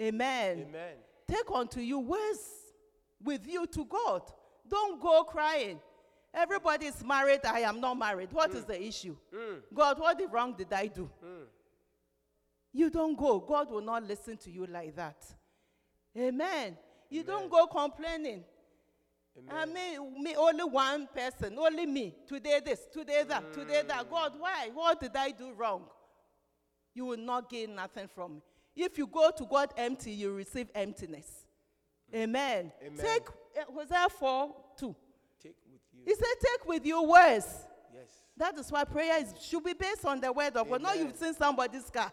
Amen. 0.00 0.66
Amen. 0.68 0.94
Take 1.28 1.50
unto 1.52 1.80
you 1.80 2.00
words 2.00 2.40
with 3.22 3.46
you 3.46 3.66
to 3.66 3.84
God. 3.84 4.22
Don't 4.66 5.00
go 5.00 5.22
crying. 5.24 5.78
Everybody 6.32 6.86
is 6.86 7.04
married. 7.04 7.40
I 7.44 7.60
am 7.60 7.80
not 7.80 7.94
married. 7.94 8.32
What 8.32 8.52
mm. 8.52 8.56
is 8.56 8.64
the 8.64 8.82
issue? 8.82 9.16
Mm. 9.32 9.60
God, 9.72 10.00
what 10.00 10.18
the 10.18 10.26
wrong 10.28 10.54
did 10.56 10.72
I 10.72 10.86
do? 10.86 11.10
You 12.72 12.90
don't 12.90 13.16
go. 13.16 13.38
God 13.38 13.70
will 13.70 13.82
not 13.82 14.02
listen 14.02 14.36
to 14.38 14.50
you 14.50 14.66
like 14.66 14.96
that. 14.96 15.24
Amen. 16.18 16.76
You 17.14 17.22
don't 17.22 17.48
go 17.48 17.68
complaining. 17.68 18.42
I 19.48 19.66
mean, 19.66 20.20
me 20.20 20.34
only 20.34 20.64
one 20.64 21.06
person, 21.14 21.56
only 21.60 21.86
me. 21.86 22.12
Today 22.26 22.60
this, 22.64 22.88
today 22.92 23.22
that, 23.28 23.52
today 23.52 23.82
that. 23.86 24.10
God, 24.10 24.32
why? 24.36 24.70
What 24.74 25.00
did 25.00 25.14
I 25.14 25.30
do 25.30 25.52
wrong? 25.52 25.84
You 26.92 27.04
will 27.04 27.18
not 27.18 27.48
gain 27.48 27.76
nothing 27.76 28.08
from 28.12 28.34
me. 28.34 28.42
If 28.74 28.98
you 28.98 29.06
go 29.06 29.30
to 29.30 29.44
God 29.44 29.72
empty, 29.76 30.10
you 30.10 30.32
receive 30.32 30.68
emptiness. 30.74 31.46
Amen. 32.12 32.72
Amen. 32.84 32.98
Take 32.98 33.28
uh, 33.28 33.72
Hosea 33.72 34.08
4 34.18 34.54
2. 34.76 34.96
Take 35.40 35.54
with 35.70 35.80
you. 35.92 36.00
He 36.04 36.14
said, 36.16 36.34
Take 36.40 36.66
with 36.66 36.84
you 36.84 37.00
words. 37.04 37.46
Yes. 37.94 38.08
That 38.36 38.58
is 38.58 38.72
why 38.72 38.82
prayer 38.82 39.20
is, 39.20 39.32
should 39.40 39.62
be 39.62 39.74
based 39.74 40.04
on 40.04 40.20
the 40.20 40.32
word 40.32 40.56
of 40.56 40.68
God. 40.68 40.82
Not 40.82 40.98
you've 40.98 41.16
seen 41.16 41.34
somebody's 41.34 41.88
car 41.90 42.12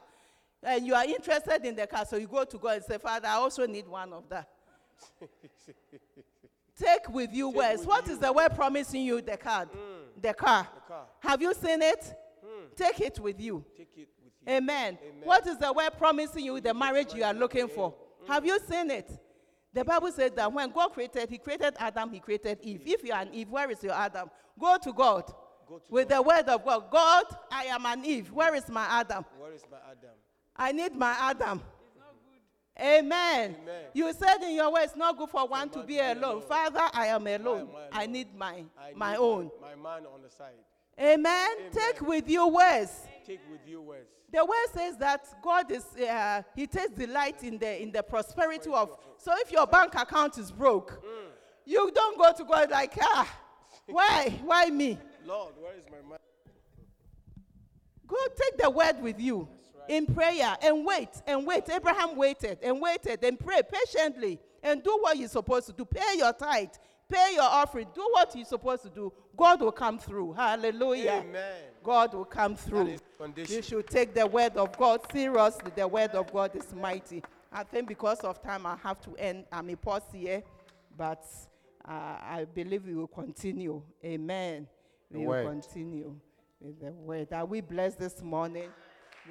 and 0.63 0.85
you 0.85 0.93
are 0.93 1.05
interested 1.05 1.65
in 1.65 1.75
the 1.75 1.87
car, 1.87 2.05
so 2.05 2.17
you 2.17 2.27
go 2.27 2.43
to 2.43 2.57
God 2.59 2.75
and 2.75 2.85
say, 2.85 2.99
Father, 2.99 3.27
I 3.27 3.33
also 3.33 3.65
need 3.65 3.87
one 3.87 4.13
of 4.13 4.29
that. 4.29 4.47
Take 6.77 7.09
with 7.09 7.33
you 7.33 7.49
words. 7.49 7.79
with 7.79 7.87
What 7.87 8.07
you. 8.07 8.13
is 8.13 8.19
the 8.19 8.31
word 8.33 8.49
promising 8.55 9.03
you? 9.03 9.21
The 9.21 9.37
card. 9.37 9.69
Mm. 9.71 10.21
The 10.21 10.33
car. 10.33 10.67
The 10.73 10.81
car. 10.81 11.05
Have 11.19 11.41
you 11.41 11.53
seen 11.53 11.81
it? 11.81 12.13
Mm. 12.43 12.75
Take 12.75 12.99
it 13.01 13.19
with 13.19 13.39
you. 13.39 13.63
Take 13.77 13.89
it 13.95 14.09
with 14.23 14.33
you. 14.47 14.53
Amen. 14.53 14.97
Amen. 15.01 15.21
What 15.23 15.45
is 15.47 15.57
the 15.57 15.71
word 15.71 15.91
promising 15.97 16.45
you? 16.45 16.59
The 16.59 16.73
marriage 16.73 17.13
you 17.13 17.23
are 17.23 17.33
looking 17.33 17.67
for. 17.67 17.93
Have 18.27 18.45
you 18.45 18.59
seen 18.67 18.89
it? 18.89 19.11
The 19.73 19.85
Bible 19.85 20.11
says 20.11 20.31
that 20.35 20.51
when 20.51 20.69
God 20.71 20.89
created, 20.89 21.29
He 21.29 21.37
created 21.37 21.75
Adam, 21.77 22.11
He 22.11 22.19
created 22.19 22.59
Eve. 22.63 22.79
Mm. 22.81 22.87
If 22.87 23.03
you 23.03 23.13
are 23.13 23.21
an 23.21 23.29
Eve, 23.33 23.49
where 23.49 23.69
is 23.69 23.83
your 23.83 23.93
Adam? 23.93 24.29
Go 24.59 24.77
to 24.81 24.91
God 24.93 25.31
Go 25.67 25.77
to 25.77 25.83
with 25.89 26.09
the 26.09 26.21
word 26.21 26.47
of 26.49 26.65
God. 26.65 26.91
God, 26.91 27.25
I 27.51 27.65
am 27.65 27.85
an 27.85 28.03
Eve. 28.03 28.31
Where 28.31 28.55
is 28.55 28.67
my 28.69 28.85
Adam? 28.89 29.23
Where 29.37 29.53
is 29.53 29.63
my 29.71 29.77
Adam? 29.89 30.15
I 30.55 30.71
need 30.71 30.93
my 30.95 31.15
Adam. 31.19 31.61
Amen. 32.79 33.55
Amen. 33.61 33.83
You 33.93 34.13
said 34.13 34.37
in 34.43 34.55
your 34.55 34.71
way 34.71 34.83
it's 34.83 34.95
not 34.95 35.17
good 35.17 35.29
for 35.29 35.47
one 35.47 35.69
to 35.69 35.83
be 35.83 35.99
alone. 35.99 36.17
alone. 36.17 36.41
Father, 36.41 36.81
I 36.93 37.07
am 37.07 37.27
alone. 37.27 37.61
am 37.61 37.67
I 37.91 38.05
need 38.05 38.33
my 38.35 38.63
I 38.79 38.93
my 38.95 39.11
need 39.11 39.17
own. 39.17 39.51
My, 39.61 39.75
man 39.75 40.05
on 40.13 40.21
the 40.21 40.29
side. 40.29 40.53
Amen. 40.99 41.49
Take 41.71 42.01
with 42.01 42.29
you 42.29 42.47
words. 42.47 42.91
Take 43.25 43.41
with 43.51 43.61
you 43.67 43.81
words. 43.81 44.07
The 44.31 44.43
word 44.45 44.67
says 44.73 44.97
that 44.97 45.25
God 45.43 45.69
is 45.71 45.83
uh, 45.97 46.43
He 46.55 46.65
takes 46.65 46.91
delight 46.91 47.43
in 47.43 47.57
the 47.57 47.81
in 47.81 47.91
the 47.91 48.01
prosperity 48.03 48.69
of. 48.71 48.97
So 49.17 49.33
if 49.37 49.51
your 49.51 49.67
bank 49.67 49.93
account 49.95 50.37
is 50.37 50.51
broke, 50.51 51.03
you 51.65 51.91
don't 51.93 52.17
go 52.17 52.31
to 52.31 52.43
God 52.43 52.71
like 52.71 52.93
ah, 53.01 53.29
why 53.87 54.39
why 54.43 54.67
me? 54.67 54.97
Lord, 55.25 55.53
where 55.59 55.73
is 55.73 55.83
my 55.91 56.09
man? 56.09 56.19
Go 58.07 58.17
take 58.35 58.57
the 58.57 58.69
word 58.69 59.01
with 59.01 59.19
you 59.19 59.47
in 59.91 60.05
prayer 60.05 60.57
and 60.63 60.85
wait 60.85 61.09
and 61.27 61.45
wait. 61.45 61.69
Abraham 61.69 62.15
waited 62.15 62.57
and 62.63 62.81
waited 62.81 63.21
and 63.25 63.37
prayed 63.37 63.65
patiently 63.67 64.39
and 64.63 64.81
do 64.81 64.97
what 65.01 65.17
you're 65.17 65.27
supposed 65.27 65.67
to 65.67 65.73
do. 65.73 65.83
Pay 65.83 66.17
your 66.17 66.31
tithe, 66.31 66.69
pay 67.09 67.31
your 67.33 67.43
offering, 67.43 67.87
do 67.93 68.07
what 68.13 68.33
you're 68.33 68.45
supposed 68.45 68.83
to 68.83 68.89
do. 68.89 69.11
God 69.35 69.59
will 69.59 69.73
come 69.73 69.99
through. 69.99 70.31
Hallelujah. 70.31 71.25
Amen. 71.27 71.55
God 71.83 72.13
will 72.13 72.23
come 72.23 72.55
through. 72.55 72.95
You 73.35 73.61
should 73.61 73.87
take 73.87 74.13
the 74.13 74.25
word 74.25 74.55
of 74.55 74.77
God 74.77 75.01
seriously. 75.11 75.73
The 75.75 75.85
word 75.85 76.11
of 76.11 76.31
God 76.31 76.55
is 76.55 76.73
mighty. 76.73 77.21
I 77.51 77.65
think 77.65 77.89
because 77.89 78.21
of 78.21 78.41
time, 78.41 78.65
I 78.65 78.77
have 78.81 79.01
to 79.01 79.15
end. 79.17 79.43
I'm 79.51 79.69
a 79.69 79.75
pause 79.75 80.03
here, 80.13 80.41
but 80.97 81.25
uh, 81.85 81.91
I 81.91 82.45
believe 82.53 82.85
we 82.85 82.95
will 82.95 83.07
continue. 83.07 83.81
Amen. 84.05 84.67
The 85.11 85.19
we 85.19 85.25
word. 85.25 85.43
will 85.43 85.51
continue 85.51 86.15
with 86.61 86.79
the 86.79 86.93
word. 86.93 87.33
Are 87.33 87.43
we 87.45 87.59
blessed 87.59 87.99
this 87.99 88.21
morning? 88.21 88.69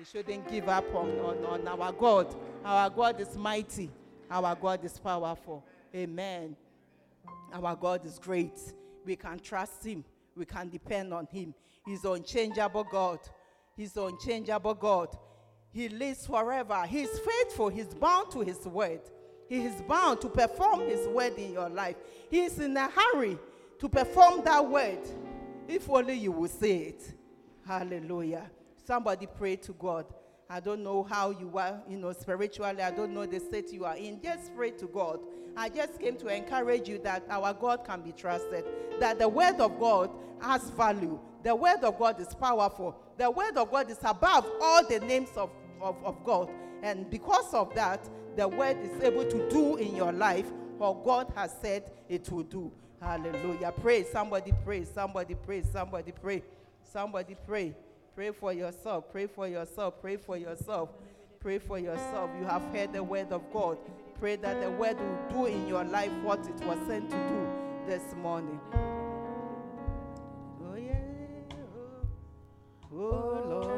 We 0.00 0.06
shouldn't 0.06 0.48
give 0.48 0.66
up 0.66 0.94
on, 0.94 1.10
on, 1.18 1.44
on 1.44 1.68
our 1.68 1.92
God. 1.92 2.34
Our 2.64 2.88
God 2.88 3.20
is 3.20 3.36
mighty. 3.36 3.90
Our 4.30 4.54
God 4.54 4.82
is 4.82 4.98
powerful. 4.98 5.62
Amen. 5.94 6.56
Our 7.52 7.76
God 7.76 8.06
is 8.06 8.18
great. 8.18 8.58
We 9.04 9.14
can 9.14 9.38
trust 9.40 9.84
Him. 9.84 10.02
We 10.34 10.46
can 10.46 10.70
depend 10.70 11.12
on 11.12 11.26
Him. 11.30 11.52
He's 11.84 12.02
unchangeable 12.06 12.84
God. 12.90 13.18
He's 13.76 13.94
unchangeable 13.94 14.72
God. 14.72 15.14
He 15.70 15.90
lives 15.90 16.26
forever. 16.26 16.82
He 16.86 17.02
is 17.02 17.20
faithful. 17.20 17.68
He's 17.68 17.92
bound 17.92 18.30
to 18.30 18.40
His 18.40 18.64
word. 18.64 19.02
He 19.50 19.66
is 19.66 19.82
bound 19.82 20.22
to 20.22 20.30
perform 20.30 20.80
His 20.88 21.06
word 21.08 21.34
in 21.36 21.52
your 21.52 21.68
life. 21.68 21.96
He 22.30 22.40
is 22.40 22.58
in 22.58 22.74
a 22.74 22.88
hurry 22.88 23.38
to 23.78 23.86
perform 23.86 24.44
that 24.46 24.66
word. 24.66 25.00
If 25.68 25.90
only 25.90 26.14
you 26.14 26.32
will 26.32 26.48
say 26.48 26.76
it. 26.76 27.12
Hallelujah. 27.66 28.50
Somebody 28.90 29.28
pray 29.28 29.54
to 29.54 29.72
God. 29.74 30.04
I 30.48 30.58
don't 30.58 30.82
know 30.82 31.04
how 31.04 31.30
you 31.30 31.56
are, 31.56 31.80
you 31.88 31.96
know, 31.96 32.12
spiritually. 32.12 32.82
I 32.82 32.90
don't 32.90 33.14
know 33.14 33.24
the 33.24 33.38
state 33.38 33.72
you 33.72 33.84
are 33.84 33.96
in. 33.96 34.20
Just 34.20 34.52
pray 34.56 34.72
to 34.72 34.86
God. 34.86 35.20
I 35.56 35.68
just 35.68 36.00
came 36.00 36.16
to 36.16 36.26
encourage 36.26 36.88
you 36.88 36.98
that 37.04 37.22
our 37.30 37.54
God 37.54 37.84
can 37.84 38.00
be 38.00 38.10
trusted, 38.10 38.64
that 38.98 39.20
the 39.20 39.28
word 39.28 39.60
of 39.60 39.78
God 39.78 40.10
has 40.40 40.70
value. 40.70 41.20
The 41.44 41.54
word 41.54 41.84
of 41.84 42.00
God 42.00 42.20
is 42.20 42.34
powerful. 42.34 42.96
The 43.16 43.30
word 43.30 43.56
of 43.56 43.70
God 43.70 43.92
is 43.92 43.98
above 44.02 44.50
all 44.60 44.84
the 44.84 44.98
names 44.98 45.30
of, 45.36 45.50
of, 45.80 45.94
of 46.04 46.24
God. 46.24 46.50
And 46.82 47.08
because 47.08 47.54
of 47.54 47.72
that, 47.76 48.10
the 48.34 48.48
word 48.48 48.76
is 48.82 49.00
able 49.04 49.24
to 49.24 49.48
do 49.50 49.76
in 49.76 49.94
your 49.94 50.10
life 50.10 50.50
what 50.78 51.04
God 51.04 51.32
has 51.36 51.54
said 51.62 51.92
it 52.08 52.28
will 52.28 52.42
do. 52.42 52.72
Hallelujah. 53.00 53.72
Pray. 53.80 54.02
Somebody 54.02 54.52
pray. 54.64 54.82
Somebody 54.82 55.36
pray. 55.36 55.62
Somebody 55.62 56.10
pray. 56.10 56.42
Somebody 56.82 57.36
pray. 57.46 57.72
Pray 57.72 57.89
for 58.28 58.52
yourself. 58.52 59.10
Pray 59.10 59.26
for 59.26 59.48
yourself. 59.48 59.94
Pray 60.02 60.18
for 60.18 60.36
yourself. 60.36 60.90
Pray 61.40 61.58
for 61.58 61.78
yourself. 61.78 62.28
You 62.38 62.44
have 62.44 62.62
heard 62.74 62.92
the 62.92 63.02
word 63.02 63.32
of 63.32 63.42
God. 63.50 63.78
Pray 64.18 64.36
that 64.36 64.60
the 64.60 64.70
word 64.70 64.98
will 65.00 65.18
do 65.30 65.46
in 65.46 65.66
your 65.66 65.84
life 65.84 66.12
what 66.22 66.40
it 66.40 66.62
was 66.66 66.78
sent 66.86 67.08
to 67.08 67.16
do 67.16 67.48
this 67.86 68.14
morning. 68.16 68.60
Oh, 70.62 70.76
yeah. 70.76 70.98
Oh, 72.92 72.98
oh 73.00 73.42
Lord. 73.48 73.69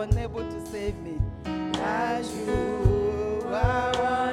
Unable 0.00 0.40
to 0.40 0.66
save 0.66 0.96
me. 0.98 1.18
As 1.80 2.30
you 2.36 3.42
are 3.46 4.25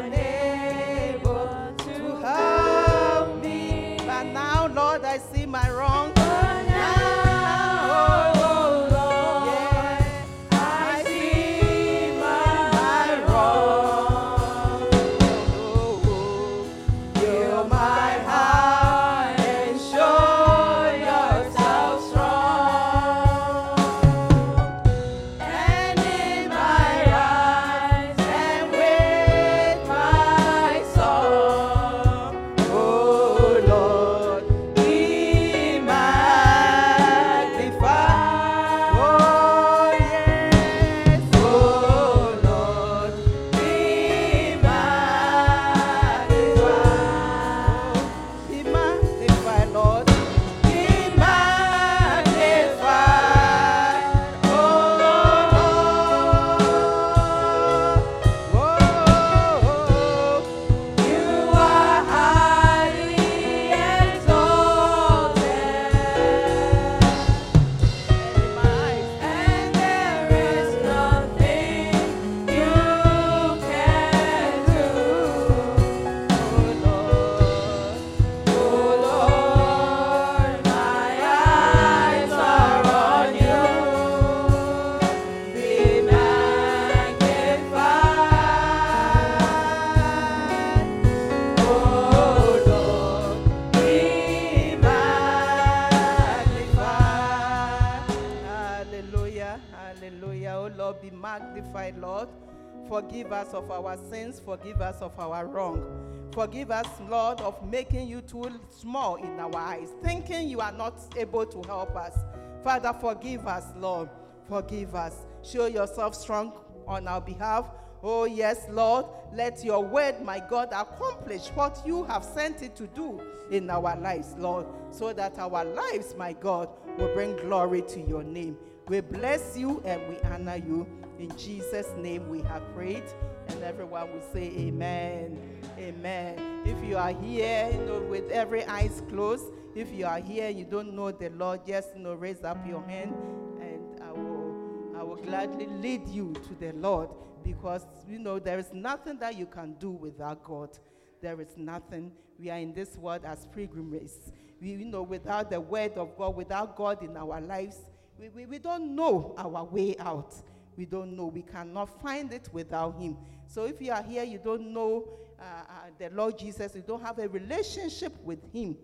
of 103.53 103.69
our 103.71 103.97
sins, 104.09 104.39
forgive 104.39 104.81
us 104.81 105.01
of 105.01 105.17
our 105.19 105.45
wrong. 105.45 106.29
Forgive 106.33 106.71
us, 106.71 106.87
Lord, 107.07 107.39
of 107.41 107.63
making 107.69 108.07
you 108.07 108.21
too 108.21 108.59
small 108.69 109.15
in 109.15 109.39
our 109.39 109.55
eyes, 109.55 109.89
thinking 110.01 110.49
you 110.49 110.61
are 110.61 110.71
not 110.71 110.99
able 111.15 111.45
to 111.45 111.61
help 111.67 111.95
us. 111.95 112.17
Father, 112.63 112.93
forgive 112.99 113.45
us, 113.45 113.65
Lord. 113.77 114.09
Forgive 114.49 114.95
us. 114.95 115.15
Show 115.43 115.67
yourself 115.67 116.15
strong 116.15 116.53
on 116.87 117.07
our 117.07 117.21
behalf. 117.21 117.69
Oh, 118.01 118.25
yes, 118.25 118.65
Lord. 118.69 119.05
Let 119.33 119.63
your 119.63 119.83
word, 119.83 120.21
my 120.23 120.39
God, 120.39 120.69
accomplish 120.71 121.47
what 121.49 121.81
you 121.85 122.03
have 122.05 122.23
sent 122.23 122.61
it 122.61 122.75
to 122.77 122.87
do 122.87 123.21
in 123.51 123.69
our 123.69 123.95
lives, 123.99 124.33
Lord, 124.37 124.65
so 124.91 125.13
that 125.13 125.37
our 125.39 125.63
lives, 125.63 126.15
my 126.17 126.33
God, 126.33 126.69
will 126.97 127.13
bring 127.13 127.35
glory 127.37 127.81
to 127.83 128.01
your 128.01 128.23
name. 128.23 128.57
We 128.87 129.01
bless 129.01 129.57
you 129.57 129.81
and 129.85 130.01
we 130.09 130.17
honor 130.29 130.57
you. 130.57 130.87
In 131.19 131.35
Jesus' 131.37 131.87
name 131.97 132.27
we 132.27 132.41
have 132.41 132.63
prayed. 132.73 133.03
And 133.49 133.63
everyone 133.63 134.11
will 134.11 134.23
say 134.33 134.51
amen. 134.57 135.39
Amen. 135.77 136.61
If 136.65 136.83
you 136.83 136.97
are 136.97 137.11
here, 137.11 137.69
you 137.73 137.85
know, 137.85 138.01
with 138.01 138.29
every 138.31 138.65
eyes 138.65 139.01
closed, 139.09 139.45
if 139.75 139.91
you 139.91 140.05
are 140.05 140.19
here, 140.19 140.49
you 140.49 140.65
don't 140.65 140.93
know 140.93 141.11
the 141.11 141.29
Lord, 141.29 141.65
just 141.65 141.95
you 141.95 142.01
know, 142.01 142.13
raise 142.13 142.43
up 142.43 142.65
your 142.67 142.83
hand 142.83 143.13
and 143.59 144.01
I 144.01 144.11
will 144.11 144.95
I 144.95 145.03
will 145.03 145.15
gladly 145.15 145.65
lead 145.65 146.07
you 146.07 146.33
to 146.33 146.55
the 146.59 146.71
Lord 146.73 147.09
because 147.43 147.85
you 148.07 148.19
know 148.19 148.39
there 148.39 148.59
is 148.59 148.71
nothing 148.71 149.17
that 149.19 149.35
you 149.37 149.45
can 149.45 149.73
do 149.73 149.91
without 149.91 150.43
God. 150.43 150.77
There 151.21 151.39
is 151.41 151.57
nothing. 151.57 152.11
We 152.39 152.49
are 152.49 152.57
in 152.57 152.73
this 152.73 152.97
world 152.97 153.25
as 153.25 153.47
pilgrims. 153.53 154.31
We, 154.61 154.69
you 154.69 154.85
know, 154.85 155.03
without 155.03 155.49
the 155.49 155.59
word 155.59 155.93
of 155.93 156.17
God, 156.17 156.35
without 156.35 156.75
God 156.75 157.03
in 157.03 157.17
our 157.17 157.41
lives, 157.41 157.77
we, 158.19 158.29
we, 158.29 158.45
we 158.45 158.59
don't 158.59 158.95
know 158.95 159.33
our 159.37 159.63
way 159.65 159.95
out. 159.99 160.33
We 160.77 160.85
don't 160.85 161.15
know. 161.15 161.27
We 161.27 161.41
cannot 161.43 162.01
find 162.01 162.31
it 162.33 162.49
without 162.51 162.99
Him. 162.99 163.17
So 163.47 163.65
if 163.65 163.81
you 163.81 163.91
are 163.91 164.03
here, 164.03 164.23
you 164.23 164.39
don't 164.43 164.73
know 164.73 165.07
uh, 165.39 165.43
uh, 165.43 165.73
the 165.97 166.09
Lord 166.09 166.37
Jesus, 166.37 166.75
you 166.75 166.83
don't 166.85 167.01
have 167.01 167.19
a 167.19 167.27
relationship 167.27 168.13
with 168.23 168.39
Him 168.51 168.77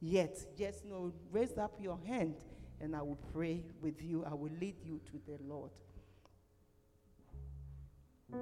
yet, 0.00 0.38
just 0.56 0.84
know, 0.84 1.12
raise 1.32 1.56
up 1.58 1.72
your 1.80 1.98
hand 2.06 2.34
and 2.80 2.94
I 2.94 3.02
will 3.02 3.18
pray 3.32 3.64
with 3.80 4.02
you. 4.02 4.24
I 4.24 4.34
will 4.34 4.52
lead 4.60 4.76
you 4.84 5.00
to 5.06 5.20
the 5.26 5.38
Lord. 5.48 5.70
We 8.30 8.38